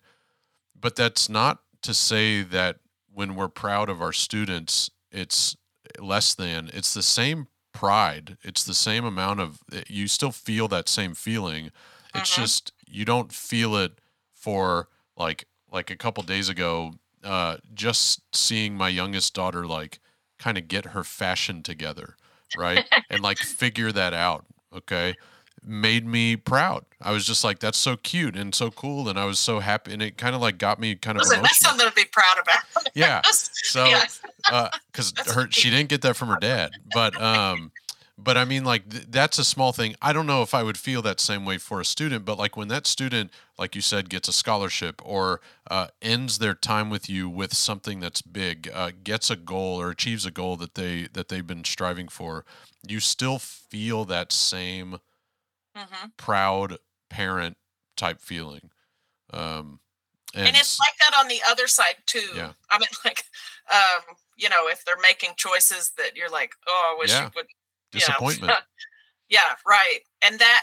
but 0.79 0.97
that's 0.97 1.29
not 1.29 1.61
to 1.83 1.95
say 1.95 2.43
that 2.43 2.79
when 3.13 3.35
we're 3.35 3.49
proud 3.49 3.89
of 3.89 4.03
our 4.03 4.13
students 4.13 4.91
it's 5.11 5.57
less 6.03 6.35
than 6.35 6.71
it's 6.73 6.95
the 6.95 7.03
same 7.03 7.47
pride 7.73 8.37
it's 8.43 8.65
the 8.65 8.75
same 8.75 9.05
amount 9.05 9.41
of 9.41 9.61
eh, 9.73 9.83
you 9.89 10.09
still 10.09 10.33
feel 10.33 10.67
that 10.69 10.89
same 10.89 11.15
feeling 11.15 11.71
it's 12.15 12.31
mm-hmm. 12.31 12.43
just 12.43 12.73
you 12.87 13.05
don't 13.05 13.33
feel 13.33 13.77
it 13.77 13.93
for 14.33 14.89
like 15.17 15.47
like 15.71 15.91
a 15.91 15.97
couple 15.97 16.23
days 16.23 16.49
ago 16.49 16.93
uh 17.23 17.57
just 17.75 18.23
seeing 18.35 18.75
my 18.75 18.89
youngest 18.89 19.35
daughter 19.35 19.67
like 19.67 19.99
kind 20.39 20.57
of 20.57 20.69
get 20.69 20.87
her 20.87 21.05
fashion 21.05 21.63
together 21.63 22.17
right 22.57 22.87
and 23.11 23.21
like 23.21 23.39
figure 23.61 23.93
that 23.93 24.15
out 24.15 24.47
okay 24.75 25.15
made 25.67 26.07
me 26.07 26.37
proud. 26.37 26.85
I 27.03 27.11
was 27.11 27.27
just 27.27 27.43
like, 27.43 27.59
that's 27.59 27.77
so 27.77 27.97
cute 27.97 28.37
and 28.37 28.55
so 28.55 28.71
cool, 28.71 29.09
and 29.09 29.19
I 29.19 29.25
was 29.25 29.39
so 29.39 29.59
happy, 29.59 29.93
and 29.93 30.01
it 30.01 30.17
kind 30.17 30.35
of 30.35 30.41
like 30.41 30.59
got 30.59 30.79
me 30.79 30.95
kind 30.95 31.19
of. 31.19 31.25
Listen, 31.25 31.43
that's 31.43 31.59
something 31.59 31.87
to 31.87 31.93
be 31.95 32.05
proud 32.05 32.39
about. 32.41 32.89
yeah. 32.95 33.23
So, 33.67 33.93
uh, 34.51 34.69
her, 35.27 35.49
she 35.51 35.71
didn't 35.71 35.89
get 35.89 36.03
that 36.03 36.17
from 36.17 36.29
her 36.29 36.39
dad, 36.41 36.73
but 36.93 37.21
um, 37.21 37.73
but 38.19 38.37
I 38.37 38.45
mean, 38.45 38.65
like 38.65 38.89
th- 38.89 39.07
that's 39.11 39.39
a 39.39 39.45
small 39.45 39.73
thing. 39.73 39.95
I 40.01 40.13
don't 40.13 40.27
know 40.27 40.43
if 40.43 40.55
I 40.55 40.63
would 40.63 40.79
feel 40.79 41.03
that 41.03 41.21
same 41.21 41.45
way 41.45 41.59
for 41.59 41.81
a 41.81 41.85
student, 41.85 42.25
but 42.25 42.39
like 42.39 42.57
when 42.57 42.69
that 42.69 42.87
student, 42.87 43.31
like 43.59 43.75
you 43.75 43.83
said, 43.83 44.09
gets 44.09 44.29
a 44.29 44.33
scholarship 44.33 45.03
or 45.05 45.41
uh, 45.71 45.89
ends 46.01 46.39
their 46.39 46.55
time 46.55 46.89
with 46.89 47.11
you 47.11 47.29
with 47.29 47.55
something 47.55 48.01
that's 48.01 48.23
big, 48.23 48.71
uh, 48.73 48.93
gets 49.05 49.31
a 49.31 49.37
goal 49.37 49.81
or 49.81 49.91
achieves 49.91 50.25
a 50.25 50.31
goal 50.31 50.57
that 50.57 50.75
they 50.75 51.09
that 51.13 51.29
they've 51.29 51.47
been 51.47 51.65
striving 51.65 52.09
for, 52.09 52.45
you 52.87 53.01
still 53.01 53.39
feel 53.39 54.05
that 54.07 54.33
same 54.33 54.99
mm-hmm. 55.77 56.09
proud 56.17 56.79
parent 57.11 57.57
type 57.97 58.21
feeling. 58.21 58.71
Um, 59.33 59.81
and, 60.35 60.49
and, 60.49 60.57
it's 60.57 60.79
like 60.79 60.97
that 60.99 61.19
on 61.19 61.29
the 61.29 61.41
other 61.49 61.67
side 61.67 61.97
too. 62.07 62.29
Yeah. 62.35 62.53
I 62.71 62.79
mean, 62.79 62.89
like, 63.05 63.25
um, 63.73 64.17
you 64.37 64.49
know, 64.49 64.69
if 64.69 64.85
they're 64.85 64.97
making 65.01 65.31
choices 65.37 65.93
that 65.97 66.17
you're 66.17 66.31
like, 66.31 66.53
oh, 66.67 66.95
I 66.95 66.99
wish 66.99 67.11
yeah. 67.11 67.25
you 67.25 67.31
would. 67.37 67.47
Disappointment. 67.93 68.53
yeah, 69.29 69.55
right. 69.67 70.01
And 70.25 70.39
that, 70.39 70.63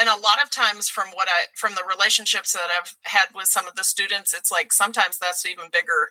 and 0.00 0.08
a 0.08 0.16
lot 0.16 0.42
of 0.42 0.50
times 0.50 0.88
from 0.88 1.08
what 1.14 1.28
I, 1.28 1.46
from 1.54 1.74
the 1.74 1.84
relationships 1.88 2.52
that 2.52 2.68
I've 2.76 2.96
had 3.02 3.26
with 3.34 3.46
some 3.46 3.68
of 3.68 3.74
the 3.74 3.84
students, 3.84 4.34
it's 4.34 4.50
like 4.50 4.72
sometimes 4.72 5.18
that's 5.18 5.46
even 5.46 5.66
bigger 5.70 6.10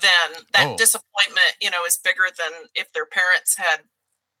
than 0.00 0.42
that 0.52 0.66
oh. 0.66 0.76
disappointment, 0.76 1.56
you 1.60 1.70
know, 1.70 1.84
is 1.86 1.96
bigger 1.96 2.26
than 2.36 2.68
if 2.74 2.92
their 2.92 3.06
parents 3.06 3.56
had 3.56 3.80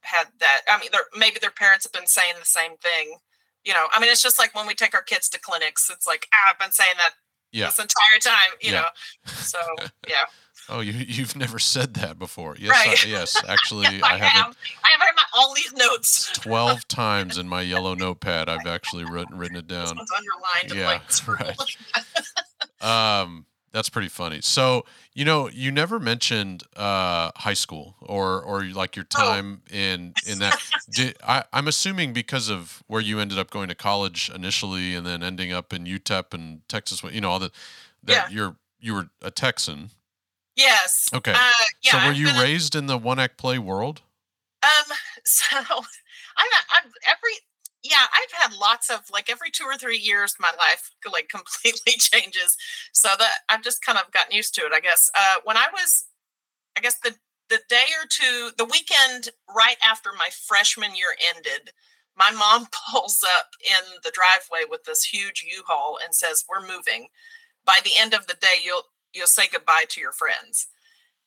had 0.02 0.26
that. 0.40 0.62
I 0.68 0.78
mean, 0.78 0.90
maybe 1.16 1.38
their 1.40 1.50
parents 1.50 1.86
have 1.86 1.92
been 1.92 2.08
saying 2.08 2.34
the 2.38 2.44
same 2.44 2.76
thing. 2.76 3.18
You 3.64 3.72
know, 3.72 3.86
I 3.92 4.00
mean, 4.00 4.10
it's 4.10 4.22
just 4.22 4.38
like 4.38 4.54
when 4.54 4.66
we 4.66 4.74
take 4.74 4.94
our 4.94 5.02
kids 5.02 5.28
to 5.30 5.40
clinics. 5.40 5.88
It's 5.88 6.06
like 6.06 6.26
ah, 6.34 6.50
I've 6.50 6.58
been 6.58 6.72
saying 6.72 6.94
that 6.98 7.12
yeah. 7.52 7.66
this 7.66 7.78
entire 7.78 8.20
time. 8.20 8.58
You 8.60 8.72
yeah. 8.72 8.80
know, 8.80 8.88
so 9.32 9.58
yeah. 10.08 10.24
Oh, 10.68 10.80
you 10.80 10.92
you've 10.92 11.36
never 11.36 11.58
said 11.58 11.94
that 11.94 12.18
before. 12.18 12.56
Yes, 12.58 12.70
right. 12.70 13.04
I, 13.04 13.08
yes. 13.08 13.42
Actually, 13.48 13.86
I, 14.02 14.14
I, 14.14 14.18
have. 14.18 14.56
I 14.84 14.90
have 14.90 15.00
my, 15.16 15.22
all 15.34 15.54
these 15.54 15.72
notes. 15.72 16.30
Twelve 16.32 16.86
times 16.88 17.38
in 17.38 17.48
my 17.48 17.62
yellow 17.62 17.94
notepad, 17.94 18.48
I've 18.48 18.66
actually 18.66 19.04
written 19.04 19.36
written 19.36 19.56
it 19.56 19.66
down. 19.66 19.88
underlined. 19.88 20.72
Yeah, 20.74 21.00
right. 21.26 21.60
um, 23.22 23.46
that's 23.72 23.88
pretty 23.88 24.08
funny. 24.08 24.40
So, 24.42 24.84
you 25.14 25.24
know, 25.24 25.48
you 25.48 25.72
never 25.72 25.98
mentioned 25.98 26.62
uh, 26.76 27.32
high 27.36 27.54
school 27.54 27.96
or 28.00 28.40
or 28.40 28.64
like 28.64 28.94
your 28.94 29.06
oh. 29.16 29.18
time 29.18 29.62
oh. 29.70 29.74
in 29.74 30.14
in 30.28 30.38
that. 30.38 30.58
Did, 30.90 31.16
I, 31.26 31.44
I'm 31.52 31.66
assuming 31.66 32.12
because 32.12 32.48
of 32.48 32.82
where 32.86 33.00
you 33.00 33.18
ended 33.18 33.38
up 33.38 33.50
going 33.50 33.68
to 33.68 33.74
college 33.74 34.30
initially, 34.32 34.94
and 34.94 35.06
then 35.06 35.22
ending 35.22 35.52
up 35.52 35.72
in 35.72 35.84
UTEP 35.84 36.34
and 36.34 36.66
Texas. 36.68 37.02
You 37.02 37.20
know, 37.20 37.30
all 37.30 37.38
the 37.40 37.50
that 38.04 38.30
yeah. 38.30 38.34
you're 38.34 38.56
you 38.78 38.94
were 38.94 39.08
a 39.20 39.30
Texan. 39.30 39.90
Yes. 40.56 41.08
Okay. 41.14 41.32
Uh, 41.32 41.36
yeah, 41.82 41.92
so, 41.92 42.06
were 42.06 42.12
you 42.12 42.26
raised 42.40 42.74
in 42.74 42.86
the 42.86 42.98
one 42.98 43.18
act 43.18 43.38
play 43.38 43.58
world? 43.58 44.02
Um. 44.62 44.68
So, 45.24 45.56
I'm. 45.56 46.50
I'm 46.74 46.90
every. 47.08 47.32
Yeah, 47.84 48.04
I've 48.12 48.32
had 48.32 48.52
lots 48.58 48.90
of 48.90 49.00
like 49.12 49.30
every 49.30 49.50
two 49.50 49.64
or 49.64 49.76
three 49.76 49.98
years, 49.98 50.36
my 50.40 50.50
life 50.58 50.90
like 51.12 51.28
completely 51.28 51.92
changes. 51.98 52.56
So 52.92 53.08
that 53.18 53.30
I've 53.48 53.62
just 53.62 53.84
kind 53.84 53.98
of 53.98 54.10
gotten 54.12 54.34
used 54.34 54.54
to 54.56 54.62
it, 54.62 54.72
I 54.74 54.80
guess. 54.80 55.10
Uh, 55.14 55.36
when 55.44 55.56
I 55.56 55.66
was, 55.72 56.04
I 56.76 56.80
guess 56.80 56.98
the 57.02 57.14
the 57.50 57.60
day 57.68 57.86
or 58.00 58.06
two, 58.08 58.50
the 58.58 58.64
weekend 58.64 59.30
right 59.54 59.76
after 59.86 60.10
my 60.18 60.30
freshman 60.46 60.94
year 60.96 61.14
ended, 61.34 61.72
my 62.16 62.30
mom 62.32 62.66
pulls 62.90 63.24
up 63.38 63.48
in 63.64 63.84
the 64.04 64.12
driveway 64.12 64.68
with 64.68 64.84
this 64.84 65.04
huge 65.04 65.44
U-Haul 65.48 65.98
and 66.04 66.14
says, 66.14 66.44
"We're 66.48 66.66
moving. 66.66 67.08
By 67.64 67.80
the 67.84 67.92
end 67.98 68.14
of 68.14 68.26
the 68.26 68.34
day, 68.34 68.56
you'll 68.64 68.84
you'll 69.14 69.26
say 69.26 69.44
goodbye 69.50 69.84
to 69.90 70.00
your 70.00 70.12
friends." 70.12 70.66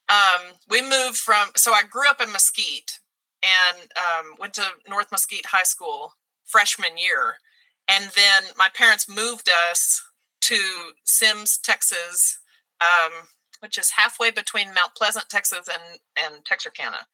Um, 0.09 0.53
we 0.69 0.81
moved 0.81 1.17
from. 1.17 1.49
So 1.55 1.73
I 1.73 1.83
grew 1.83 2.09
up 2.09 2.21
in 2.21 2.31
Mesquite 2.31 2.99
and 3.43 3.89
um, 3.97 4.35
went 4.39 4.53
to 4.55 4.65
North 4.87 5.11
Mesquite 5.11 5.47
High 5.47 5.63
School 5.63 6.13
freshman 6.45 6.97
year. 6.97 7.35
And 7.87 8.05
then 8.15 8.43
my 8.57 8.69
parents 8.73 9.09
moved 9.09 9.49
us 9.71 10.01
to 10.41 10.57
Simms, 11.03 11.57
Texas, 11.57 12.39
um, 12.81 13.11
which 13.59 13.77
is 13.77 13.91
halfway 13.91 14.31
between 14.31 14.67
Mount 14.67 14.95
Pleasant, 14.95 15.29
Texas, 15.29 15.67
and 15.67 15.99
and 16.23 16.45
Texarkana. 16.45 17.07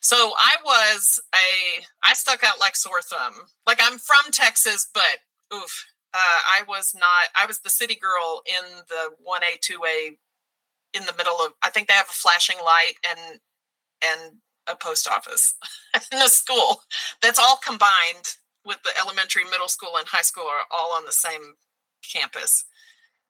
So 0.00 0.32
I 0.36 0.56
was 0.64 1.20
a 1.34 1.82
I 2.04 2.14
stuck 2.14 2.44
out 2.44 2.60
like 2.60 2.76
sore 2.76 3.02
thumb. 3.02 3.34
Like 3.66 3.78
I'm 3.82 3.98
from 3.98 4.32
Texas, 4.32 4.88
but 4.92 5.18
oof, 5.54 5.84
uh, 6.14 6.40
I 6.52 6.62
was 6.68 6.94
not. 6.94 7.28
I 7.36 7.46
was 7.46 7.60
the 7.60 7.70
city 7.70 7.96
girl 7.96 8.42
in 8.46 8.78
the 8.88 9.10
one 9.22 9.42
A, 9.42 9.58
two 9.60 9.80
A, 9.86 10.16
in 10.96 11.06
the 11.06 11.14
middle 11.16 11.36
of. 11.40 11.52
I 11.62 11.70
think 11.70 11.88
they 11.88 11.94
have 11.94 12.08
a 12.08 12.12
flashing 12.12 12.58
light 12.64 12.94
and 13.08 13.40
and 14.04 14.32
a 14.68 14.76
post 14.76 15.08
office 15.08 15.54
in 16.12 16.18
a 16.22 16.28
school 16.28 16.82
that's 17.22 17.38
all 17.38 17.58
combined 17.64 18.36
with 18.64 18.82
the 18.84 18.90
elementary, 18.98 19.44
middle 19.44 19.68
school, 19.68 19.96
and 19.98 20.08
high 20.08 20.22
school 20.22 20.44
are 20.44 20.64
all 20.70 20.92
on 20.96 21.04
the 21.04 21.12
same 21.12 21.54
campus. 22.12 22.64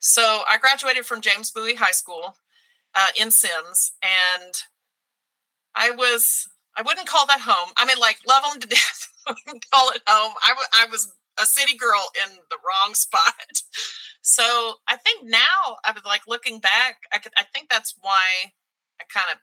So 0.01 0.43
I 0.49 0.59
graduated 0.59 1.07
from 1.07 1.21
James 1.23 1.51
Bowie 1.51 1.75
High 1.75 1.93
School 1.93 2.37
uh, 2.95 3.09
in 3.21 3.31
Simms, 3.31 3.93
and 4.03 4.55
I 5.75 5.91
was 5.91 6.49
I 6.77 6.83
wouldn't 6.83 7.07
call 7.07 7.27
that 7.27 7.41
home. 7.41 7.73
I 7.77 7.85
mean, 7.87 7.99
like 7.99 8.19
love 8.27 8.43
them 8.45 8.61
to 8.61 8.67
death. 8.69 9.09
call 9.73 9.91
it 9.91 10.03
home. 10.07 10.35
I, 10.45 10.49
w- 10.51 10.69
I 10.75 10.87
was 10.91 11.13
a 11.41 11.47
city 11.47 11.77
girl 11.77 12.11
in 12.25 12.37
the 12.51 12.59
wrong 12.67 12.95
spot. 12.95 13.35
So 14.27 14.77
I 14.89 14.97
think 14.97 15.29
now 15.29 15.77
I 15.85 15.93
was 15.93 16.03
like 16.07 16.23
looking 16.27 16.59
back, 16.59 16.97
I 17.13 17.19
could 17.19 17.33
I 17.37 17.43
think 17.43 17.69
that's 17.69 17.95
why 18.01 18.53
I 18.99 19.05
kind 19.13 19.27
of 19.31 19.39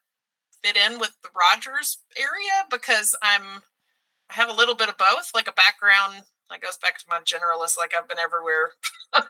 fit 0.64 0.76
in 0.76 1.00
with 1.00 1.16
the 1.22 1.30
Rogers 1.36 2.00
area 2.18 2.66
because 2.72 3.16
I'm 3.22 3.62
I 4.32 4.34
have 4.34 4.50
a 4.50 4.54
little 4.54 4.74
bit 4.74 4.90
of 4.90 4.98
both, 4.98 5.30
like 5.36 5.48
a 5.48 5.54
background 5.54 6.24
that 6.50 6.62
goes 6.62 6.78
back 6.78 6.98
to 6.98 7.06
my 7.08 7.20
generalist, 7.20 7.78
like 7.78 7.94
I've 7.96 8.08
been 8.08 8.18
everywhere 8.18 8.72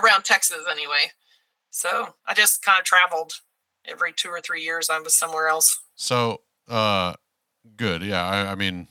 around 0.00 0.24
Texas 0.24 0.66
anyway. 0.70 1.10
So 1.70 2.14
I 2.26 2.34
just 2.34 2.64
kind 2.64 2.78
of 2.78 2.84
traveled 2.84 3.40
every 3.86 4.12
two 4.12 4.28
or 4.28 4.40
three 4.40 4.62
years. 4.62 4.88
I 4.88 5.00
was 5.00 5.16
somewhere 5.16 5.48
else. 5.48 5.80
So, 5.96 6.42
uh, 6.68 7.14
good. 7.76 8.02
Yeah. 8.02 8.24
I, 8.24 8.52
I 8.52 8.54
mean, 8.54 8.88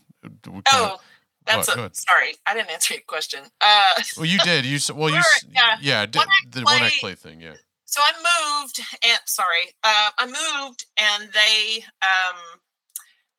oh, 0.68 1.00
that's 1.46 1.68
what, 1.68 1.78
a, 1.78 1.90
sorry. 1.94 2.36
I 2.46 2.54
didn't 2.54 2.72
answer 2.72 2.94
your 2.94 3.04
question. 3.08 3.42
Uh, 3.60 4.02
well, 4.18 4.26
you 4.26 4.40
did. 4.40 4.66
You 4.66 4.80
well, 4.94 5.10
you 5.10 5.22
yeah, 5.52 5.78
yeah 5.82 6.06
did, 6.06 6.22
the 6.50 6.62
one 6.62 6.82
act 6.82 7.00
play 7.00 7.16
thing. 7.16 7.42
Yeah. 7.42 7.56
So 7.86 8.00
I 8.02 8.62
moved, 8.62 8.80
and 9.04 9.20
sorry, 9.26 9.74
uh, 9.84 10.12
I 10.18 10.26
moved, 10.26 10.86
and 10.98 11.30
they 11.34 11.84
um, 12.02 12.60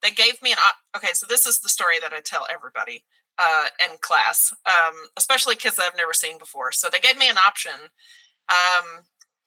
they 0.02 0.10
gave 0.10 0.42
me 0.42 0.52
an 0.52 0.58
okay. 0.96 1.12
So 1.14 1.26
this 1.26 1.46
is 1.46 1.60
the 1.60 1.68
story 1.68 1.98
that 2.00 2.12
I 2.12 2.20
tell 2.20 2.46
everybody 2.52 3.04
uh, 3.38 3.66
in 3.88 3.96
class, 4.00 4.52
um, 4.66 4.94
especially 5.16 5.56
kids 5.56 5.76
that 5.76 5.86
I've 5.86 5.96
never 5.96 6.12
seen 6.12 6.38
before. 6.38 6.72
So 6.72 6.88
they 6.90 7.00
gave 7.00 7.16
me 7.16 7.30
an 7.30 7.38
option: 7.38 7.72
um, 8.48 9.04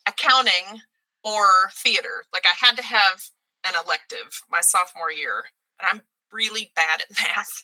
accounting 0.08 0.82
or 1.24 1.70
theater. 1.74 2.24
Like 2.34 2.46
I 2.46 2.66
had 2.66 2.76
to 2.78 2.84
have 2.84 3.30
an 3.66 3.74
elective 3.86 4.42
my 4.50 4.62
sophomore 4.62 5.12
year, 5.12 5.46
and 5.80 5.90
I'm 5.92 6.02
really 6.32 6.72
bad 6.76 7.02
at 7.02 7.18
math. 7.18 7.64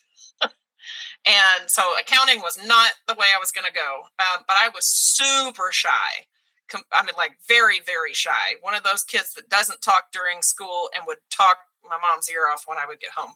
And 1.26 1.70
so 1.70 1.98
accounting 2.00 2.42
was 2.42 2.58
not 2.66 2.92
the 3.08 3.16
way 3.16 3.28
I 3.36 3.40
was 3.40 3.52
going 3.52 3.66
to 3.66 3.74
go. 3.74 4.04
Uh, 4.20 4.38
but 4.48 4.58
I 4.60 4.70
was 4.70 4.86
super 4.86 5.72
shy. 5.72 6.26
I 6.94 7.04
mean, 7.04 7.16
like 7.18 7.38
very, 7.48 7.82
very 7.86 8.14
shy. 8.14 8.56
One 8.62 8.76
of 8.76 8.84
those 8.84 9.04
kids 9.04 9.34
that 9.34 9.50
doesn't 9.50 9.82
talk 9.82 10.12
during 10.14 10.42
school 10.42 10.90
and 10.96 11.06
would 11.06 11.18
talk 11.30 11.58
my 11.84 11.98
mom's 12.02 12.30
ear 12.30 12.48
off 12.52 12.64
when 12.66 12.78
I 12.78 12.86
would 12.88 13.00
get 13.00 13.12
home. 13.12 13.34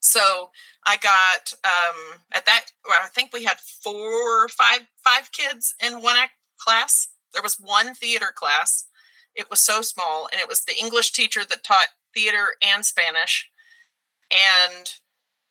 So 0.00 0.50
I 0.86 0.96
got 0.98 1.52
um, 1.64 2.20
at 2.32 2.46
that. 2.46 2.66
Well, 2.86 2.98
I 3.02 3.08
think 3.08 3.32
we 3.32 3.44
had 3.44 3.58
four, 3.58 4.48
five, 4.48 4.80
five 5.04 5.32
kids 5.32 5.74
in 5.84 6.02
one 6.02 6.16
class. 6.58 7.08
There 7.32 7.42
was 7.42 7.56
one 7.56 7.94
theater 7.94 8.32
class. 8.34 8.84
It 9.34 9.50
was 9.50 9.60
so 9.60 9.82
small, 9.82 10.28
and 10.32 10.40
it 10.40 10.48
was 10.48 10.64
the 10.64 10.78
English 10.78 11.12
teacher 11.12 11.42
that 11.48 11.64
taught 11.64 11.88
theater 12.14 12.54
and 12.62 12.84
Spanish. 12.84 13.48
And 14.30 14.92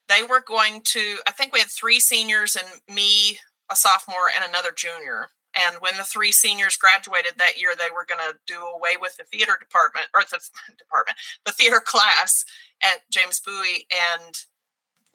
they 0.09 0.23
were 0.23 0.41
going 0.41 0.81
to. 0.85 1.17
I 1.27 1.31
think 1.31 1.53
we 1.53 1.59
had 1.59 1.69
three 1.69 1.99
seniors 1.99 2.55
and 2.55 2.67
me, 2.93 3.39
a 3.71 3.75
sophomore, 3.75 4.31
and 4.35 4.45
another 4.47 4.71
junior. 4.75 5.29
And 5.55 5.77
when 5.79 5.97
the 5.97 6.03
three 6.03 6.31
seniors 6.31 6.77
graduated 6.77 7.33
that 7.37 7.59
year, 7.59 7.73
they 7.75 7.91
were 7.93 8.05
going 8.05 8.21
to 8.29 8.37
do 8.45 8.61
away 8.61 8.97
with 9.01 9.17
the 9.17 9.23
theater 9.23 9.57
department 9.59 10.05
or 10.13 10.21
the 10.21 10.39
department, 10.77 11.17
the 11.45 11.51
theater 11.51 11.81
class 11.83 12.45
at 12.83 13.09
James 13.11 13.39
Bowie. 13.39 13.87
And 13.91 14.35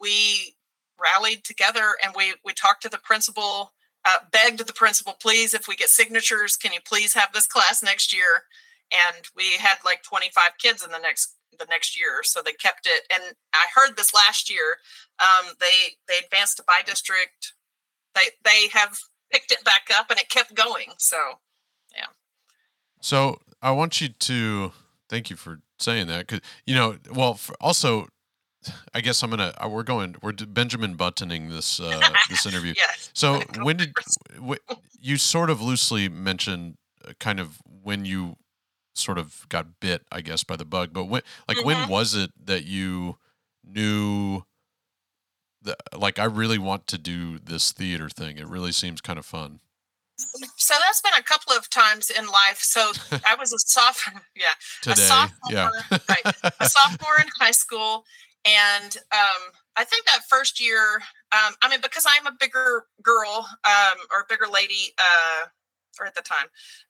we 0.00 0.56
rallied 0.98 1.44
together 1.44 1.96
and 2.04 2.12
we, 2.16 2.34
we 2.44 2.52
talked 2.52 2.82
to 2.82 2.88
the 2.88 2.98
principal, 2.98 3.72
uh, 4.04 4.18
begged 4.32 4.66
the 4.66 4.72
principal, 4.72 5.14
please, 5.20 5.54
if 5.54 5.68
we 5.68 5.76
get 5.76 5.88
signatures, 5.88 6.56
can 6.56 6.72
you 6.72 6.80
please 6.84 7.14
have 7.14 7.32
this 7.32 7.46
class 7.46 7.82
next 7.82 8.12
year? 8.12 8.44
And 8.90 9.24
we 9.36 9.52
had 9.58 9.76
like 9.84 10.02
25 10.02 10.42
kids 10.58 10.84
in 10.84 10.90
the 10.90 10.98
next 10.98 11.36
the 11.58 11.66
next 11.70 11.98
year 11.98 12.22
so 12.22 12.40
they 12.42 12.52
kept 12.52 12.86
it 12.86 13.02
and 13.12 13.22
i 13.52 13.66
heard 13.74 13.96
this 13.96 14.14
last 14.14 14.50
year 14.50 14.78
um, 15.20 15.52
they 15.60 15.96
they 16.08 16.24
advanced 16.24 16.56
to 16.56 16.64
by 16.66 16.80
district 16.84 17.52
they 18.14 18.30
they 18.44 18.68
have 18.72 18.98
picked 19.32 19.50
it 19.50 19.64
back 19.64 19.88
up 19.94 20.10
and 20.10 20.20
it 20.20 20.28
kept 20.28 20.54
going. 20.54 20.90
So, 20.98 21.16
yeah. 21.96 22.06
So 23.00 23.40
I 23.60 23.72
want 23.72 24.00
you 24.00 24.08
to 24.08 24.72
thank 25.08 25.30
you 25.30 25.36
for 25.36 25.60
saying 25.78 26.06
that 26.08 26.26
because 26.26 26.40
you 26.66 26.74
know, 26.74 26.96
well, 27.12 27.38
also, 27.60 28.08
I 28.94 29.00
guess 29.00 29.22
I'm 29.22 29.30
gonna 29.30 29.54
uh, 29.58 29.68
we're 29.68 29.82
going 29.82 30.14
we're 30.22 30.32
Benjamin 30.32 30.94
buttoning 30.94 31.48
this 31.48 31.80
uh, 31.80 32.00
this 32.30 32.46
interview. 32.46 32.74
yes. 32.76 33.10
So 33.14 33.40
when 33.62 33.78
did 33.78 33.92
you 35.00 35.16
sort 35.16 35.50
of 35.50 35.60
loosely 35.60 36.08
mentioned 36.08 36.76
uh, 37.06 37.12
kind 37.18 37.40
of 37.40 37.58
when 37.82 38.04
you 38.04 38.36
sort 39.02 39.18
of 39.18 39.46
got 39.48 39.80
bit, 39.80 40.02
I 40.10 40.20
guess, 40.20 40.44
by 40.44 40.56
the 40.56 40.64
bug, 40.64 40.90
but 40.92 41.04
when 41.04 41.22
like 41.48 41.58
mm-hmm. 41.58 41.66
when 41.66 41.88
was 41.88 42.14
it 42.14 42.30
that 42.44 42.64
you 42.64 43.18
knew 43.64 44.42
the, 45.62 45.76
like 45.96 46.18
I 46.18 46.24
really 46.24 46.58
want 46.58 46.86
to 46.88 46.98
do 46.98 47.38
this 47.38 47.72
theater 47.72 48.08
thing. 48.08 48.38
It 48.38 48.48
really 48.48 48.72
seems 48.72 49.00
kind 49.00 49.18
of 49.18 49.26
fun. 49.26 49.60
So 50.56 50.74
that's 50.86 51.00
been 51.00 51.12
a 51.18 51.22
couple 51.22 51.56
of 51.56 51.68
times 51.70 52.10
in 52.10 52.26
life. 52.26 52.58
So 52.60 52.92
I 53.26 53.34
was 53.38 53.52
a 53.52 53.58
sophomore, 53.58 54.22
yeah, 54.36 54.54
Today, 54.82 54.92
a 54.92 54.96
sophomore, 54.96 55.50
yeah, 55.50 55.70
right, 56.08 56.34
a 56.60 56.68
sophomore 56.68 57.20
in 57.20 57.28
high 57.40 57.50
school, 57.50 58.04
and 58.44 58.96
um, 59.12 59.52
I 59.76 59.84
think 59.84 60.04
that 60.06 60.20
first 60.28 60.60
year, 60.60 60.96
um, 61.32 61.54
I 61.62 61.68
mean, 61.68 61.80
because 61.82 62.06
I'm 62.06 62.26
a 62.26 62.36
bigger 62.38 62.84
girl 63.02 63.48
um, 63.64 63.98
or 64.10 64.26
bigger 64.28 64.46
lady, 64.52 64.94
uh, 64.98 65.46
or 66.00 66.06
at 66.06 66.14
the 66.14 66.22
time, 66.22 66.46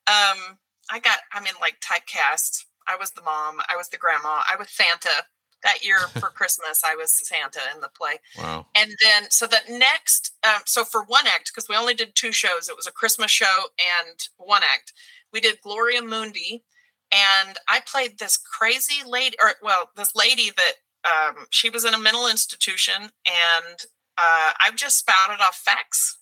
um, 0.06 0.58
I 0.92 0.98
got, 0.98 1.18
I'm 1.32 1.46
in 1.46 1.54
like 1.60 1.80
typecast. 1.80 2.64
I 2.86 2.96
was 2.96 3.10
the 3.12 3.22
mom. 3.22 3.60
I 3.68 3.76
was 3.76 3.88
the 3.88 3.96
grandma. 3.96 4.42
I 4.48 4.56
was 4.56 4.68
Santa 4.70 5.24
that 5.62 5.84
year 5.84 5.98
for 6.18 6.28
Christmas, 6.28 6.82
I 6.84 6.94
was 6.94 7.14
Santa 7.26 7.60
in 7.74 7.80
the 7.80 7.88
play. 7.88 8.18
Wow. 8.38 8.66
And 8.74 8.92
then, 9.02 9.30
so 9.30 9.46
that 9.46 9.70
next, 9.70 10.32
um, 10.44 10.62
so 10.66 10.84
for 10.84 11.04
one 11.04 11.26
act, 11.26 11.50
because 11.52 11.68
we 11.68 11.76
only 11.76 11.94
did 11.94 12.14
two 12.14 12.32
shows, 12.32 12.68
it 12.68 12.76
was 12.76 12.86
a 12.86 12.92
Christmas 12.92 13.30
show 13.30 13.66
and 13.78 14.18
one 14.36 14.62
act, 14.62 14.92
we 15.32 15.40
did 15.40 15.60
Gloria 15.62 16.02
Mundi. 16.02 16.64
And 17.10 17.58
I 17.68 17.80
played 17.80 18.18
this 18.18 18.38
crazy 18.38 19.06
lady, 19.06 19.36
or 19.40 19.52
well, 19.62 19.90
this 19.96 20.16
lady 20.16 20.50
that 20.56 20.72
um, 21.04 21.46
she 21.50 21.68
was 21.68 21.84
in 21.84 21.92
a 21.92 21.98
mental 21.98 22.26
institution, 22.26 22.94
and 23.26 23.78
uh, 24.16 24.52
I 24.58 24.70
just 24.74 24.98
spouted 24.98 25.42
off 25.42 25.56
facts 25.56 26.18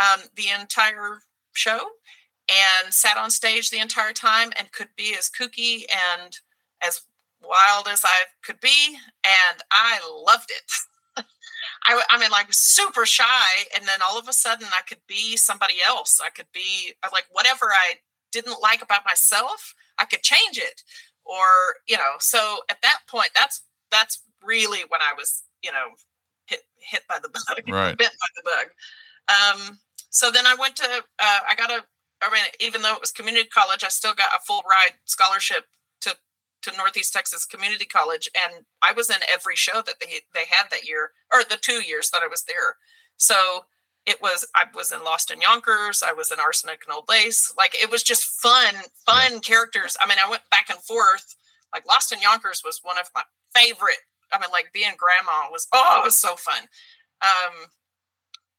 um, 0.00 0.22
the 0.34 0.46
entire 0.48 1.22
show 1.52 1.78
and 2.48 2.92
sat 2.92 3.16
on 3.16 3.30
stage 3.30 3.70
the 3.70 3.80
entire 3.80 4.12
time 4.12 4.52
and 4.58 4.72
could 4.72 4.88
be 4.96 5.14
as 5.18 5.30
kooky 5.30 5.84
and 5.90 6.38
as 6.82 7.02
wild 7.42 7.88
as 7.88 8.02
I 8.04 8.24
could 8.44 8.60
be, 8.60 8.96
and 9.24 9.62
I 9.70 10.00
loved 10.24 10.50
it. 10.50 11.24
I, 11.86 12.02
I 12.10 12.18
mean, 12.18 12.30
like 12.30 12.46
super 12.50 13.06
shy, 13.06 13.46
and 13.74 13.86
then 13.86 14.00
all 14.08 14.18
of 14.18 14.28
a 14.28 14.32
sudden, 14.32 14.68
I 14.76 14.82
could 14.82 15.00
be 15.06 15.36
somebody 15.36 15.76
else. 15.84 16.20
I 16.24 16.30
could 16.30 16.50
be 16.52 16.94
uh, 17.02 17.08
like 17.12 17.26
whatever 17.30 17.66
I 17.66 17.94
didn't 18.32 18.60
like 18.60 18.82
about 18.82 19.04
myself, 19.06 19.74
I 19.98 20.04
could 20.04 20.22
change 20.22 20.58
it, 20.58 20.82
or 21.24 21.76
you 21.86 21.96
know. 21.96 22.14
So 22.18 22.60
at 22.68 22.82
that 22.82 23.00
point, 23.08 23.30
that's 23.34 23.62
that's 23.90 24.20
really 24.42 24.80
when 24.88 25.00
I 25.00 25.12
was, 25.16 25.42
you 25.62 25.72
know, 25.72 25.88
hit 26.46 26.62
hit 26.78 27.02
by 27.08 27.18
the 27.22 27.28
bug, 27.28 27.62
right. 27.68 27.96
bit 27.96 28.10
by 28.20 28.26
the 28.36 28.42
bug. 28.44 28.66
Um, 29.28 29.78
so 30.10 30.30
then 30.30 30.46
I 30.46 30.54
went 30.54 30.76
to, 30.76 30.84
uh, 30.84 31.40
I 31.48 31.54
got 31.56 31.70
a, 31.70 31.84
I 32.22 32.30
mean, 32.30 32.44
even 32.60 32.82
though 32.82 32.94
it 32.94 33.00
was 33.00 33.10
community 33.10 33.48
college, 33.48 33.84
I 33.84 33.88
still 33.88 34.14
got 34.14 34.34
a 34.34 34.44
full 34.44 34.62
ride 34.68 34.94
scholarship 35.04 35.64
to 36.02 36.16
to 36.62 36.76
Northeast 36.76 37.12
Texas 37.12 37.44
Community 37.44 37.84
College, 37.84 38.28
and 38.34 38.64
I 38.82 38.92
was 38.92 39.10
in 39.10 39.16
every 39.32 39.56
show 39.56 39.82
that 39.82 40.00
they 40.00 40.20
they 40.34 40.46
had 40.48 40.70
that 40.70 40.88
year, 40.88 41.12
or 41.32 41.44
the 41.44 41.58
two 41.60 41.82
years 41.82 42.10
that 42.10 42.22
I 42.22 42.28
was 42.28 42.44
there. 42.44 42.76
So 43.16 43.66
it 44.06 44.22
was 44.22 44.46
I 44.54 44.64
was 44.74 44.92
in 44.92 45.04
Lost 45.04 45.30
in 45.30 45.40
Yonkers, 45.40 46.02
I 46.02 46.12
was 46.12 46.30
in 46.30 46.40
Arsenic 46.40 46.82
and 46.86 46.94
Old 46.94 47.08
Lace. 47.08 47.52
Like 47.58 47.74
it 47.74 47.90
was 47.90 48.02
just 48.02 48.24
fun, 48.24 48.74
fun 49.04 49.32
yeah. 49.34 49.38
characters. 49.40 49.96
I 50.00 50.06
mean, 50.06 50.18
I 50.24 50.30
went 50.30 50.42
back 50.50 50.70
and 50.70 50.78
forth. 50.78 51.36
Like 51.72 51.86
Lost 51.86 52.12
in 52.12 52.20
Yonkers 52.20 52.62
was 52.64 52.80
one 52.82 52.98
of 52.98 53.10
my 53.14 53.22
favorite. 53.54 53.98
I 54.32 54.38
mean, 54.38 54.50
like 54.52 54.72
being 54.72 54.92
grandma 54.96 55.50
was 55.50 55.66
oh, 55.72 56.00
it 56.00 56.04
was 56.04 56.16
so 56.16 56.36
fun. 56.36 56.62
Um, 57.20 57.66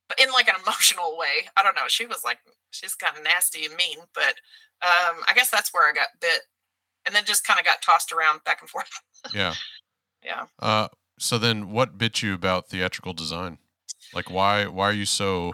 but 0.07 0.19
in 0.19 0.31
like 0.31 0.47
an 0.47 0.55
emotional 0.63 1.17
way. 1.17 1.47
I 1.55 1.63
don't 1.63 1.75
know. 1.75 1.87
She 1.87 2.05
was 2.05 2.23
like 2.23 2.39
she's 2.71 2.95
kind 2.95 3.17
of 3.17 3.23
nasty 3.23 3.65
and 3.65 3.75
mean, 3.75 3.99
but 4.13 4.35
um, 4.81 5.23
I 5.27 5.33
guess 5.35 5.49
that's 5.49 5.73
where 5.73 5.89
I 5.89 5.93
got 5.93 6.07
bit, 6.21 6.41
and 7.05 7.15
then 7.15 7.25
just 7.25 7.45
kind 7.45 7.59
of 7.59 7.65
got 7.65 7.81
tossed 7.81 8.11
around 8.11 8.43
back 8.43 8.61
and 8.61 8.69
forth. 8.69 8.89
Yeah. 9.33 9.53
yeah. 10.23 10.45
Uh, 10.59 10.87
so 11.19 11.37
then, 11.37 11.71
what 11.71 11.97
bit 11.97 12.21
you 12.21 12.33
about 12.33 12.69
theatrical 12.69 13.13
design? 13.13 13.57
Like, 14.13 14.29
why 14.29 14.67
why 14.67 14.85
are 14.89 14.93
you 14.93 15.05
so 15.05 15.51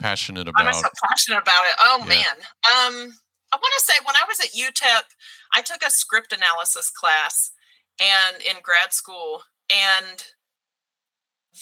passionate 0.00 0.48
about? 0.48 0.66
I'm 0.66 0.72
so 0.72 0.88
passionate 1.08 1.38
about 1.42 1.64
it. 1.66 1.74
Oh 1.78 1.98
Yeah. 2.00 2.06
man. 2.06 2.36
Um, 2.36 3.18
I 3.52 3.56
want 3.56 3.72
to 3.78 3.84
say 3.84 3.94
when 4.04 4.16
I 4.16 4.24
was 4.26 4.40
at 4.40 4.50
UTEP, 4.52 5.02
I 5.54 5.60
took 5.62 5.82
a 5.86 5.90
script 5.90 6.32
analysis 6.32 6.90
class 6.90 7.52
and 8.00 8.42
in 8.42 8.56
grad 8.62 8.92
school, 8.92 9.42
and 9.70 10.24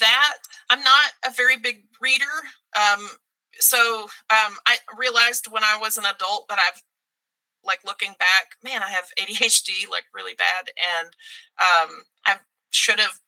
that 0.01 0.39
I'm 0.71 0.81
not 0.83 1.13
a 1.27 1.31
very 1.31 1.59
big 1.59 1.85
reader. 2.01 2.25
Um, 2.77 3.09
so 3.59 4.05
um, 4.31 4.57
I 4.67 4.79
realized 4.97 5.47
when 5.51 5.65
I 5.65 5.79
was 5.81 5.97
an 5.97 6.05
adult 6.05 6.49
that 6.49 6.59
I've 6.59 6.83
like 7.65 7.81
looking 7.85 8.15
back, 8.19 8.57
man, 8.63 8.83
I 8.83 8.91
have 8.91 9.05
ADHD 9.21 9.89
like 9.91 10.05
really 10.15 10.35
bad, 10.35 10.71
and 10.77 11.09
um, 11.61 12.03
I 12.27 12.37
should 12.71 13.01
have. 13.01 13.19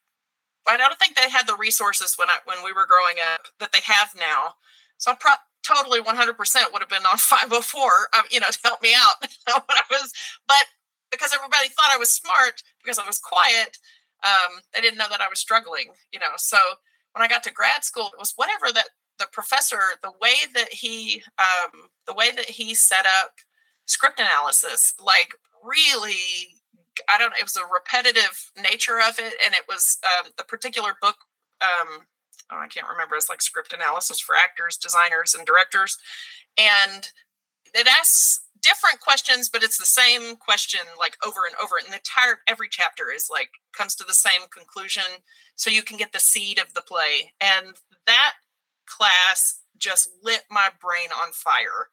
I 0.67 0.79
don't 0.79 0.99
think 0.99 1.15
they 1.15 1.29
had 1.29 1.47
the 1.47 1.57
resources 1.57 2.15
when 2.17 2.31
I 2.31 2.39
when 2.45 2.59
we 2.65 2.73
were 2.73 2.87
growing 2.87 3.17
up 3.35 3.47
that 3.61 3.73
they 3.73 3.81
have 3.85 4.15
now. 4.19 4.55
So 4.97 5.13
I 5.13 5.17
pro- 5.21 5.45
totally 5.65 6.01
100% 6.01 6.73
would 6.73 6.81
have 6.81 6.89
been 6.89 7.05
on 7.05 7.19
504, 7.19 8.09
um, 8.15 8.23
you 8.31 8.41
know, 8.41 8.49
to 8.49 8.59
help 8.65 8.83
me 8.83 8.95
out 8.95 9.17
when 9.47 9.77
I 9.77 9.83
was, 9.91 10.13
but 10.47 10.65
because 11.11 11.35
everybody 11.35 11.69
thought 11.69 11.91
I 11.91 11.99
was 11.99 12.11
smart 12.11 12.63
because 12.83 12.99
I 12.99 13.07
was 13.07 13.19
quiet, 13.19 13.77
um, 14.25 14.61
they 14.75 14.81
didn't 14.81 14.99
know 14.99 15.09
that 15.11 15.21
I 15.21 15.29
was 15.29 15.39
struggling, 15.39 15.93
you 16.13 16.19
know. 16.19 16.33
So 16.37 16.57
when 17.13 17.23
I 17.23 17.29
got 17.29 17.43
to 17.45 17.53
grad 17.53 17.85
school, 17.85 18.11
it 18.13 18.19
was 18.19 18.33
whatever 18.37 18.73
that 18.73 18.89
the 19.19 19.27
professor, 19.33 19.81
the 20.03 20.13
way 20.21 20.35
that 20.55 20.73
he, 20.73 21.23
um, 21.39 21.89
the 22.07 22.15
way 22.15 22.31
that 22.33 22.47
he 22.47 22.75
set 22.75 23.07
up 23.23 23.33
script 23.87 24.21
analysis, 24.21 24.95
like 24.99 25.35
really, 25.63 26.17
I 27.09 27.19
don't. 27.19 27.37
It 27.37 27.43
was 27.43 27.57
a 27.57 27.73
repetitive 27.73 28.51
nature 28.57 29.01
of 29.01 29.19
it, 29.19 29.35
and 29.45 29.55
it 29.55 29.65
was 29.69 29.99
um, 30.05 30.31
the 30.37 30.45
particular 30.45 30.95
book. 31.01 31.17
Um, 31.61 32.01
oh, 32.53 32.59
I 32.59 32.69
can't 32.69 32.89
remember. 32.89 33.17
It's 33.17 33.29
like 33.29 33.43
script 33.43 33.73
analysis 33.73 34.21
for 34.21 34.35
actors, 34.37 34.77
designers, 34.77 35.35
and 35.35 35.47
directors, 35.47 35.99
and 36.59 37.09
it 37.75 37.89
asks 37.89 38.41
different 38.63 39.01
questions, 39.01 39.51
but 39.51 39.63
it's 39.63 39.79
the 39.79 39.85
same 39.85 40.37
question 40.37 40.81
like 40.99 41.17
over 41.25 41.41
and 41.47 41.55
over. 41.63 41.77
And 41.77 41.93
the 41.93 41.99
entire 41.99 42.39
every 42.49 42.69
chapter 42.71 43.11
is 43.15 43.29
like 43.31 43.51
comes 43.77 43.95
to 43.97 44.05
the 44.05 44.15
same 44.15 44.43
conclusion, 44.51 45.05
so 45.57 45.71
you 45.71 45.83
can 45.83 45.97
get 45.97 46.13
the 46.13 46.21
seed 46.21 46.59
of 46.59 46.73
the 46.75 46.83
play. 46.83 47.33
And 47.41 47.75
that 48.07 48.35
class 48.87 49.61
just 49.79 50.09
lit 50.23 50.43
my 50.51 50.69
brain 50.81 51.09
on 51.23 51.33
fire. 51.33 51.89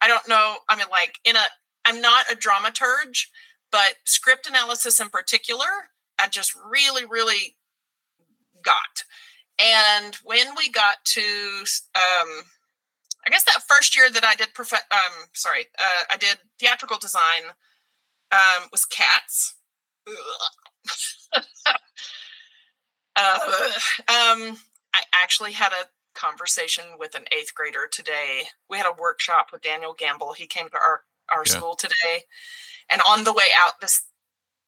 I 0.00 0.08
don't 0.08 0.28
know. 0.28 0.56
I 0.68 0.76
mean, 0.76 0.86
like 0.90 1.18
in 1.24 1.36
a, 1.36 1.44
I'm 1.84 2.00
not 2.00 2.30
a 2.30 2.36
dramaturge, 2.36 3.26
but 3.70 3.94
script 4.04 4.46
analysis 4.48 5.00
in 5.00 5.08
particular, 5.08 5.66
I 6.18 6.28
just 6.28 6.52
really, 6.54 7.04
really 7.04 7.56
got. 8.62 9.04
And 9.58 10.14
when 10.24 10.48
we 10.56 10.70
got 10.70 10.96
to, 11.04 11.20
um, 11.94 12.42
I 13.26 13.30
guess 13.30 13.44
that 13.44 13.62
first 13.68 13.96
year 13.96 14.10
that 14.10 14.24
I 14.24 14.34
did, 14.34 14.54
prof- 14.54 14.72
um, 14.72 15.26
sorry, 15.32 15.66
uh, 15.78 16.04
I 16.10 16.16
did 16.16 16.38
theatrical 16.60 16.98
design, 16.98 17.42
um, 18.32 18.68
was 18.70 18.84
Cats. 18.84 19.54
uh, 23.16 23.38
um, 24.08 24.58
I 24.94 25.02
actually 25.12 25.52
had 25.52 25.72
a 25.72 25.86
conversation 26.16 26.84
with 26.98 27.14
an 27.14 27.24
eighth 27.32 27.54
grader 27.54 27.86
today. 27.90 28.44
We 28.68 28.78
had 28.78 28.86
a 28.86 29.00
workshop 29.00 29.48
with 29.52 29.62
Daniel 29.62 29.94
Gamble. 29.96 30.32
He 30.32 30.46
came 30.46 30.68
to 30.70 30.76
our 30.76 31.02
our 31.30 31.42
Yeah. 31.46 31.52
school 31.52 31.76
today, 31.76 32.24
and 32.90 33.00
on 33.08 33.24
the 33.24 33.32
way 33.32 33.48
out, 33.56 33.80
this 33.80 34.02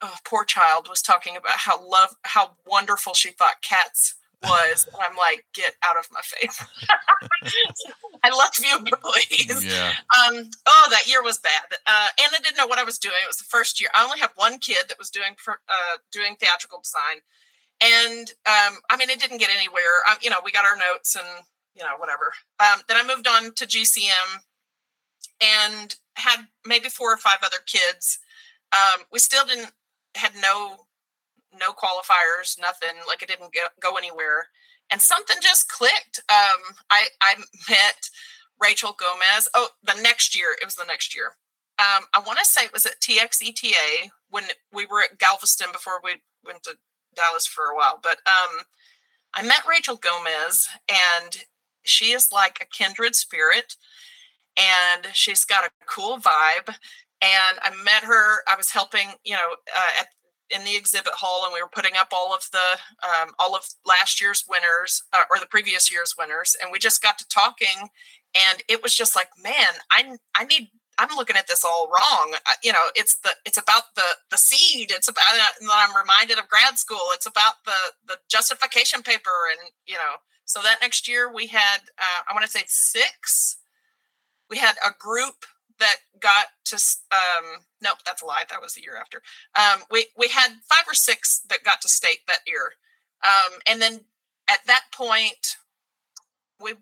oh, 0.03 0.15
poor 0.25 0.45
child 0.45 0.89
was 0.89 1.03
talking 1.03 1.37
about 1.37 1.57
how 1.57 1.81
love 1.89 2.15
how 2.25 2.57
wonderful 2.67 3.15
she 3.15 3.31
thought 3.31 3.63
cats 3.63 4.15
was. 4.43 4.87
and 4.93 5.03
I'm 5.03 5.17
like, 5.17 5.45
get 5.55 5.75
out 5.83 5.97
of 5.97 6.07
my 6.13 6.21
face. 6.23 6.63
I 8.23 8.31
love 8.31 8.51
you, 8.59 8.79
please. 8.97 9.65
yeah. 9.65 9.93
Um, 10.27 10.51
oh, 10.67 10.87
that 10.91 11.09
year 11.09 11.23
was 11.23 11.39
bad. 11.39 11.63
Uh, 11.87 12.09
and 12.21 12.33
I 12.35 12.39
didn't 12.43 12.57
know 12.57 12.67
what 12.67 12.79
I 12.79 12.85
was 12.85 12.99
doing. 12.99 13.15
It 13.23 13.27
was 13.29 13.37
the 13.39 13.45
first 13.45 13.81
year. 13.81 13.91
I 13.95 14.05
only 14.05 14.19
had 14.19 14.31
one 14.37 14.59
kid 14.59 14.85
that 14.89 14.99
was 14.99 15.11
doing 15.11 15.35
uh, 15.49 15.97
doing 16.13 16.37
theatrical 16.39 16.81
design, 16.81 17.21
and 17.81 18.29
um, 18.47 18.79
I 18.91 18.97
mean, 18.99 19.11
it 19.11 19.21
didn't 19.21 19.39
get 19.39 19.51
anywhere. 19.55 20.03
Um, 20.11 20.19
you 20.21 20.31
know, 20.31 20.41
we 20.45 20.53
got 20.53 20.65
our 20.65 20.77
notes 20.77 21.17
and 21.17 21.27
you 21.75 21.83
know 21.83 21.97
whatever. 21.99 22.33
Um, 22.61 22.81
then 22.89 22.97
I 22.97 23.07
moved 23.07 23.29
on 23.29 23.55
to 23.55 23.67
GCM, 23.67 24.41
and 25.41 25.95
had 26.17 26.41
maybe 26.67 26.89
four 26.89 27.13
or 27.13 27.17
five 27.17 27.39
other 27.45 27.59
kids. 27.67 28.19
Um, 28.73 29.05
we 29.13 29.19
still 29.19 29.45
didn't 29.47 29.73
had 30.15 30.33
no 30.41 30.77
no 31.59 31.73
qualifiers, 31.73 32.61
nothing. 32.61 32.97
Like 33.07 33.23
it 33.23 33.29
didn't 33.29 33.53
go, 33.55 33.67
go 33.81 33.97
anywhere. 33.97 34.49
And 34.91 35.01
something 35.01 35.37
just 35.41 35.69
clicked. 35.69 36.21
Um, 36.29 36.75
I 36.91 37.07
I 37.21 37.37
met 37.69 38.11
Rachel 38.61 38.97
Gomez. 38.99 39.49
Oh, 39.55 39.69
the 39.83 40.01
next 40.03 40.37
year. 40.37 40.57
It 40.61 40.65
was 40.65 40.75
the 40.75 40.85
next 40.85 41.15
year. 41.15 41.37
Um, 41.79 42.05
I 42.13 42.21
want 42.27 42.39
to 42.41 42.45
say 42.45 42.65
it 42.65 42.73
was 42.73 42.87
at 42.87 43.01
TXETA 43.01 44.11
when 44.31 44.45
we 44.73 44.87
were 44.87 45.03
at 45.03 45.19
Galveston 45.19 45.69
before 45.73 46.01
we 46.03 46.17
went 46.45 46.65
to 46.65 46.77
Dallas 47.19 47.47
for 47.47 47.67
a 47.67 47.77
while. 47.77 48.01
But 48.03 48.19
um, 48.27 48.63
I 49.35 49.43
met 49.43 49.67
Rachel 49.69 49.97
Gomez, 49.97 50.69
and 50.89 51.37
she 51.85 52.13
is 52.13 52.31
like 52.33 52.59
a 52.61 52.67
kindred 52.67 53.15
spirit, 53.15 53.77
and 54.57 55.09
she's 55.13 55.45
got 55.45 55.65
a 55.65 55.71
cool 55.87 56.19
vibe. 56.19 56.75
And 57.21 57.59
I 57.63 57.71
met 57.85 58.05
her. 58.05 58.43
I 58.49 58.57
was 58.57 58.71
helping, 58.71 59.09
you 59.25 59.35
know, 59.35 59.57
uh, 59.77 60.01
at 60.01 60.07
in 60.51 60.65
the 60.65 60.77
exhibit 60.77 61.13
hall 61.13 61.45
and 61.45 61.53
we 61.53 61.61
were 61.61 61.69
putting 61.69 61.97
up 61.97 62.09
all 62.13 62.35
of 62.35 62.43
the 62.53 63.07
um, 63.07 63.35
all 63.39 63.55
of 63.55 63.67
last 63.85 64.21
year's 64.21 64.45
winners 64.49 65.03
uh, 65.13 65.25
or 65.31 65.39
the 65.39 65.47
previous 65.47 65.93
year's 65.93 66.15
winners 66.19 66.57
and 66.61 66.71
we 66.73 66.79
just 66.79 67.03
got 67.03 67.19
to 67.19 67.29
talking 67.29 67.89
and 68.35 68.63
it 68.69 68.83
was 68.83 68.95
just 68.95 69.15
like 69.15 69.29
man 69.43 69.75
i 69.91 70.17
i 70.35 70.45
need 70.45 70.71
i'm 70.99 71.17
looking 71.17 71.37
at 71.37 71.47
this 71.47 71.65
all 71.65 71.89
wrong. 71.89 72.35
I- 72.47 72.55
you 72.63 72.73
know 72.73 72.87
it's 72.97 73.17
the 73.21 73.31
it's 73.47 73.59
about 73.59 73.95
the 73.97 74.05
the 74.31 74.39
seed. 74.39 74.91
It's 74.91 75.09
about 75.09 75.25
and 75.33 75.69
then 75.69 75.71
i'm 75.73 75.97
reminded 75.97 76.39
of 76.39 76.49
grad 76.49 76.79
school. 76.79 77.09
It's 77.13 77.27
about 77.27 77.55
the 77.67 77.93
the 78.07 78.19
justification 78.29 79.03
paper 79.03 79.31
and 79.53 79.71
you 79.87 79.95
know 79.97 80.17
so 80.45 80.63
that 80.63 80.79
next 80.83 81.09
year 81.09 81.33
we 81.33 81.47
had 81.49 81.79
uh, 81.99 82.23
i 82.29 82.33
want 82.35 82.45
to 82.45 82.51
say 82.51 82.65
six. 82.67 83.57
We 84.51 84.59
had 84.59 84.77
a 84.85 84.91
group 84.99 85.47
that 85.79 85.97
got 86.21 86.47
to 86.67 86.77
um 87.13 87.61
nope 87.83 87.99
that's 88.05 88.23
a 88.23 88.27
lie. 88.27 88.45
That 88.51 88.63
was 88.63 88.75
the 88.75 88.83
year 88.83 88.97
after. 88.99 89.23
Um 89.57 89.83
we 89.91 90.07
we 90.17 90.29
had 90.29 90.51
five 90.69 90.85
or 90.89 90.95
six 90.95 91.41
that 91.51 91.65
got 91.65 91.81
to 91.83 91.89
state 91.89 92.21
that 92.29 92.41
year. 92.47 92.73
Um 93.25 93.59
and 93.69 93.81
then 93.83 94.01
at 94.49 94.61
that 94.67 94.85
point 94.93 95.57
we 96.61 96.75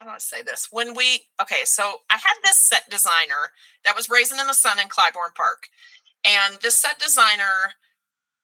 I 0.00 0.06
want 0.06 0.18
to 0.18 0.24
say 0.24 0.42
this. 0.42 0.68
When 0.70 0.94
we 0.94 1.20
okay, 1.42 1.64
so 1.64 1.98
I 2.08 2.14
had 2.14 2.34
this 2.42 2.58
set 2.58 2.88
designer 2.90 3.52
that 3.84 3.94
was 3.94 4.08
Raisin 4.08 4.40
in 4.40 4.46
the 4.46 4.54
Sun 4.54 4.78
in 4.78 4.88
Clybourne 4.88 5.34
Park. 5.34 5.68
And 6.24 6.58
this 6.62 6.76
set 6.76 6.98
designer 6.98 7.72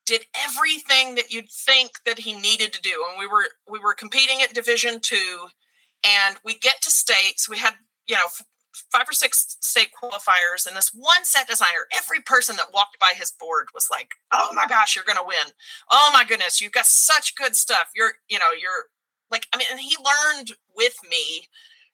did 0.05 0.27
everything 0.45 1.15
that 1.17 1.33
you'd 1.33 1.51
think 1.51 1.93
that 2.05 2.19
he 2.19 2.35
needed 2.35 2.73
to 2.75 2.83
do. 2.83 3.05
And 3.09 3.19
we 3.19 3.27
were 3.27 3.49
we 3.71 3.79
were 3.79 3.95
competing 3.95 4.43
at 4.43 4.55
division 4.55 5.01
two 5.01 5.47
and 6.05 6.37
we 6.45 6.55
get 6.59 6.83
to 6.83 6.91
states. 6.91 7.49
We 7.49 7.59
had, 7.59 7.75
you 8.07 8.17
know, 8.17 8.29
five 8.93 9.09
or 9.09 9.13
six 9.13 9.57
state 9.61 9.89
qualifiers 10.01 10.67
and 10.67 10.77
this 10.77 10.91
one 10.95 11.25
set 11.25 11.49
designer 11.49 11.87
every 11.97 12.21
person 12.21 12.57
that 12.57 12.75
walked 12.75 12.99
by 12.99 13.13
his 13.17 13.33
board 13.33 13.69
was 13.73 13.89
like 13.91 14.11
oh 14.33 14.51
my 14.53 14.67
gosh 14.67 14.95
you're 14.95 15.05
going 15.05 15.17
to 15.17 15.25
win 15.27 15.51
oh 15.91 16.11
my 16.13 16.25
goodness 16.25 16.61
you've 16.61 16.73
got 16.73 16.85
such 16.85 17.35
good 17.37 17.57
stuff 17.57 17.91
you're 17.97 18.13
you 18.29 18.39
know 18.39 18.51
you're 18.53 18.85
like 19.31 19.47
i 19.55 19.57
mean 19.57 19.67
and 19.71 19.81
he 19.81 19.97
learned 19.97 20.53
with 20.77 20.95
me 21.09 21.47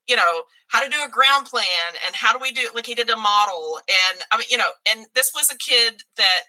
you 0.08 0.16
know 0.16 0.42
how 0.68 0.82
to 0.82 0.90
do 0.90 1.02
a 1.04 1.10
ground 1.10 1.46
plan 1.46 1.94
and 2.06 2.14
how 2.14 2.32
do 2.32 2.38
we 2.40 2.50
do 2.50 2.62
it 2.62 2.74
like 2.74 2.86
he 2.86 2.94
did 2.94 3.10
a 3.10 3.16
model 3.16 3.80
and 3.88 4.22
i 4.30 4.36
mean 4.36 4.46
you 4.50 4.56
know 4.56 4.70
and 4.90 5.06
this 5.14 5.32
was 5.34 5.50
a 5.50 5.58
kid 5.58 6.02
that 6.16 6.42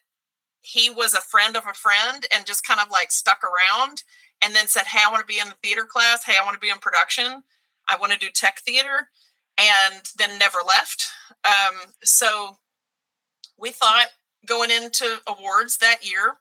he 0.62 0.90
was 0.90 1.14
a 1.14 1.22
friend 1.22 1.56
of 1.56 1.64
a 1.70 1.74
friend 1.74 2.26
and 2.34 2.46
just 2.46 2.66
kind 2.66 2.80
of 2.80 2.90
like 2.90 3.12
stuck 3.12 3.42
around 3.44 4.04
and 4.44 4.56
then 4.56 4.68
said 4.68 4.86
hey 4.86 5.00
i 5.06 5.12
want 5.12 5.22
to 5.22 5.34
be 5.34 5.40
in 5.40 5.50
the 5.50 5.56
theater 5.62 5.86
class. 5.86 6.24
Hey 6.26 6.36
i 6.40 6.44
want 6.44 6.56
to 6.56 6.60
be 6.60 6.70
in 6.70 6.78
production. 6.78 7.44
I 7.90 7.98
want 7.98 8.14
to 8.14 8.20
do 8.20 8.30
tech 8.34 8.60
theater 8.66 9.10
and 9.58 10.02
then 10.18 10.40
never 10.40 10.60
left. 10.66 11.10
Um, 11.44 11.76
so 12.02 12.58
we 13.60 13.72
thought 13.72 14.08
going 14.48 14.72
into 14.72 15.20
awards 15.28 15.78
that 15.78 16.10
year 16.10 16.38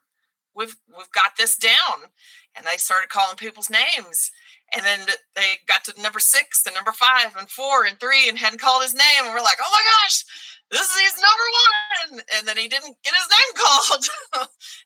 we've 0.55 0.75
we've 0.95 1.11
got 1.11 1.37
this 1.37 1.57
down. 1.57 2.09
And 2.55 2.65
they 2.65 2.77
started 2.77 3.09
calling 3.09 3.35
people's 3.35 3.71
names 3.71 4.31
and 4.75 4.85
then 4.85 4.99
they 5.35 5.57
got 5.67 5.83
to 5.83 6.01
number 6.01 6.19
six 6.19 6.65
and 6.65 6.75
number 6.75 6.91
five 6.91 7.35
and 7.37 7.49
four 7.49 7.85
and 7.85 7.99
three 7.99 8.29
and 8.29 8.37
hadn't 8.37 8.61
called 8.61 8.83
his 8.83 8.93
name 8.93 9.23
and 9.23 9.33
we're 9.33 9.41
like 9.41 9.59
oh 9.61 9.71
my 9.71 9.83
gosh 10.03 10.25
this 10.71 10.81
is 10.81 10.97
he's 10.97 11.21
number 11.21 12.17
one 12.17 12.23
and 12.37 12.47
then 12.47 12.57
he 12.57 12.67
didn't 12.67 12.97
get 13.03 13.13
his 13.13 13.29
name 13.29 13.53
called 13.63 14.05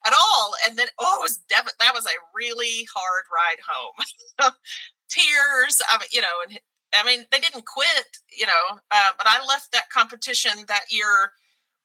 at 0.05 0.13
all 0.13 0.53
and 0.67 0.77
then 0.77 0.87
oh 0.99 1.19
it 1.19 1.23
was 1.23 1.37
dev- 1.49 1.77
that 1.79 1.93
was 1.93 2.05
a 2.05 2.23
really 2.35 2.87
hard 2.93 3.23
ride 3.31 3.61
home 3.63 4.53
tears. 5.09 5.81
I 5.89 5.97
mean, 5.97 6.07
you 6.11 6.21
know, 6.21 6.43
and 6.47 6.59
I 6.93 7.03
mean, 7.03 7.25
they 7.31 7.39
didn't 7.39 7.65
quit, 7.65 8.07
you 8.35 8.45
know, 8.45 8.79
uh, 8.91 9.11
but 9.17 9.27
I 9.27 9.45
left 9.45 9.71
that 9.71 9.89
competition 9.89 10.51
that 10.67 10.85
year 10.89 11.31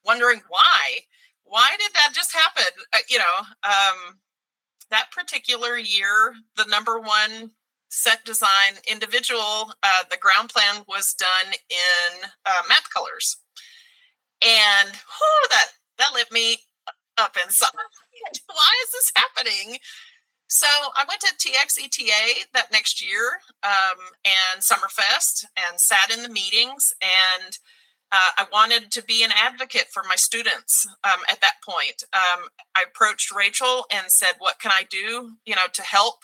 wondering 0.04 0.40
why. 0.48 1.00
Why 1.44 1.70
did 1.78 1.92
that 1.94 2.12
just 2.14 2.32
happen? 2.32 2.72
Uh, 2.92 2.98
you 3.08 3.18
know, 3.18 3.38
um, 3.64 4.18
that 4.90 5.10
particular 5.10 5.76
year, 5.76 6.34
the 6.56 6.64
number 6.66 7.00
one 7.00 7.50
set 7.92 8.24
design 8.24 8.80
individual, 8.90 9.74
uh, 9.82 10.02
the 10.10 10.16
ground 10.16 10.48
plan 10.48 10.82
was 10.88 11.14
done 11.14 11.52
in 11.68 12.28
uh, 12.46 12.62
colors, 12.92 13.36
and 14.42 14.90
oh, 15.22 15.46
that 15.50 15.66
that 15.98 16.14
lit 16.14 16.32
me 16.32 16.56
up 17.18 17.36
inside. 17.42 17.70
Why 18.46 18.72
is 18.84 18.92
this 18.92 19.12
happening? 19.14 19.78
So 20.48 20.66
I 20.96 21.04
went 21.08 21.20
to 21.22 21.34
TXETA 21.34 22.52
that 22.52 22.72
next 22.72 23.02
year 23.02 23.40
um, 23.62 23.98
and 24.24 24.60
Summerfest 24.60 25.46
and 25.56 25.80
sat 25.80 26.14
in 26.14 26.22
the 26.22 26.28
meetings 26.28 26.92
and 27.00 27.58
uh, 28.12 28.30
I 28.36 28.46
wanted 28.52 28.90
to 28.92 29.02
be 29.02 29.24
an 29.24 29.30
advocate 29.34 29.86
for 29.90 30.02
my 30.06 30.16
students 30.16 30.86
um, 31.04 31.20
at 31.30 31.40
that 31.40 31.54
point. 31.66 32.04
Um, 32.12 32.48
I 32.74 32.84
approached 32.86 33.34
Rachel 33.34 33.86
and 33.90 34.10
said, 34.10 34.34
"What 34.38 34.58
can 34.60 34.70
I 34.70 34.84
do, 34.90 35.30
you 35.46 35.54
know, 35.54 35.66
to 35.72 35.82
help?" 35.82 36.16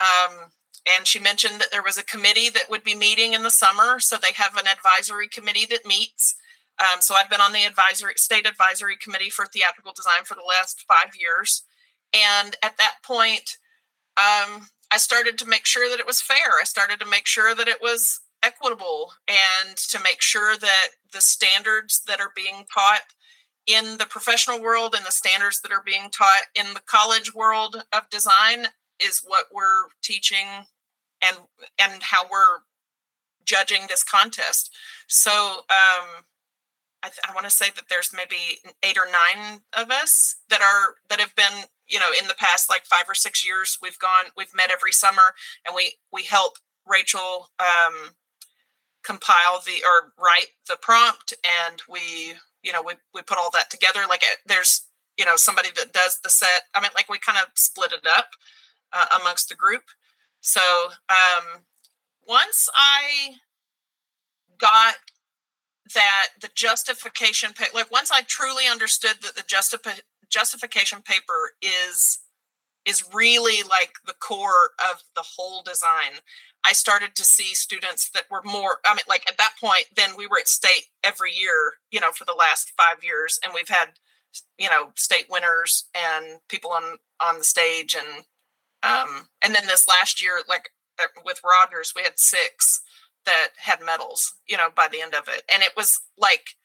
Um, 0.00 0.50
and 0.86 1.06
she 1.06 1.18
mentioned 1.18 1.60
that 1.60 1.70
there 1.70 1.82
was 1.82 1.98
a 1.98 2.04
committee 2.04 2.48
that 2.50 2.70
would 2.70 2.84
be 2.84 2.94
meeting 2.94 3.32
in 3.32 3.42
the 3.42 3.50
summer, 3.50 4.00
so 4.00 4.16
they 4.16 4.32
have 4.34 4.56
an 4.56 4.66
advisory 4.66 5.28
committee 5.28 5.66
that 5.66 5.86
meets. 5.86 6.34
Um, 6.80 7.00
so 7.00 7.14
I've 7.14 7.30
been 7.30 7.40
on 7.40 7.52
the 7.52 7.64
advisory 7.64 8.14
state 8.16 8.46
advisory 8.46 8.96
committee 8.96 9.30
for 9.30 9.46
theatrical 9.46 9.92
design 9.92 10.24
for 10.24 10.34
the 10.34 10.48
last 10.48 10.84
five 10.88 11.14
years, 11.18 11.62
and 12.14 12.56
at 12.62 12.78
that 12.78 12.96
point, 13.02 13.58
um, 14.16 14.68
I 14.90 14.96
started 14.96 15.38
to 15.38 15.46
make 15.46 15.66
sure 15.66 15.88
that 15.88 16.00
it 16.00 16.06
was 16.06 16.20
fair. 16.20 16.58
I 16.60 16.64
started 16.64 16.98
to 17.00 17.06
make 17.06 17.26
sure 17.26 17.54
that 17.54 17.68
it 17.68 17.80
was 17.80 18.20
equitable 18.42 19.12
and 19.28 19.76
to 19.76 20.00
make 20.00 20.20
sure 20.20 20.56
that 20.56 20.88
the 21.12 21.20
standards 21.20 22.02
that 22.06 22.20
are 22.20 22.32
being 22.34 22.64
taught 22.72 23.02
in 23.66 23.98
the 23.98 24.06
professional 24.06 24.60
world 24.60 24.94
and 24.96 25.04
the 25.04 25.12
standards 25.12 25.60
that 25.60 25.72
are 25.72 25.82
being 25.84 26.10
taught 26.10 26.42
in 26.54 26.66
the 26.74 26.82
college 26.86 27.34
world 27.34 27.84
of 27.92 28.08
design 28.10 28.66
is 29.00 29.22
what 29.26 29.46
we're 29.52 29.88
teaching 30.02 30.46
and 31.22 31.36
and 31.78 32.02
how 32.02 32.24
we're 32.30 32.60
judging 33.44 33.82
this 33.88 34.04
contest. 34.04 34.70
So 35.08 35.30
um 35.30 36.24
i, 37.02 37.08
th- 37.08 37.20
I 37.28 37.34
want 37.34 37.46
to 37.46 37.50
say 37.50 37.66
that 37.76 37.84
there's 37.88 38.10
maybe 38.14 38.60
eight 38.82 38.98
or 38.98 39.06
nine 39.06 39.60
of 39.76 39.90
us 39.90 40.36
that 40.50 40.60
are 40.60 40.96
that 41.08 41.18
have 41.20 41.34
been 41.34 41.64
you 41.88 41.98
know 41.98 42.10
in 42.20 42.28
the 42.28 42.34
past 42.34 42.68
like 42.68 42.84
five 42.84 43.04
or 43.08 43.14
six 43.14 43.44
years 43.44 43.78
we've 43.82 43.98
gone 43.98 44.30
we've 44.36 44.54
met 44.54 44.70
every 44.70 44.92
summer 44.92 45.34
and 45.66 45.74
we 45.74 45.94
we 46.12 46.24
help 46.24 46.58
rachel 46.86 47.48
um 47.58 48.10
compile 49.02 49.62
the 49.64 49.82
or 49.84 50.12
write 50.22 50.48
the 50.68 50.76
prompt 50.80 51.32
and 51.68 51.82
we 51.88 52.34
you 52.62 52.72
know 52.72 52.82
we, 52.82 52.94
we 53.14 53.22
put 53.22 53.38
all 53.38 53.50
that 53.52 53.70
together. 53.70 54.00
Like 54.08 54.22
it, 54.22 54.38
there's 54.46 54.82
you 55.16 55.24
know 55.24 55.36
somebody 55.36 55.68
that 55.76 55.92
does 55.92 56.18
the 56.22 56.30
set 56.30 56.62
i 56.74 56.80
mean 56.80 56.90
like 56.94 57.08
we 57.10 57.18
kind 57.18 57.38
of 57.38 57.46
split 57.54 57.92
it 57.92 58.06
up 58.06 58.30
uh, 58.92 59.06
amongst 59.20 59.48
the 59.48 59.54
group 59.54 59.82
so 60.40 60.60
um 61.08 61.62
once 62.26 62.68
i 62.74 63.34
got 64.58 64.94
that 65.94 66.28
the 66.40 66.50
justification 66.54 67.50
like 67.74 67.90
once 67.90 68.10
i 68.10 68.22
truly 68.22 68.64
understood 68.70 69.16
that 69.22 69.34
the 69.34 69.42
justifi- 69.42 70.00
justification 70.28 71.02
paper 71.02 71.52
is 71.62 72.20
is 72.86 73.04
really 73.12 73.62
like 73.68 73.92
the 74.06 74.14
core 74.20 74.70
of 74.90 75.02
the 75.14 75.22
whole 75.22 75.62
design 75.62 76.20
I 76.64 76.72
started 76.72 77.14
to 77.16 77.24
see 77.24 77.54
students 77.54 78.10
that 78.10 78.24
were 78.30 78.42
more, 78.44 78.78
I 78.84 78.94
mean, 78.94 79.04
like 79.08 79.28
at 79.28 79.38
that 79.38 79.54
point, 79.60 79.86
then 79.96 80.10
we 80.16 80.26
were 80.26 80.38
at 80.38 80.48
state 80.48 80.86
every 81.02 81.32
year, 81.32 81.74
you 81.90 82.00
know, 82.00 82.12
for 82.12 82.24
the 82.24 82.36
last 82.38 82.72
five 82.76 83.02
years. 83.02 83.38
And 83.42 83.52
we've 83.54 83.68
had, 83.68 83.90
you 84.58 84.68
know, 84.68 84.92
state 84.96 85.26
winners 85.30 85.84
and 85.94 86.38
people 86.48 86.70
on, 86.70 86.98
on 87.20 87.38
the 87.38 87.44
stage. 87.44 87.94
And, 87.94 88.24
um, 88.82 89.28
and 89.42 89.54
then 89.54 89.66
this 89.66 89.88
last 89.88 90.22
year, 90.22 90.40
like 90.48 90.70
uh, 91.00 91.06
with 91.24 91.40
Rogers, 91.44 91.92
we 91.94 92.02
had 92.02 92.18
six 92.18 92.82
that 93.26 93.48
had 93.56 93.80
medals, 93.84 94.34
you 94.46 94.56
know, 94.56 94.68
by 94.74 94.88
the 94.88 95.00
end 95.00 95.14
of 95.14 95.28
it. 95.28 95.42
And 95.52 95.62
it 95.62 95.72
was 95.76 96.00
like, 96.16 96.56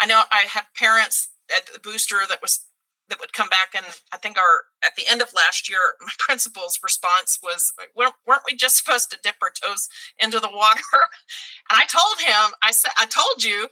I 0.00 0.06
know 0.06 0.22
I 0.30 0.44
had 0.48 0.64
parents 0.76 1.28
at 1.54 1.72
the 1.72 1.80
booster 1.80 2.16
that 2.28 2.42
was 2.42 2.60
that 3.08 3.20
would 3.20 3.32
come 3.32 3.48
back 3.48 3.74
and 3.76 3.84
i 4.12 4.16
think 4.16 4.38
our 4.38 4.64
at 4.82 4.96
the 4.96 5.02
end 5.10 5.20
of 5.20 5.34
last 5.34 5.68
year 5.68 5.78
my 6.00 6.12
principal's 6.18 6.78
response 6.82 7.38
was 7.42 7.72
weren't 7.94 8.42
we 8.46 8.54
just 8.54 8.78
supposed 8.78 9.10
to 9.10 9.18
dip 9.22 9.34
our 9.42 9.50
toes 9.50 9.88
into 10.18 10.40
the 10.40 10.48
water 10.48 10.80
and 11.70 11.78
i 11.78 11.84
told 11.86 12.18
him 12.20 12.54
i 12.62 12.70
said 12.70 12.92
i 12.96 13.04
told 13.04 13.44
you 13.44 13.68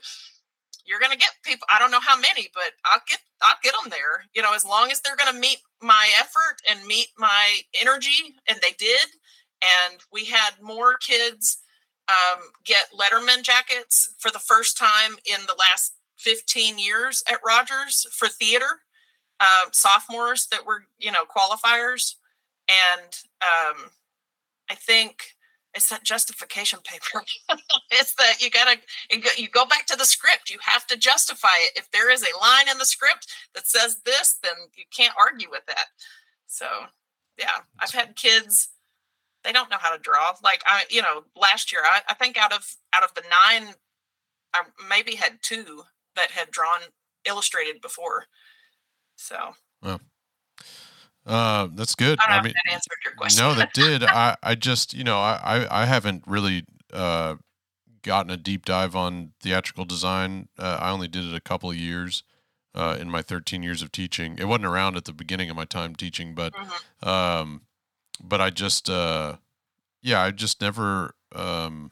you're 0.85 0.99
going 0.99 1.11
to 1.11 1.17
get 1.17 1.31
people 1.43 1.67
i 1.73 1.79
don't 1.79 1.91
know 1.91 1.99
how 1.99 2.17
many 2.17 2.47
but 2.53 2.71
i'll 2.85 3.01
get 3.07 3.19
i'll 3.41 3.55
get 3.63 3.73
them 3.81 3.89
there 3.89 4.25
you 4.33 4.41
know 4.41 4.53
as 4.53 4.65
long 4.65 4.91
as 4.91 5.01
they're 5.01 5.15
going 5.15 5.33
to 5.33 5.39
meet 5.39 5.57
my 5.81 6.09
effort 6.19 6.57
and 6.69 6.85
meet 6.85 7.07
my 7.17 7.59
energy 7.79 8.35
and 8.47 8.59
they 8.61 8.73
did 8.77 9.07
and 9.61 10.01
we 10.11 10.25
had 10.25 10.51
more 10.61 10.95
kids 10.97 11.57
um, 12.09 12.41
get 12.65 12.87
letterman 12.97 13.43
jackets 13.43 14.13
for 14.17 14.31
the 14.31 14.39
first 14.39 14.77
time 14.77 15.13
in 15.25 15.39
the 15.47 15.55
last 15.57 15.93
15 16.17 16.77
years 16.77 17.23
at 17.31 17.39
rogers 17.45 18.05
for 18.11 18.27
theater 18.27 18.81
uh, 19.39 19.65
sophomores 19.71 20.47
that 20.51 20.65
were 20.65 20.85
you 20.99 21.11
know 21.11 21.23
qualifiers 21.25 22.15
and 22.69 23.15
um, 23.41 23.89
i 24.69 24.75
think 24.75 25.35
it's 25.73 25.89
that 25.89 26.03
justification 26.03 26.79
paper. 26.83 27.23
It's 27.93 28.13
that 28.15 28.41
you 28.41 28.49
gotta 28.49 28.77
you 29.37 29.49
go 29.49 29.65
back 29.65 29.85
to 29.87 29.97
the 29.97 30.05
script. 30.05 30.49
You 30.49 30.57
have 30.61 30.87
to 30.87 30.97
justify 30.97 31.57
it. 31.59 31.77
If 31.77 31.91
there 31.91 32.09
is 32.09 32.23
a 32.23 32.39
line 32.39 32.69
in 32.69 32.77
the 32.77 32.85
script 32.85 33.27
that 33.53 33.67
says 33.67 33.97
this 34.05 34.37
then 34.41 34.53
you 34.77 34.85
can't 34.95 35.13
argue 35.19 35.49
with 35.51 35.65
that. 35.67 35.85
So 36.47 36.65
yeah 37.37 37.63
i've 37.79 37.91
had 37.91 38.15
kids 38.15 38.69
they 39.43 39.51
don't 39.51 39.69
know 39.69 39.77
how 39.79 39.93
to 39.93 40.01
draw. 40.01 40.33
Like 40.41 40.63
i 40.65 40.85
you 40.89 41.01
know 41.01 41.23
last 41.35 41.71
year 41.71 41.81
i, 41.83 42.01
I 42.07 42.13
think 42.13 42.37
out 42.37 42.53
of 42.53 42.65
out 42.93 43.03
of 43.03 43.13
the 43.13 43.23
nine 43.23 43.73
i 44.53 44.61
maybe 44.89 45.15
had 45.15 45.39
two 45.41 45.83
that 46.15 46.31
had 46.31 46.49
drawn 46.51 46.79
illustrated 47.25 47.81
before. 47.81 48.25
So. 49.17 49.53
Uh, 51.25 51.67
that's 51.73 51.95
good. 51.95 52.19
I, 52.19 52.37
I 52.37 52.41
mean, 52.41 52.53
that 52.65 52.73
answered 52.73 52.97
your 53.05 53.13
question. 53.13 53.43
no, 53.43 53.53
that 53.53 53.73
did. 53.73 54.03
I, 54.03 54.35
I 54.41 54.55
just, 54.55 54.93
you 54.93 55.03
know, 55.03 55.19
I, 55.19 55.67
I 55.69 55.85
haven't 55.85 56.23
really 56.25 56.65
uh, 56.91 57.35
gotten 58.01 58.31
a 58.31 58.37
deep 58.37 58.65
dive 58.65 58.95
on 58.95 59.33
theatrical 59.39 59.85
design. 59.85 60.49
Uh, 60.57 60.77
I 60.81 60.91
only 60.91 61.07
did 61.07 61.25
it 61.25 61.35
a 61.35 61.41
couple 61.41 61.69
of 61.69 61.75
years 61.75 62.23
uh, 62.73 62.97
in 62.99 63.09
my 63.09 63.21
13 63.21 63.61
years 63.63 63.81
of 63.81 63.91
teaching. 63.91 64.37
It 64.39 64.45
wasn't 64.45 64.65
around 64.65 64.95
at 64.97 65.05
the 65.05 65.13
beginning 65.13 65.49
of 65.49 65.55
my 65.55 65.65
time 65.65 65.95
teaching, 65.95 66.33
but, 66.33 66.53
mm-hmm. 66.53 67.07
um, 67.07 67.61
but 68.23 68.41
I 68.41 68.49
just, 68.49 68.89
uh, 68.89 69.37
yeah, 70.01 70.21
I 70.21 70.31
just 70.31 70.61
never, 70.61 71.13
um, 71.35 71.91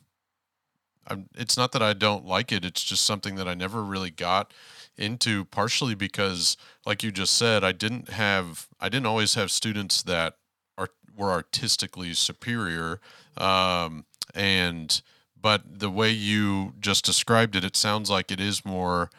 I'm, 1.08 1.28
it's 1.36 1.58
not 1.58 1.72
that 1.74 1.84
I 1.84 1.94
don't 1.94 2.26
like 2.26 2.52
it. 2.52 2.66
It's 2.66 2.84
just 2.84 3.06
something 3.06 3.36
that 3.36 3.48
I 3.48 3.54
never 3.54 3.84
really 3.84 4.12
got 4.12 4.54
into 5.00 5.46
partially 5.46 5.96
because 5.96 6.58
like 6.86 7.02
you 7.02 7.12
just 7.12 7.34
said 7.34 7.64
i 7.64 7.72
didn't 7.72 8.10
have 8.10 8.68
i 8.80 8.90
didn't 8.90 9.06
always 9.06 9.34
have 9.34 9.50
students 9.50 10.04
that 10.04 10.36
are 10.78 10.90
were 11.18 11.32
artistically 11.32 12.14
superior 12.14 13.00
um, 13.38 14.06
and 14.36 15.02
but 15.42 15.80
the 15.80 15.90
way 15.90 16.10
you 16.12 16.74
just 16.80 17.06
described 17.06 17.56
it 17.56 17.64
it 17.64 17.76
sounds 17.76 18.10
like 18.10 18.32
it 18.32 18.40
is 18.40 18.66
more 18.66 19.10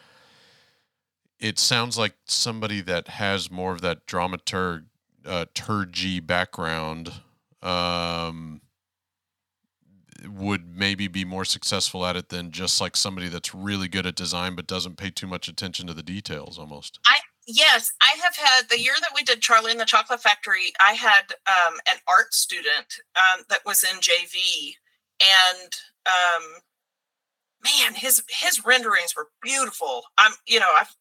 it 1.38 1.58
sounds 1.58 1.96
like 1.96 2.14
somebody 2.26 2.82
that 2.82 3.08
has 3.08 3.50
more 3.50 3.72
of 3.72 3.80
that 3.80 4.06
dramaturg 4.06 4.84
uh, 5.24 5.46
background 6.20 7.12
um, 7.62 8.60
would 10.28 10.76
maybe 10.76 11.08
be 11.08 11.24
more 11.24 11.44
successful 11.44 12.04
at 12.04 12.16
it 12.16 12.28
than 12.28 12.50
just 12.50 12.80
like 12.80 12.96
somebody 12.96 13.28
that's 13.28 13.54
really 13.54 13.88
good 13.88 14.06
at 14.06 14.14
design 14.14 14.54
but 14.54 14.66
doesn't 14.66 14.96
pay 14.96 15.10
too 15.10 15.26
much 15.26 15.48
attention 15.48 15.86
to 15.86 15.94
the 15.94 16.02
details 16.02 16.58
almost. 16.58 16.98
I 17.06 17.18
yes 17.46 17.92
i 18.02 18.14
have 18.22 18.36
had 18.36 18.68
the 18.68 18.80
year 18.80 18.94
that 19.00 19.12
we 19.14 19.22
did 19.22 19.40
charlie 19.40 19.70
and 19.70 19.80
the 19.80 19.84
chocolate 19.84 20.20
factory 20.20 20.72
i 20.80 20.92
had 20.92 21.32
um, 21.46 21.74
an 21.90 21.96
art 22.06 22.32
student 22.34 22.86
um, 23.16 23.44
that 23.48 23.60
was 23.64 23.82
in 23.82 23.98
jv 23.98 24.34
and 25.20 25.72
um, 26.06 26.42
man 27.64 27.94
his 27.94 28.22
his 28.28 28.64
renderings 28.64 29.14
were 29.16 29.28
beautiful. 29.42 30.02
I'm 30.18 30.32
you 30.46 30.60
know 30.60 30.70
i've 30.78 30.94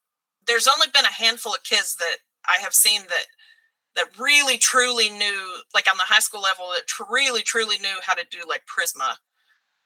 there's 0.48 0.68
only 0.68 0.88
been 0.94 1.06
a 1.06 1.12
handful 1.12 1.54
of 1.54 1.64
kids 1.64 1.96
that 2.00 2.18
i 2.48 2.62
have 2.62 2.74
seen 2.74 3.02
that 3.10 3.26
that 3.96 4.18
really 4.20 4.58
truly 4.58 5.10
knew 5.10 5.58
like 5.74 5.90
on 5.90 5.98
the 5.98 6.04
high 6.04 6.20
school 6.20 6.42
level 6.42 6.68
that 6.74 6.88
tr- 6.88 7.04
really 7.12 7.42
truly 7.42 7.78
knew 7.80 7.98
how 8.04 8.14
to 8.14 8.26
do 8.32 8.40
like 8.48 8.64
prisma 8.66 9.16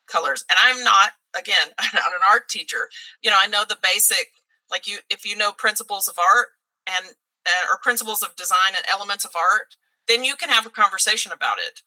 colors 0.08 0.46
and 0.50 0.58
i'm 0.62 0.84
not 0.84 1.12
again 1.38 1.70
i'm 1.80 1.90
not 1.94 2.14
an 2.14 2.22
art 2.30 2.50
teacher 2.50 2.90
you 3.22 3.30
know 3.30 3.38
i 3.40 3.48
know 3.48 3.64
the 3.68 3.78
basic 3.84 4.32
like 4.72 4.88
you 4.88 4.98
if 5.10 5.26
you 5.26 5.36
know 5.38 5.52
principles 5.52 6.08
of 6.08 6.16
art 6.20 6.50
and 6.88 7.16
uh, 7.46 7.66
or 7.72 7.78
principles 7.82 8.24
of 8.24 8.36
design 8.36 8.76
and 8.76 8.86
elements 8.92 9.26
of 9.26 9.32
art 9.36 9.76
then 10.08 10.24
you 10.24 10.36
can 10.36 10.50
have 10.50 10.66
a 10.66 10.70
conversation 10.70 11.32
about 11.32 11.58
it 11.60 11.82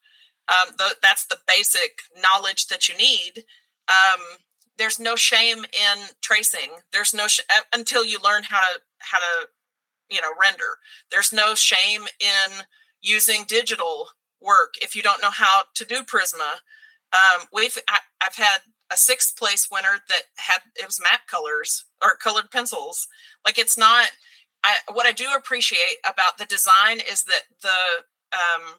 Um, 0.48 0.74
the, 0.78 0.96
that's 1.02 1.26
the 1.26 1.38
basic 1.48 2.00
knowledge 2.22 2.68
that 2.68 2.88
you 2.88 2.96
need. 2.96 3.44
Um, 3.88 4.20
there's 4.78 5.00
no 5.00 5.16
shame 5.16 5.58
in 5.64 5.98
tracing. 6.22 6.70
There's 6.92 7.14
no 7.14 7.28
sh- 7.28 7.40
until 7.74 8.04
you 8.04 8.18
learn 8.24 8.44
how 8.44 8.60
to 8.60 8.80
how 9.00 9.18
to 9.18 9.48
you 10.10 10.20
know 10.20 10.32
render. 10.40 10.78
There's 11.10 11.32
no 11.32 11.54
shame 11.54 12.02
in 12.20 12.64
using 13.02 13.44
digital 13.46 14.08
work 14.40 14.74
if 14.80 14.94
you 14.94 15.02
don't 15.02 15.22
know 15.22 15.30
how 15.30 15.62
to 15.74 15.84
do 15.84 16.02
Prisma. 16.02 16.60
Um, 17.12 17.46
we've 17.52 17.78
I, 17.88 17.98
I've 18.20 18.36
had 18.36 18.58
a 18.90 18.96
sixth 18.96 19.36
place 19.36 19.68
winner 19.70 19.98
that 20.08 20.22
had 20.36 20.60
it 20.76 20.86
was 20.86 21.00
map 21.02 21.26
colors 21.28 21.84
or 22.02 22.16
colored 22.16 22.50
pencils. 22.50 23.08
Like 23.44 23.58
it's 23.58 23.78
not. 23.78 24.08
I, 24.64 24.76
what 24.92 25.06
I 25.06 25.12
do 25.12 25.26
appreciate 25.36 25.98
about 26.04 26.38
the 26.38 26.44
design 26.46 26.98
is 27.10 27.22
that 27.24 27.42
the 27.62 27.68
um, 28.32 28.74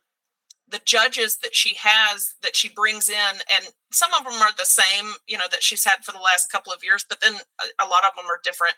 the 0.69 0.81
judges 0.85 1.37
that 1.37 1.55
she 1.55 1.75
has 1.79 2.33
that 2.41 2.55
she 2.55 2.69
brings 2.69 3.09
in 3.09 3.35
and 3.53 3.65
some 3.91 4.13
of 4.13 4.23
them 4.23 4.41
are 4.41 4.51
the 4.57 4.65
same 4.65 5.13
you 5.27 5.37
know 5.37 5.45
that 5.49 5.63
she's 5.63 5.85
had 5.85 6.03
for 6.03 6.11
the 6.11 6.19
last 6.19 6.51
couple 6.51 6.73
of 6.73 6.83
years 6.83 7.05
but 7.07 7.21
then 7.21 7.33
a, 7.33 7.85
a 7.85 7.87
lot 7.87 8.03
of 8.03 8.11
them 8.15 8.25
are 8.25 8.39
different 8.43 8.75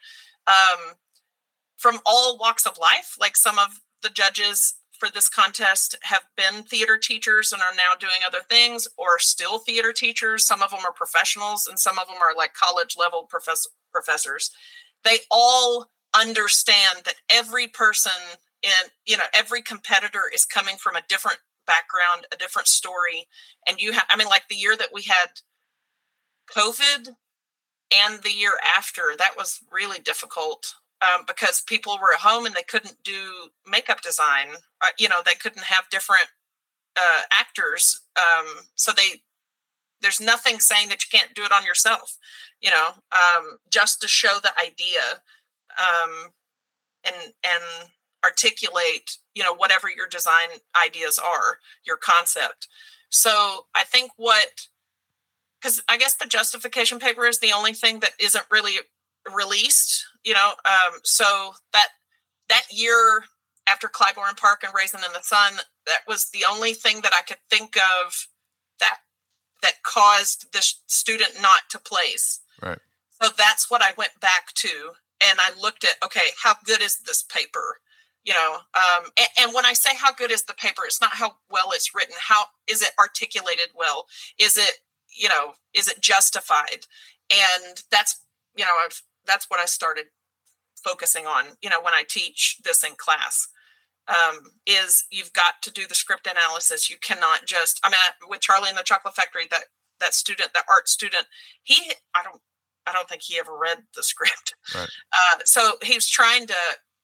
um, 0.47 0.93
from 1.79 1.99
all 2.05 2.37
walks 2.37 2.65
of 2.65 2.77
life 2.77 3.15
like 3.19 3.35
some 3.35 3.57
of 3.57 3.79
the 4.03 4.09
judges 4.09 4.75
for 4.97 5.09
this 5.13 5.29
contest 5.29 5.95
have 6.03 6.23
been 6.35 6.63
theater 6.63 6.97
teachers 6.97 7.53
and 7.53 7.61
are 7.61 7.75
now 7.75 7.95
doing 7.99 8.21
other 8.25 8.41
things 8.49 8.87
or 8.97 9.17
still 9.17 9.59
theater 9.59 9.93
teachers 9.93 10.45
some 10.45 10.61
of 10.61 10.71
them 10.71 10.81
are 10.85 10.93
professionals 10.93 11.67
and 11.67 11.79
some 11.79 11.97
of 11.97 12.07
them 12.07 12.17
are 12.21 12.35
like 12.35 12.53
college 12.53 12.95
level 12.97 13.23
professor, 13.29 13.69
professors 13.91 14.51
they 15.03 15.17
all 15.31 15.89
understand 16.13 17.01
that 17.05 17.15
every 17.29 17.67
person 17.67 18.11
in 18.61 18.89
you 19.05 19.15
know 19.15 19.23
every 19.33 19.61
competitor 19.61 20.23
is 20.33 20.45
coming 20.45 20.75
from 20.75 20.95
a 20.95 21.03
different 21.07 21.39
background, 21.69 22.25
a 22.33 22.37
different 22.37 22.67
story. 22.67 23.27
And 23.67 23.79
you 23.79 23.91
have, 23.93 24.05
I 24.09 24.17
mean, 24.17 24.27
like 24.27 24.47
the 24.49 24.55
year 24.55 24.75
that 24.75 24.89
we 24.91 25.03
had 25.03 25.27
COVID 26.55 27.09
and 27.95 28.23
the 28.23 28.33
year 28.33 28.53
after, 28.75 29.13
that 29.17 29.37
was 29.37 29.59
really 29.71 29.99
difficult 29.99 30.73
um, 31.01 31.23
because 31.27 31.61
people 31.61 31.97
were 32.01 32.13
at 32.13 32.19
home 32.19 32.45
and 32.45 32.55
they 32.55 32.63
couldn't 32.63 32.97
do 33.03 33.49
makeup 33.67 34.01
design. 34.01 34.47
Uh, 34.81 34.89
you 34.97 35.07
know, 35.09 35.21
they 35.25 35.35
couldn't 35.35 35.63
have 35.63 35.89
different 35.89 36.27
uh, 36.97 37.21
actors. 37.31 38.01
Um, 38.17 38.45
so 38.75 38.91
they, 38.91 39.21
there's 40.01 40.21
nothing 40.21 40.59
saying 40.59 40.89
that 40.89 41.03
you 41.03 41.17
can't 41.17 41.33
do 41.35 41.43
it 41.43 41.51
on 41.51 41.65
yourself, 41.65 42.17
you 42.61 42.69
know, 42.69 42.89
um, 43.11 43.57
just 43.69 44.01
to 44.01 44.07
show 44.07 44.39
the 44.41 44.51
idea 44.59 45.21
um, 45.77 46.31
and, 47.05 47.33
and 47.43 47.89
articulate 48.23 49.17
you 49.33 49.43
know 49.43 49.53
whatever 49.53 49.89
your 49.89 50.07
design 50.07 50.49
ideas 50.81 51.19
are 51.19 51.59
your 51.85 51.97
concept 51.97 52.67
so 53.09 53.65
i 53.75 53.83
think 53.83 54.11
what 54.17 54.67
because 55.59 55.81
i 55.87 55.97
guess 55.97 56.15
the 56.15 56.25
justification 56.25 56.99
paper 56.99 57.25
is 57.25 57.39
the 57.39 57.53
only 57.53 57.73
thing 57.73 57.99
that 57.99 58.11
isn't 58.19 58.45
really 58.51 58.73
released 59.35 60.05
you 60.23 60.33
know 60.33 60.53
um, 60.65 60.99
so 61.03 61.53
that 61.73 61.87
that 62.49 62.63
year 62.71 63.23
after 63.67 63.87
clybourne 63.87 64.37
park 64.37 64.63
and 64.63 64.73
raisin 64.75 65.01
in 65.05 65.13
the 65.13 65.21
sun 65.21 65.53
that 65.85 65.99
was 66.07 66.29
the 66.29 66.43
only 66.49 66.73
thing 66.73 67.01
that 67.01 67.13
i 67.13 67.21
could 67.21 67.37
think 67.49 67.75
of 67.77 68.27
that 68.79 68.99
that 69.61 69.83
caused 69.83 70.51
the 70.53 70.61
student 70.87 71.31
not 71.41 71.61
to 71.69 71.79
place. 71.79 72.39
Right. 72.61 72.79
So 73.21 73.29
that's 73.37 73.69
what 73.69 73.81
i 73.81 73.91
went 73.97 74.19
back 74.21 74.53
to 74.55 74.91
and 75.21 75.39
i 75.39 75.51
looked 75.59 75.83
at 75.83 75.95
okay 76.03 76.29
how 76.41 76.55
good 76.65 76.81
is 76.81 76.99
this 76.99 77.23
paper? 77.23 77.79
You 78.23 78.33
know 78.33 78.57
um, 78.75 79.09
and, 79.17 79.27
and, 79.39 79.53
when 79.53 79.65
i 79.65 79.73
say 79.73 79.91
how 79.95 80.13
good 80.13 80.31
is 80.31 80.43
the 80.43 80.53
paper 80.53 80.83
it's 80.85 81.01
not 81.01 81.13
how 81.13 81.35
well 81.49 81.71
it's 81.71 81.93
written. 81.95 82.15
How 82.19 82.45
is 82.67 82.81
it 82.81 82.91
articulated 82.99 83.69
well? 83.75 84.07
Is 84.39 84.57
it 84.57 84.79
you 85.15 85.29
know 85.29 85.53
is 85.73 85.87
it 85.87 86.01
justified? 86.01 86.85
And 87.31 87.83
that's 87.91 88.21
you 88.55 88.65
know 88.65 88.71
I've, 88.85 89.01
that's 89.29 89.45
what 89.49 89.59
i 89.59 89.65
started 89.65 90.05
focusing 90.83 91.25
on 91.25 91.45
you 91.61 91.69
know 91.69 91.81
when 91.81 91.93
i 91.93 92.03
teach 92.09 92.57
this 92.63 92.83
in 92.83 92.91
class 92.97 93.47
um, 94.09 94.39
is 94.65 95.05
you've 95.11 95.33
got 95.33 95.61
to 95.61 95.71
do 95.71 95.85
the 95.87 95.93
script 95.93 96.27
analysis. 96.27 96.89
You 96.89 96.97
cannot 97.01 97.45
just 97.45 97.79
i 97.83 97.89
mean 97.89 97.99
with 98.27 98.41
charlie 98.41 98.69
in 98.69 98.75
the 98.75 98.81
chocolate 98.83 99.15
factory 99.15 99.45
that 99.51 99.65
that 99.99 100.13
student 100.13 100.51
that 100.53 100.63
art 100.69 100.89
student 100.89 101.25
he 101.63 101.91
i 102.15 102.23
don't 102.23 102.41
i 102.87 102.93
don't 102.93 103.07
think 103.07 103.21
he 103.21 103.37
ever 103.39 103.57
read 103.57 103.79
the 103.95 104.03
script. 104.11 104.55
Right. 104.73 104.89
uh, 105.13 105.39
so 105.45 105.73
he's 105.83 106.07
trying 106.07 106.47
to 106.47 106.55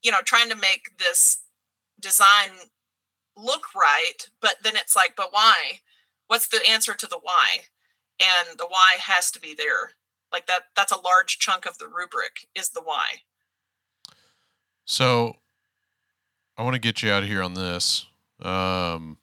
you 0.01 0.11
know 0.11 0.21
trying 0.26 0.49
to 0.49 0.55
make 0.55 0.97
this 0.97 1.39
design 1.99 2.49
look 3.38 3.63
right 3.76 4.30
but 4.41 4.55
then 4.63 4.76
it's 4.76 4.95
like 4.95 5.13
but 5.15 5.30
why? 5.32 5.80
What's 6.28 6.47
the 6.47 6.61
answer 6.67 6.95
to 6.95 7.05
the 7.05 7.19
why? 7.21 7.57
And 8.19 8.57
the 8.57 8.65
why 8.65 8.95
has 8.99 9.30
to 9.32 9.39
be 9.39 9.53
there 9.53 9.91
like 10.32 10.47
that 10.47 10.63
that's 10.76 10.91
a 10.91 10.99
large 10.99 11.39
chunk 11.39 11.65
of 11.65 11.78
the 11.78 11.88
rubric 11.88 12.47
is 12.55 12.69
the 12.69 12.82
why. 12.82 13.21
So 14.86 15.38
i 16.57 16.63
want 16.63 16.76
to 16.76 16.80
get 16.80 17.03
you 17.03 17.11
out 17.11 17.23
of 17.23 17.30
here 17.30 17.43
on 17.43 17.53
this. 17.53 18.05
Um 18.41 19.17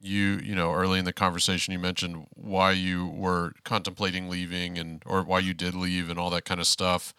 you 0.00 0.40
you 0.44 0.54
know 0.54 0.72
early 0.72 0.98
in 0.98 1.04
the 1.04 1.12
conversation 1.12 1.72
you 1.72 1.78
mentioned 1.78 2.26
why 2.34 2.70
you 2.70 3.06
were 3.06 3.52
contemplating 3.64 4.28
leaving 4.28 4.78
and 4.78 5.02
or 5.06 5.22
why 5.22 5.38
you 5.38 5.54
did 5.54 5.74
leave 5.74 6.10
and 6.10 6.18
all 6.18 6.30
that 6.30 6.44
kind 6.44 6.60
of 6.60 6.66
stuff. 6.66 7.14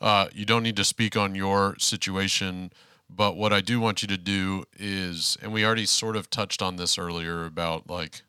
Uh, 0.00 0.28
you 0.32 0.44
don't 0.44 0.62
need 0.62 0.76
to 0.76 0.84
speak 0.84 1.16
on 1.16 1.34
your 1.34 1.76
situation, 1.78 2.70
but 3.08 3.36
what 3.36 3.52
I 3.52 3.60
do 3.60 3.80
want 3.80 4.02
you 4.02 4.08
to 4.08 4.18
do 4.18 4.64
is, 4.78 5.38
and 5.40 5.52
we 5.52 5.64
already 5.64 5.86
sort 5.86 6.16
of 6.16 6.28
touched 6.30 6.60
on 6.60 6.76
this 6.76 6.98
earlier 6.98 7.44
about 7.44 7.88
like 7.88 8.22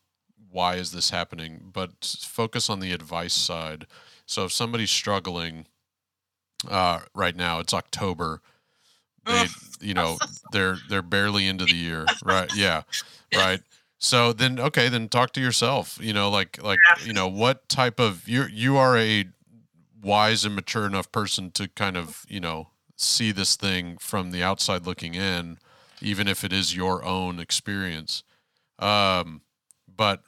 why 0.51 0.75
is 0.75 0.91
this 0.91 1.09
happening, 1.09 1.69
but 1.73 1.91
focus 2.21 2.69
on 2.69 2.79
the 2.79 2.93
advice 2.93 3.33
side. 3.33 3.87
So 4.25 4.45
if 4.45 4.51
somebody's 4.51 4.91
struggling 4.91 5.67
uh, 6.69 7.01
right 7.13 7.35
now, 7.35 7.59
it's 7.59 7.73
October. 7.73 8.41
They, 9.25 9.47
you 9.81 9.93
know, 9.93 10.17
they're 10.51 10.77
they're 10.89 11.01
barely 11.01 11.47
into 11.47 11.65
the 11.65 11.75
year, 11.75 12.05
right? 12.23 12.49
Yeah, 12.55 12.83
right. 13.35 13.61
So 13.97 14.33
then, 14.33 14.59
okay, 14.59 14.89
then 14.89 15.09
talk 15.09 15.31
to 15.33 15.41
yourself. 15.41 15.97
You 16.01 16.13
know, 16.13 16.29
like 16.29 16.61
like 16.61 16.79
you 17.05 17.13
know, 17.13 17.27
what 17.27 17.67
type 17.69 17.99
of 17.99 18.27
you 18.27 18.45
you 18.45 18.77
are 18.77 18.97
a 18.97 19.25
wise 20.01 20.45
and 20.45 20.55
mature 20.55 20.85
enough 20.85 21.11
person 21.11 21.49
to 21.51 21.67
kind 21.69 21.97
of 21.97 22.25
you 22.29 22.39
know 22.39 22.69
see 22.95 23.31
this 23.31 23.55
thing 23.55 23.97
from 23.97 24.31
the 24.31 24.43
outside 24.43 24.85
looking 24.85 25.15
in, 25.15 25.57
even 26.01 26.27
if 26.27 26.43
it 26.43 26.53
is 26.53 26.75
your 26.75 27.03
own 27.03 27.39
experience. 27.39 28.23
Um, 28.79 29.41
but 29.87 30.21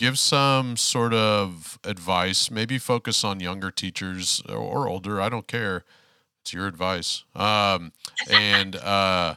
give 0.00 0.18
some 0.18 0.78
sort 0.78 1.12
of 1.12 1.78
advice. 1.84 2.50
Maybe 2.50 2.78
focus 2.78 3.22
on 3.22 3.38
younger 3.38 3.70
teachers 3.70 4.42
or 4.48 4.88
older. 4.88 5.20
I 5.20 5.28
don't 5.28 5.46
care. 5.46 5.84
It's 6.40 6.54
your 6.54 6.66
advice. 6.66 7.24
Um, 7.34 7.92
and 8.30 8.76
uh, 8.82 9.34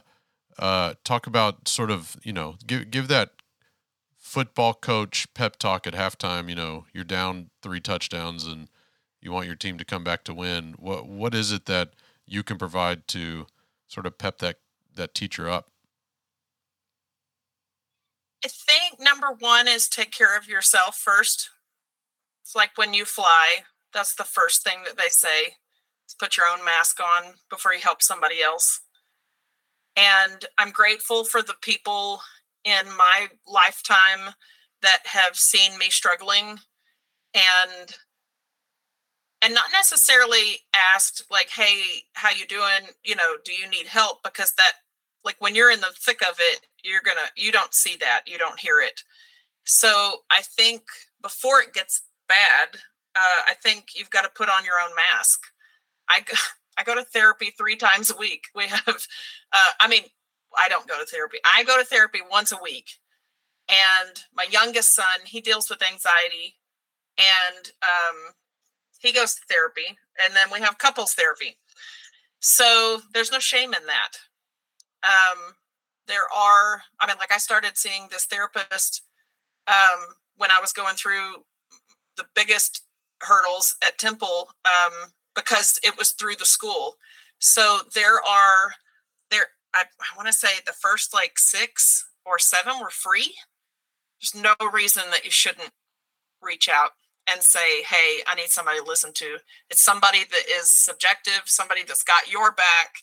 uh, 0.58 0.94
talk 1.04 1.26
about 1.26 1.68
sort 1.68 1.90
of 1.90 2.16
you 2.24 2.32
know 2.32 2.56
give 2.66 2.90
give 2.90 3.08
that 3.08 3.32
football 4.18 4.72
coach 4.72 5.26
pep 5.34 5.56
talk 5.56 5.86
at 5.86 5.92
halftime. 5.92 6.48
You 6.48 6.54
know 6.54 6.86
you're 6.94 7.04
down 7.04 7.50
three 7.62 7.80
touchdowns 7.80 8.46
and 8.46 8.68
you 9.20 9.32
want 9.32 9.46
your 9.46 9.56
team 9.56 9.76
to 9.76 9.84
come 9.84 10.02
back 10.02 10.24
to 10.24 10.32
win. 10.34 10.76
What 10.78 11.06
what 11.06 11.34
is 11.34 11.52
it 11.52 11.66
that 11.66 11.90
you 12.26 12.42
can 12.42 12.56
provide 12.56 13.06
to 13.08 13.46
sort 13.86 14.06
of 14.06 14.16
pep 14.16 14.38
that 14.38 14.56
that 14.96 15.14
teacher 15.14 15.46
up? 15.50 15.68
I 18.44 18.48
think 18.48 19.00
number 19.00 19.28
one 19.38 19.66
is 19.66 19.88
take 19.88 20.10
care 20.10 20.36
of 20.36 20.48
yourself 20.48 20.96
first. 20.96 21.48
It's 22.42 22.54
like 22.54 22.76
when 22.76 22.92
you 22.92 23.06
fly, 23.06 23.62
that's 23.94 24.14
the 24.14 24.24
first 24.24 24.62
thing 24.62 24.80
that 24.84 24.98
they 24.98 25.08
say. 25.08 25.56
Is 26.06 26.14
put 26.18 26.36
your 26.36 26.46
own 26.46 26.62
mask 26.62 27.00
on 27.00 27.34
before 27.48 27.72
you 27.72 27.80
help 27.80 28.02
somebody 28.02 28.42
else. 28.42 28.80
And 29.96 30.44
I'm 30.58 30.70
grateful 30.70 31.24
for 31.24 31.40
the 31.40 31.54
people 31.62 32.20
in 32.64 32.84
my 32.98 33.28
lifetime 33.46 34.34
that 34.82 34.98
have 35.06 35.36
seen 35.36 35.78
me 35.78 35.88
struggling 35.88 36.58
and 37.34 37.96
and 39.40 39.54
not 39.54 39.72
necessarily 39.72 40.58
asked 40.74 41.24
like 41.30 41.48
hey 41.50 42.02
how 42.14 42.30
you 42.30 42.46
doing 42.46 42.90
you 43.02 43.14
know 43.14 43.36
do 43.44 43.52
you 43.52 43.68
need 43.68 43.86
help 43.86 44.22
because 44.22 44.52
that 44.56 44.72
like 45.24 45.36
when 45.38 45.54
you're 45.54 45.70
in 45.70 45.80
the 45.80 45.92
thick 45.98 46.22
of 46.22 46.36
it 46.38 46.60
you're 46.82 47.02
gonna 47.04 47.28
you 47.36 47.52
don't 47.52 47.74
see 47.74 47.96
that 48.00 48.22
you 48.26 48.38
don't 48.38 48.58
hear 48.60 48.80
it. 48.80 49.02
So 49.64 50.22
i 50.30 50.42
think 50.42 50.82
before 51.22 51.60
it 51.60 51.72
gets 51.72 52.02
bad 52.28 52.80
uh, 53.16 53.42
i 53.48 53.54
think 53.62 53.88
you've 53.94 54.10
got 54.10 54.22
to 54.22 54.30
put 54.34 54.48
on 54.48 54.64
your 54.64 54.80
own 54.80 54.94
mask. 54.94 55.40
I 56.08 56.20
go, 56.20 56.34
i 56.78 56.82
go 56.82 56.94
to 56.94 57.04
therapy 57.04 57.52
three 57.56 57.76
times 57.76 58.10
a 58.10 58.16
week. 58.16 58.44
We 58.54 58.66
have 58.68 59.06
uh, 59.52 59.72
i 59.80 59.88
mean 59.88 60.02
i 60.58 60.68
don't 60.68 60.86
go 60.88 60.98
to 60.98 61.06
therapy. 61.06 61.38
I 61.44 61.64
go 61.64 61.78
to 61.78 61.84
therapy 61.84 62.20
once 62.30 62.52
a 62.52 62.62
week. 62.62 62.90
And 63.68 64.22
my 64.36 64.46
youngest 64.50 64.94
son 64.94 65.20
he 65.24 65.40
deals 65.40 65.70
with 65.70 65.82
anxiety 65.82 66.56
and 67.18 67.70
um, 67.82 68.34
he 68.98 69.12
goes 69.12 69.34
to 69.34 69.40
therapy, 69.48 69.98
and 70.22 70.34
then 70.34 70.48
we 70.52 70.60
have 70.60 70.78
couples 70.78 71.14
therapy. 71.14 71.56
So 72.40 73.00
there's 73.12 73.32
no 73.32 73.38
shame 73.38 73.74
in 73.74 73.86
that. 73.86 74.12
Um, 75.04 75.54
there 76.06 76.32
are, 76.34 76.82
I 77.00 77.06
mean, 77.06 77.16
like 77.18 77.32
I 77.32 77.38
started 77.38 77.76
seeing 77.76 78.08
this 78.10 78.26
therapist 78.26 79.02
um, 79.66 80.14
when 80.36 80.50
I 80.50 80.60
was 80.60 80.72
going 80.72 80.96
through 80.96 81.44
the 82.16 82.24
biggest 82.34 82.82
hurdles 83.20 83.76
at 83.86 83.98
Temple 83.98 84.50
um, 84.64 84.92
because 85.34 85.78
it 85.82 85.96
was 85.96 86.12
through 86.12 86.36
the 86.36 86.44
school. 86.44 86.96
So 87.38 87.80
there 87.94 88.22
are 88.26 88.72
there 89.30 89.46
I, 89.74 89.82
I 90.00 90.16
want 90.16 90.28
to 90.28 90.32
say 90.32 90.48
the 90.64 90.72
first 90.72 91.12
like 91.12 91.38
six 91.38 92.04
or 92.24 92.38
seven 92.38 92.74
were 92.80 92.90
free. 92.90 93.34
There's 94.20 94.42
no 94.42 94.54
reason 94.70 95.02
that 95.10 95.24
you 95.24 95.30
shouldn't 95.30 95.70
reach 96.40 96.68
out 96.68 96.90
and 97.26 97.42
say, 97.42 97.82
"Hey, 97.82 98.20
I 98.26 98.34
need 98.34 98.50
somebody 98.50 98.78
to 98.78 98.84
listen 98.84 99.12
to." 99.14 99.38
It's 99.70 99.82
somebody 99.82 100.20
that 100.24 100.44
is 100.58 100.70
subjective, 100.70 101.42
somebody 101.46 101.82
that's 101.82 102.04
got 102.04 102.30
your 102.30 102.52
back, 102.52 102.94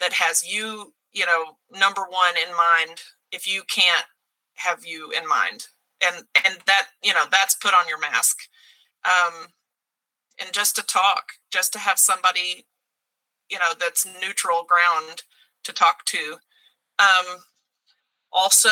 that 0.00 0.14
has 0.14 0.46
you, 0.46 0.94
you 1.16 1.24
know, 1.24 1.56
number 1.72 2.02
one 2.02 2.34
in 2.36 2.54
mind. 2.54 3.00
If 3.32 3.48
you 3.52 3.62
can't 3.68 4.06
have 4.54 4.84
you 4.86 5.10
in 5.10 5.26
mind, 5.26 5.66
and 6.04 6.24
and 6.44 6.58
that 6.66 6.88
you 7.02 7.14
know 7.14 7.24
that's 7.32 7.56
put 7.56 7.74
on 7.74 7.88
your 7.88 7.98
mask, 7.98 8.36
um, 9.04 9.48
and 10.38 10.52
just 10.52 10.76
to 10.76 10.82
talk, 10.82 11.32
just 11.50 11.72
to 11.72 11.78
have 11.78 11.98
somebody, 11.98 12.66
you 13.50 13.58
know, 13.58 13.72
that's 13.80 14.06
neutral 14.20 14.64
ground 14.68 15.22
to 15.64 15.72
talk 15.72 16.04
to. 16.06 16.36
Um, 16.98 17.38
also, 18.30 18.68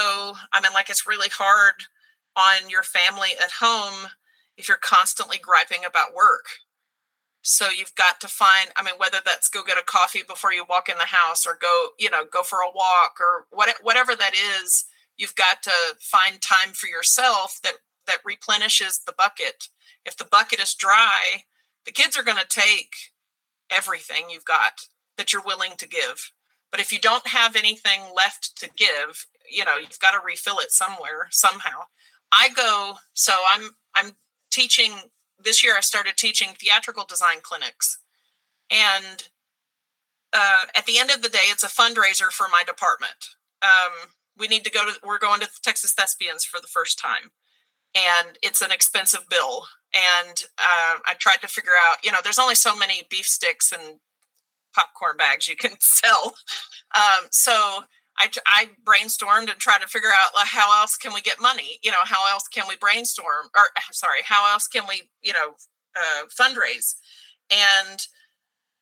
I 0.53 0.61
mean, 0.63 0.73
like 0.75 0.91
it's 0.91 1.07
really 1.07 1.31
hard 1.31 1.75
on 2.37 2.69
your 2.69 2.83
family 2.83 3.31
at 3.43 3.51
home 3.61 4.11
if 4.57 4.69
you're 4.69 4.77
constantly 4.77 5.39
griping 5.39 5.85
about 5.87 6.15
work. 6.15 6.47
So 7.47 7.69
you've 7.69 7.95
got 7.95 8.21
to 8.23 8.29
find, 8.29 8.71
I 8.75 8.83
mean, 8.83 8.95
whether 8.97 9.19
that's 9.23 9.51
go 9.51 9.63
get 9.63 9.77
a 9.77 9.83
coffee 9.83 10.23
before 10.27 10.55
you 10.55 10.65
walk 10.69 10.89
in 10.89 10.97
the 10.97 11.05
house 11.05 11.47
or 11.47 11.59
go, 11.61 11.89
you 11.99 12.11
know, 12.11 12.25
go 12.25 12.43
for 12.43 12.61
a 12.61 12.73
walk 12.75 13.19
or 13.21 13.47
what, 13.51 13.69
whatever 13.83 14.17
that 14.17 14.33
is, 14.35 14.87
you've 15.19 15.35
got 15.35 15.63
to 15.63 15.73
find 16.01 16.41
time 16.41 16.73
for 16.73 16.87
yourself 16.87 17.61
that 17.63 17.75
that 18.07 18.19
replenishes 18.25 19.01
the 19.07 19.13
bucket. 19.17 19.69
If 20.05 20.17
the 20.17 20.25
bucket 20.25 20.61
is 20.61 20.75
dry, 20.75 21.45
the 21.85 21.93
kids 21.93 22.17
are 22.17 22.23
going 22.23 22.39
to 22.39 22.47
take 22.49 22.95
everything 23.71 24.25
you've 24.31 24.45
got 24.45 24.81
that 25.17 25.33
you're 25.33 25.43
willing 25.45 25.73
to 25.79 25.89
give. 25.89 26.33
But 26.71 26.81
if 26.81 26.93
you 26.93 26.99
don't 26.99 27.27
have 27.27 27.57
anything 27.57 28.01
left 28.15 28.57
to 28.57 28.71
give, 28.77 29.27
you 29.51 29.65
know, 29.65 29.77
you've 29.77 30.01
got 30.01 30.13
to 30.13 30.21
refill 30.25 30.59
it 30.59 30.73
somewhere 30.73 31.29
somehow. 31.31 31.83
I 32.33 32.49
go 32.51 32.95
so 33.13 33.33
I'm 33.51 33.71
I'm 33.95 34.13
teaching 34.51 34.93
this 35.45 35.63
year 35.63 35.77
I 35.77 35.81
started 35.81 36.17
teaching 36.17 36.51
theatrical 36.59 37.05
design 37.05 37.39
clinics. 37.43 37.99
And 38.71 39.29
uh, 40.33 40.65
at 40.75 40.87
the 40.87 40.99
end 40.99 41.11
of 41.11 41.23
the 41.23 41.29
day, 41.29 41.45
it's 41.45 41.63
a 41.63 41.69
fundraiser 41.69 42.31
for 42.31 42.49
my 42.51 42.65
department. 42.67 43.37
Um, 43.63 44.11
we 44.37 44.49
need 44.49 44.65
to 44.65 44.71
go 44.71 44.85
to, 44.85 44.99
we're 45.05 45.19
going 45.19 45.41
to 45.41 45.49
Texas 45.63 45.93
Thespians 45.93 46.45
for 46.45 46.61
the 46.61 46.67
first 46.67 46.99
time. 46.99 47.31
And 47.95 48.39
it's 48.43 48.61
an 48.61 48.73
expensive 48.73 49.29
bill. 49.31 49.67
And 49.95 50.43
uh, 50.59 50.99
I 51.07 51.15
tried 51.19 51.41
to 51.43 51.49
figure 51.49 51.73
out, 51.89 52.05
you 52.05 52.11
know, 52.11 52.19
there's 52.23 52.39
only 52.39 52.57
so 52.57 52.75
many 52.75 53.03
beef 53.09 53.27
sticks 53.27 53.71
and 53.71 54.01
popcorn 54.75 55.17
bags 55.17 55.47
you 55.47 55.57
can 55.57 55.77
sell. 55.81 56.35
Um, 56.97 57.29
so 57.31 57.85
I, 58.19 58.29
I 58.47 58.69
brainstormed 58.85 59.51
and 59.51 59.59
tried 59.59 59.81
to 59.81 59.89
figure 59.89 60.11
out 60.11 60.35
like, 60.35 60.47
how 60.47 60.81
else 60.81 60.97
can 60.97 61.13
we 61.13 61.21
get 61.21 61.41
money? 61.41 61.79
You 61.83 61.91
know, 61.91 62.05
how 62.05 62.31
else 62.31 62.47
can 62.49 62.65
we 62.69 62.77
brainstorm? 62.77 63.49
Or 63.57 63.63
sorry, 63.93 64.21
how 64.25 64.53
else 64.53 64.69
can 64.69 64.85
we, 64.89 65.03
you 65.23 65.33
know, 65.33 65.55
uh, 65.97 66.27
fundraise? 66.27 66.95
And 67.51 68.07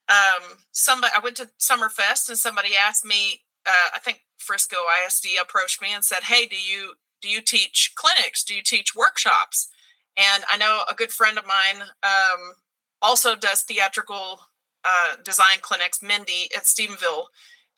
um, 0.09 0.59
somebody, 0.72 1.12
I 1.16 1.20
went 1.20 1.37
to 1.37 1.49
Summerfest 1.59 2.28
and 2.28 2.39
somebody 2.39 2.70
asked 2.76 3.05
me. 3.05 3.43
Uh, 3.66 3.91
I 3.95 3.99
think 4.01 4.22
Frisco 4.39 4.76
ISD 5.07 5.28
approached 5.41 5.80
me 5.80 5.89
and 5.95 6.05
said, 6.05 6.24
"Hey, 6.24 6.47
do 6.47 6.57
you 6.57 6.95
do 7.20 7.28
you 7.28 7.41
teach 7.41 7.93
clinics? 7.95 8.45
Do 8.45 8.55
you 8.55 8.62
teach 8.62 8.95
workshops?" 8.95 9.68
And 10.16 10.45
I 10.51 10.57
know 10.57 10.83
a 10.91 10.95
good 10.95 11.12
friend 11.12 11.39
of 11.39 11.47
mine 11.47 11.83
um, 12.03 12.55
also 13.01 13.35
does 13.37 13.62
theatrical 13.62 14.41
uh, 14.85 15.16
design 15.24 15.59
clinics, 15.61 16.03
Mindy 16.03 16.49
at 16.57 16.64
Stephenville 16.64 17.26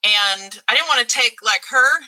and 0.05 0.61
I 0.69 0.75
didn't 0.75 0.89
want 0.89 1.07
to 1.07 1.15
take 1.15 1.37
like 1.43 1.63
her. 1.71 2.01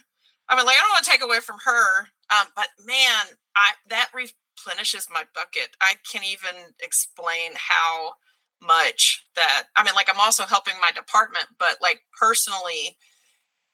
I 0.48 0.56
mean, 0.56 0.66
like 0.66 0.76
I 0.76 0.80
don't 0.80 0.90
want 0.90 1.04
to 1.04 1.10
take 1.10 1.24
away 1.24 1.40
from 1.40 1.56
her, 1.64 2.00
um, 2.30 2.46
but 2.54 2.68
man, 2.84 3.34
I 3.56 3.72
that 3.88 4.10
replenishes 4.14 5.08
my 5.12 5.24
bucket. 5.34 5.70
I 5.80 5.94
can't 6.10 6.26
even 6.26 6.74
explain 6.80 7.52
how 7.54 8.12
much 8.62 9.24
that. 9.34 9.64
I 9.76 9.82
mean, 9.82 9.94
like 9.94 10.08
I'm 10.10 10.20
also 10.20 10.44
helping 10.44 10.74
my 10.80 10.92
department, 10.92 11.46
but 11.58 11.78
like 11.82 12.02
personally, 12.18 12.96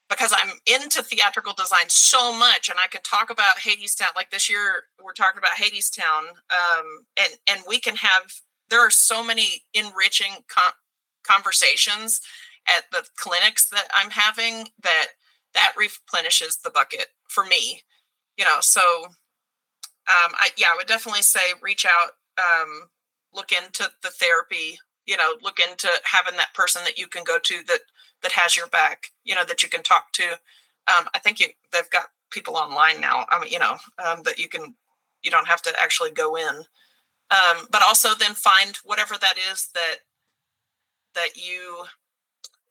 because 0.09 0.33
I'm 0.35 0.53
into 0.67 1.03
theatrical 1.03 1.55
design 1.55 1.89
so 1.89 2.37
much, 2.37 2.69
and 2.69 2.79
I 2.83 2.87
could 2.87 3.05
talk 3.05 3.31
about 3.31 3.57
Hadestown. 3.59 4.15
Like 4.17 4.31
this 4.31 4.49
year, 4.49 4.85
we're 5.03 5.13
talking 5.13 5.39
about 5.39 5.53
Hadestown, 5.53 6.31
um, 6.51 7.07
and 7.19 7.35
and 7.49 7.61
we 7.69 7.81
can 7.81 7.97
have. 7.97 8.33
There 8.71 8.81
are 8.81 8.91
so 8.91 9.23
many 9.23 9.65
enriching 9.75 10.33
com- 10.49 10.73
conversations 11.25 12.23
at 12.69 12.85
the 12.93 13.07
clinics 13.17 13.69
that 13.71 13.89
I'm 13.95 14.11
having 14.11 14.69
that 14.83 15.09
that 15.55 15.75
replenishes 15.77 16.59
the 16.59 16.71
bucket 16.71 17.07
for 17.29 17.45
me. 17.45 17.83
You 18.37 18.45
know, 18.45 18.59
so 18.61 18.81
um, 20.09 20.33
I 20.39 20.51
yeah, 20.57 20.69
I 20.73 20.77
would 20.77 20.87
definitely 20.87 21.23
say 21.23 21.41
reach 21.61 21.87
out, 21.87 22.13
um, 22.39 22.89
look 23.33 23.53
into 23.53 23.91
the 24.03 24.11
therapy. 24.11 24.79
You 25.07 25.17
know, 25.17 25.35
look 25.43 25.59
into 25.59 25.89
having 26.05 26.37
that 26.37 26.55
person 26.55 26.83
that 26.85 26.99
you 26.99 27.09
can 27.09 27.25
go 27.25 27.39
to 27.39 27.63
that 27.67 27.81
that 28.23 28.33
has 28.33 28.57
your 28.57 28.69
back. 28.69 29.07
You 29.25 29.35
know, 29.35 29.45
that 29.45 29.63
you 29.63 29.69
can 29.69 29.83
talk 29.83 30.13
to. 30.13 30.25
Um, 30.89 31.09
I 31.15 31.19
think 31.19 31.41
you 31.41 31.49
they've 31.73 31.91
got 31.91 32.07
people 32.31 32.57
online 32.57 33.01
now. 33.01 33.27
I 33.29 33.41
mean, 33.41 33.53
you 33.53 33.59
know, 33.59 33.77
um, 34.05 34.23
that 34.25 34.39
you 34.39 34.49
can 34.49 34.75
you 35.23 35.31
don't 35.31 35.49
have 35.49 35.63
to 35.63 35.73
actually 35.81 36.11
go 36.11 36.37
in. 36.37 36.65
Um, 37.31 37.67
but 37.71 37.83
also 37.83 38.11
then 38.15 38.35
find 38.35 38.77
whatever 38.85 39.17
that 39.19 39.37
is 39.53 39.69
that 39.75 39.97
that 41.15 41.37
you 41.37 41.85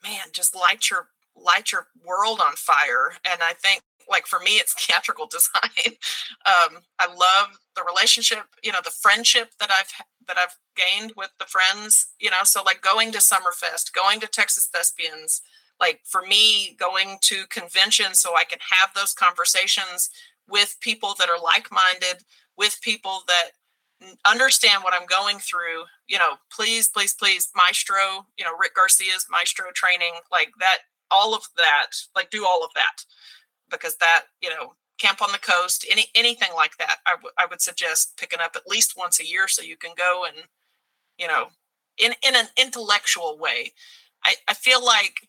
man, 0.04 0.28
just 0.32 0.56
light 0.56 0.90
your 0.90 1.08
light 1.36 1.72
your 1.72 1.88
world 2.06 2.40
on 2.46 2.54
fire. 2.56 3.14
And 3.26 3.42
I 3.42 3.54
think 3.54 3.84
like 4.10 4.28
for 4.28 4.40
me 4.40 4.52
it's 4.58 4.74
theatrical 4.86 5.28
design. 5.28 5.96
um, 6.46 6.82
I 7.00 7.08
love 7.08 7.58
the 7.76 7.84
relationship, 7.84 8.44
you 8.64 8.72
know, 8.72 8.82
the 8.84 8.92
friendship 8.92 9.52
that 9.60 9.72
I've 9.72 9.92
that 10.28 10.38
I've 10.38 10.58
gained 10.76 11.14
with 11.18 11.32
the 11.40 11.46
friends, 11.46 12.08
you 12.20 12.30
know, 12.30 12.44
so 12.44 12.62
like 12.64 12.82
going 12.82 13.12
to 13.12 13.18
Summerfest, 13.18 13.94
going 13.94 14.20
to 14.20 14.28
Texas 14.28 14.68
Thespians, 14.72 15.42
like 15.80 16.02
for 16.06 16.22
me 16.22 16.76
going 16.80 17.18
to 17.22 17.46
conventions 17.50 18.20
so 18.20 18.36
I 18.36 18.44
can 18.44 18.60
have 18.70 18.94
those 18.94 19.14
conversations 19.14 20.10
with 20.48 20.78
people 20.82 21.16
that 21.18 21.30
are 21.30 21.42
like-minded, 21.42 22.24
with 22.58 22.80
people 22.82 23.24
that 23.28 23.52
understand 24.26 24.84
what 24.84 24.94
I'm 24.94 25.06
going 25.06 25.40
through, 25.40 25.84
you 26.08 26.18
know, 26.18 26.34
please, 26.52 26.90
please, 26.90 27.14
please, 27.14 27.50
Maestro, 27.56 28.26
you 28.38 28.46
know, 28.46 28.52
Rick 28.60 28.76
Garcia's 28.76 29.28
Maestro 29.30 29.66
training, 29.74 30.14
like 30.32 30.52
that, 30.60 30.80
all 31.12 31.36
of 31.36 31.44
that, 31.58 31.88
like 32.16 32.30
do 32.30 32.46
all 32.46 32.64
of 32.64 32.72
that, 32.76 33.04
because 33.70 33.98
that, 33.98 34.24
you 34.42 34.50
know, 34.50 34.74
camp 34.98 35.22
on 35.22 35.32
the 35.32 35.40
coast, 35.40 35.86
any 35.90 36.06
anything 36.16 36.50
like 36.56 36.78
that, 36.78 36.98
I, 37.06 37.12
w- 37.12 37.34
I 37.38 37.46
would 37.48 37.62
suggest 37.62 38.18
picking 38.18 38.40
up 38.40 38.56
at 38.56 38.68
least 38.68 38.98
once 38.98 39.20
a 39.20 39.28
year 39.28 39.48
so 39.48 39.62
you 39.62 39.78
can 39.78 39.92
go 39.98 40.26
and, 40.26 40.46
you 41.18 41.28
know, 41.28 41.48
in 41.98 42.14
in 42.28 42.36
an 42.36 42.48
intellectual 42.58 43.38
way. 43.38 43.74
I, 44.24 44.36
I 44.48 44.54
feel 44.54 44.84
like 44.84 45.28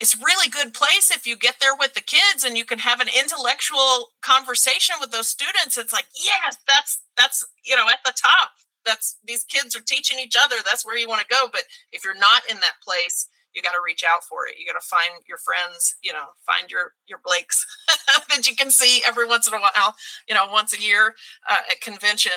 it's 0.00 0.16
really 0.20 0.48
good 0.48 0.74
place 0.74 1.10
if 1.10 1.26
you 1.26 1.36
get 1.36 1.56
there 1.60 1.74
with 1.74 1.94
the 1.94 2.02
kids 2.02 2.44
and 2.44 2.56
you 2.56 2.64
can 2.64 2.80
have 2.80 3.00
an 3.00 3.08
intellectual 3.08 4.10
conversation 4.20 4.96
with 5.00 5.10
those 5.10 5.28
students. 5.28 5.78
It's 5.78 5.92
like 5.92 6.06
yes 6.14 6.56
that's 6.68 7.00
that's 7.16 7.46
you 7.64 7.76
know 7.76 7.88
at 7.88 8.00
the 8.04 8.12
top. 8.12 8.50
That's 8.84 9.16
these 9.24 9.44
kids 9.44 9.74
are 9.74 9.80
teaching 9.80 10.18
each 10.18 10.36
other. 10.40 10.56
That's 10.64 10.84
where 10.84 10.98
you 10.98 11.08
want 11.08 11.22
to 11.22 11.26
go. 11.34 11.48
But 11.50 11.62
if 11.92 12.04
you're 12.04 12.14
not 12.14 12.42
in 12.48 12.56
that 12.56 12.80
place 12.84 13.28
you 13.54 13.62
got 13.62 13.72
to 13.72 13.80
reach 13.82 14.04
out 14.04 14.22
for 14.22 14.46
it. 14.46 14.56
You 14.58 14.66
got 14.70 14.78
to 14.78 14.86
find 14.86 15.24
your 15.26 15.38
friends 15.38 15.96
you 16.02 16.12
know 16.12 16.26
find 16.46 16.70
your 16.70 16.92
your 17.08 17.20
blakes 17.24 17.64
that 18.28 18.48
you 18.48 18.54
can 18.54 18.70
see 18.70 19.02
every 19.08 19.26
once 19.26 19.48
in 19.48 19.54
a 19.54 19.58
while 19.58 19.94
you 20.28 20.34
know 20.34 20.46
once 20.52 20.76
a 20.76 20.80
year 20.80 21.14
uh, 21.48 21.60
at 21.70 21.80
convention 21.80 22.32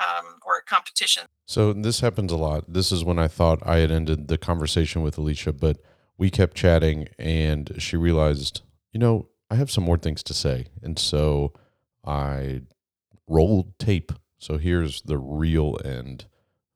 um, 0.00 0.38
or 0.44 0.58
at 0.58 0.66
competition. 0.66 1.24
So 1.46 1.72
this 1.72 2.00
happens 2.00 2.32
a 2.32 2.36
lot. 2.36 2.72
This 2.72 2.90
is 2.90 3.04
when 3.04 3.18
i 3.18 3.28
thought 3.28 3.60
i 3.64 3.76
had 3.76 3.92
ended 3.92 4.26
the 4.26 4.36
conversation 4.36 5.02
with 5.02 5.16
alicia 5.16 5.52
but 5.52 5.78
we 6.18 6.30
kept 6.30 6.56
chatting 6.56 7.08
and 7.18 7.72
she 7.78 7.96
realized, 7.96 8.62
you 8.92 9.00
know, 9.00 9.28
I 9.50 9.54
have 9.54 9.70
some 9.70 9.84
more 9.84 9.96
things 9.96 10.22
to 10.24 10.34
say. 10.34 10.66
And 10.82 10.98
so 10.98 11.54
I 12.04 12.62
rolled 13.28 13.78
tape. 13.78 14.12
So 14.38 14.58
here's 14.58 15.02
the 15.02 15.16
real 15.16 15.78
end 15.84 16.26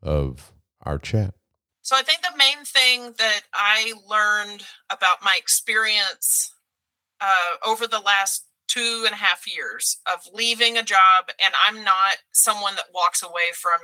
of 0.02 0.52
our 0.82 0.98
chat. 0.98 1.35
So 1.82 1.97
I 1.97 2.02
think 2.02 2.23
the 2.23 2.39
main 2.39 2.64
thing 2.64 3.14
that 3.19 3.40
I 3.52 3.93
learned 4.09 4.62
about 4.89 5.23
my 5.23 5.35
experience 5.36 6.55
uh, 7.20 7.56
over 7.66 7.86
the 7.86 7.98
last 7.98 8.47
two 8.69 9.02
and 9.05 9.12
a 9.12 9.16
half 9.16 9.52
years 9.52 9.98
of 10.06 10.20
leaving 10.32 10.77
a 10.77 10.82
job, 10.82 11.31
and 11.44 11.52
I'm 11.66 11.85
not 11.85 12.19
someone 12.32 12.77
that 12.77 12.86
walks 12.94 13.23
away 13.23 13.51
from 13.55 13.81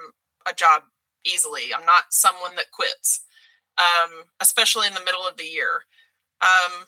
a 0.49 0.55
job 0.55 0.83
easily. 1.25 1.75
I'm 1.77 1.85
not 1.85 2.05
someone 2.11 2.55
that 2.57 2.71
quits 2.71 3.21
um, 3.79 4.25
especially 4.41 4.87
in 4.87 4.95
the 4.95 5.05
middle 5.05 5.27
of 5.27 5.37
the 5.37 5.45
year. 5.45 5.85
Um, 6.41 6.87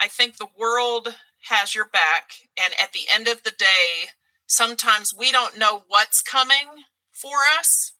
I 0.00 0.08
think 0.08 0.36
the 0.36 0.48
world 0.58 1.14
has 1.48 1.74
your 1.74 1.86
back, 1.86 2.32
and 2.62 2.74
at 2.80 2.92
the 2.92 3.06
end 3.12 3.28
of 3.28 3.42
the 3.42 3.52
day, 3.52 4.10
sometimes 4.46 5.14
we 5.14 5.32
don't 5.32 5.58
know 5.58 5.84
what's 5.88 6.22
coming 6.22 6.84
for 7.12 7.36
us 7.58 7.92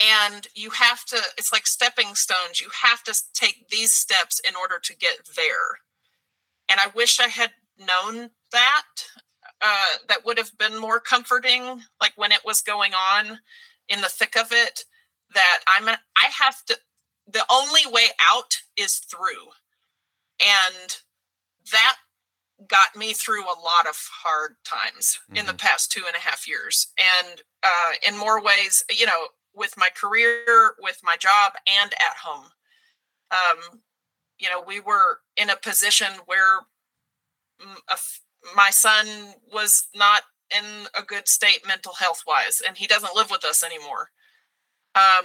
and 0.00 0.46
you 0.54 0.70
have 0.70 1.04
to 1.04 1.16
it's 1.38 1.52
like 1.52 1.66
stepping 1.66 2.14
stones 2.14 2.60
you 2.60 2.68
have 2.82 3.02
to 3.02 3.14
take 3.32 3.68
these 3.70 3.94
steps 3.94 4.40
in 4.40 4.54
order 4.54 4.78
to 4.82 4.94
get 4.96 5.18
there 5.36 5.80
and 6.68 6.80
i 6.80 6.90
wish 6.94 7.18
i 7.20 7.28
had 7.28 7.50
known 7.78 8.30
that 8.52 8.84
uh, 9.62 9.96
that 10.08 10.24
would 10.24 10.36
have 10.36 10.56
been 10.58 10.78
more 10.78 11.00
comforting 11.00 11.80
like 12.00 12.12
when 12.16 12.30
it 12.30 12.44
was 12.44 12.60
going 12.60 12.92
on 12.92 13.38
in 13.88 14.00
the 14.02 14.08
thick 14.08 14.36
of 14.36 14.48
it 14.52 14.84
that 15.34 15.60
i'm 15.66 15.88
I 15.88 16.30
have 16.38 16.64
to 16.66 16.76
the 17.26 17.44
only 17.50 17.82
way 17.90 18.06
out 18.30 18.56
is 18.76 18.98
through 18.98 19.50
and 20.40 20.96
that 21.72 21.96
got 22.68 22.96
me 22.96 23.12
through 23.12 23.44
a 23.44 23.60
lot 23.60 23.86
of 23.88 23.96
hard 24.10 24.56
times 24.64 25.18
mm-hmm. 25.24 25.38
in 25.38 25.46
the 25.46 25.52
mm-hmm. 25.52 25.66
past 25.66 25.92
two 25.92 26.02
and 26.06 26.16
a 26.16 26.20
half 26.20 26.48
years 26.48 26.88
and 26.98 27.42
uh, 27.62 27.92
in 28.06 28.16
more 28.16 28.42
ways 28.42 28.84
you 28.90 29.06
know 29.06 29.26
with 29.54 29.74
my 29.76 29.88
career 29.94 30.74
with 30.80 30.98
my 31.02 31.16
job 31.16 31.52
and 31.80 31.92
at 31.94 32.16
home 32.22 32.46
um, 33.30 33.80
you 34.38 34.48
know 34.48 34.62
we 34.66 34.80
were 34.80 35.20
in 35.36 35.50
a 35.50 35.56
position 35.56 36.08
where 36.26 36.60
my 38.54 38.70
son 38.70 39.06
was 39.52 39.88
not 39.94 40.22
in 40.56 40.64
a 40.98 41.02
good 41.02 41.26
state 41.26 41.66
mental 41.66 41.94
health 41.94 42.22
wise 42.26 42.62
and 42.66 42.76
he 42.76 42.86
doesn't 42.86 43.16
live 43.16 43.30
with 43.30 43.44
us 43.44 43.64
anymore 43.64 44.10
um, 44.96 45.24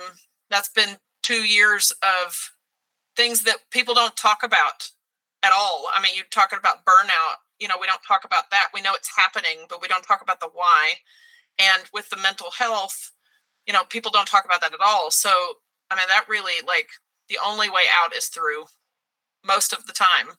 that's 0.49 0.69
been 0.69 0.97
two 1.23 1.43
years 1.45 1.91
of 2.03 2.51
things 3.15 3.43
that 3.43 3.57
people 3.71 3.93
don't 3.93 4.15
talk 4.15 4.43
about 4.43 4.89
at 5.43 5.51
all. 5.55 5.87
I 5.93 6.01
mean, 6.01 6.11
you're 6.15 6.25
talking 6.31 6.59
about 6.59 6.85
burnout. 6.85 7.37
You 7.59 7.67
know, 7.67 7.75
we 7.79 7.87
don't 7.87 8.01
talk 8.07 8.25
about 8.25 8.49
that. 8.51 8.67
We 8.73 8.81
know 8.81 8.93
it's 8.93 9.15
happening, 9.15 9.65
but 9.69 9.81
we 9.81 9.87
don't 9.87 10.03
talk 10.03 10.21
about 10.21 10.39
the 10.39 10.49
why. 10.53 10.93
And 11.59 11.83
with 11.93 12.09
the 12.09 12.17
mental 12.17 12.51
health, 12.51 13.11
you 13.67 13.73
know, 13.73 13.83
people 13.85 14.11
don't 14.11 14.27
talk 14.27 14.45
about 14.45 14.61
that 14.61 14.73
at 14.73 14.79
all. 14.81 15.11
So, 15.11 15.29
I 15.89 15.95
mean, 15.95 16.07
that 16.07 16.25
really 16.27 16.65
like 16.67 16.89
the 17.29 17.37
only 17.45 17.69
way 17.69 17.83
out 18.03 18.15
is 18.15 18.27
through 18.27 18.65
most 19.45 19.73
of 19.73 19.85
the 19.85 19.93
time. 19.93 20.35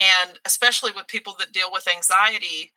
And 0.00 0.38
especially 0.44 0.90
with 0.94 1.06
people 1.06 1.34
that 1.38 1.52
deal 1.52 1.70
with 1.70 1.88
anxiety, 1.88 2.72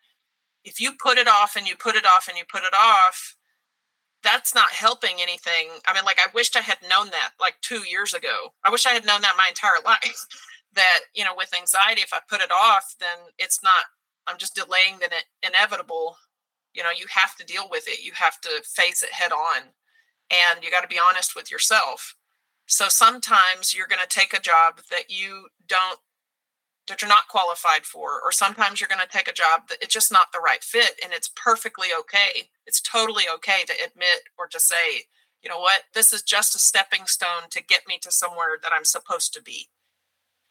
if 0.63 0.79
you 0.79 0.91
put 1.01 1.17
it 1.17 1.27
off 1.27 1.55
and 1.55 1.67
you 1.67 1.75
put 1.75 1.95
it 1.95 2.05
off 2.05 2.27
and 2.27 2.37
you 2.37 2.43
put 2.49 2.63
it 2.63 2.73
off, 2.73 3.36
that's 4.23 4.55
not 4.55 4.71
helping 4.71 5.21
anything. 5.21 5.69
I 5.87 5.93
mean, 5.93 6.03
like, 6.03 6.19
I 6.19 6.27
wished 6.33 6.55
I 6.57 6.61
had 6.61 6.77
known 6.89 7.07
that 7.11 7.31
like 7.39 7.55
two 7.61 7.87
years 7.87 8.13
ago. 8.13 8.53
I 8.65 8.69
wish 8.69 8.85
I 8.85 8.91
had 8.91 9.05
known 9.05 9.21
that 9.21 9.35
my 9.37 9.47
entire 9.47 9.79
life 9.85 10.25
that 10.77 10.99
you 11.13 11.25
know 11.25 11.33
with 11.35 11.53
anxiety 11.57 12.01
if 12.01 12.13
i 12.13 12.19
put 12.29 12.41
it 12.41 12.51
off 12.51 12.95
then 12.99 13.17
it's 13.37 13.61
not 13.63 13.85
i'm 14.27 14.37
just 14.37 14.55
delaying 14.55 14.99
the 14.99 15.09
inevitable 15.45 16.15
you 16.73 16.83
know 16.83 16.91
you 16.95 17.05
have 17.09 17.35
to 17.35 17.45
deal 17.45 17.67
with 17.69 17.87
it 17.87 18.03
you 18.03 18.11
have 18.13 18.39
to 18.39 18.61
face 18.63 19.03
it 19.03 19.11
head 19.11 19.31
on 19.33 19.63
and 20.31 20.63
you 20.63 20.71
got 20.71 20.81
to 20.81 20.87
be 20.87 20.99
honest 20.99 21.35
with 21.35 21.51
yourself 21.51 22.15
so 22.67 22.87
sometimes 22.89 23.73
you're 23.73 23.87
going 23.87 24.01
to 24.01 24.07
take 24.07 24.33
a 24.33 24.41
job 24.41 24.81
that 24.91 25.09
you 25.09 25.47
don't 25.67 25.99
that 26.87 27.01
you're 27.01 27.09
not 27.09 27.27
qualified 27.29 27.85
for 27.85 28.21
or 28.21 28.31
sometimes 28.31 28.79
you're 28.79 28.87
going 28.87 29.01
to 29.01 29.07
take 29.17 29.27
a 29.27 29.33
job 29.33 29.67
that 29.69 29.77
it's 29.81 29.93
just 29.93 30.11
not 30.11 30.31
the 30.31 30.39
right 30.39 30.63
fit 30.63 30.99
and 31.03 31.13
it's 31.13 31.31
perfectly 31.35 31.87
okay 31.97 32.49
it's 32.65 32.81
totally 32.81 33.23
okay 33.33 33.63
to 33.65 33.73
admit 33.85 34.29
or 34.37 34.47
to 34.47 34.59
say 34.59 35.05
you 35.43 35.49
know 35.49 35.59
what 35.59 35.83
this 35.93 36.13
is 36.13 36.21
just 36.21 36.55
a 36.55 36.59
stepping 36.59 37.05
stone 37.05 37.49
to 37.49 37.63
get 37.63 37.81
me 37.87 37.97
to 38.01 38.11
somewhere 38.11 38.57
that 38.61 38.71
i'm 38.75 38.85
supposed 38.85 39.33
to 39.33 39.41
be 39.41 39.67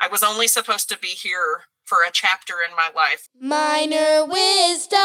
I 0.01 0.09
was 0.09 0.23
only 0.23 0.47
supposed 0.49 0.89
to 0.91 0.99
be 0.99 1.09
here 1.09 1.65
for 1.85 1.99
a 2.07 2.11
chapter 2.13 2.57
in 2.69 2.75
my 2.77 2.91
life. 2.95 3.29
Minor 3.41 4.27
wisdom. 4.27 5.01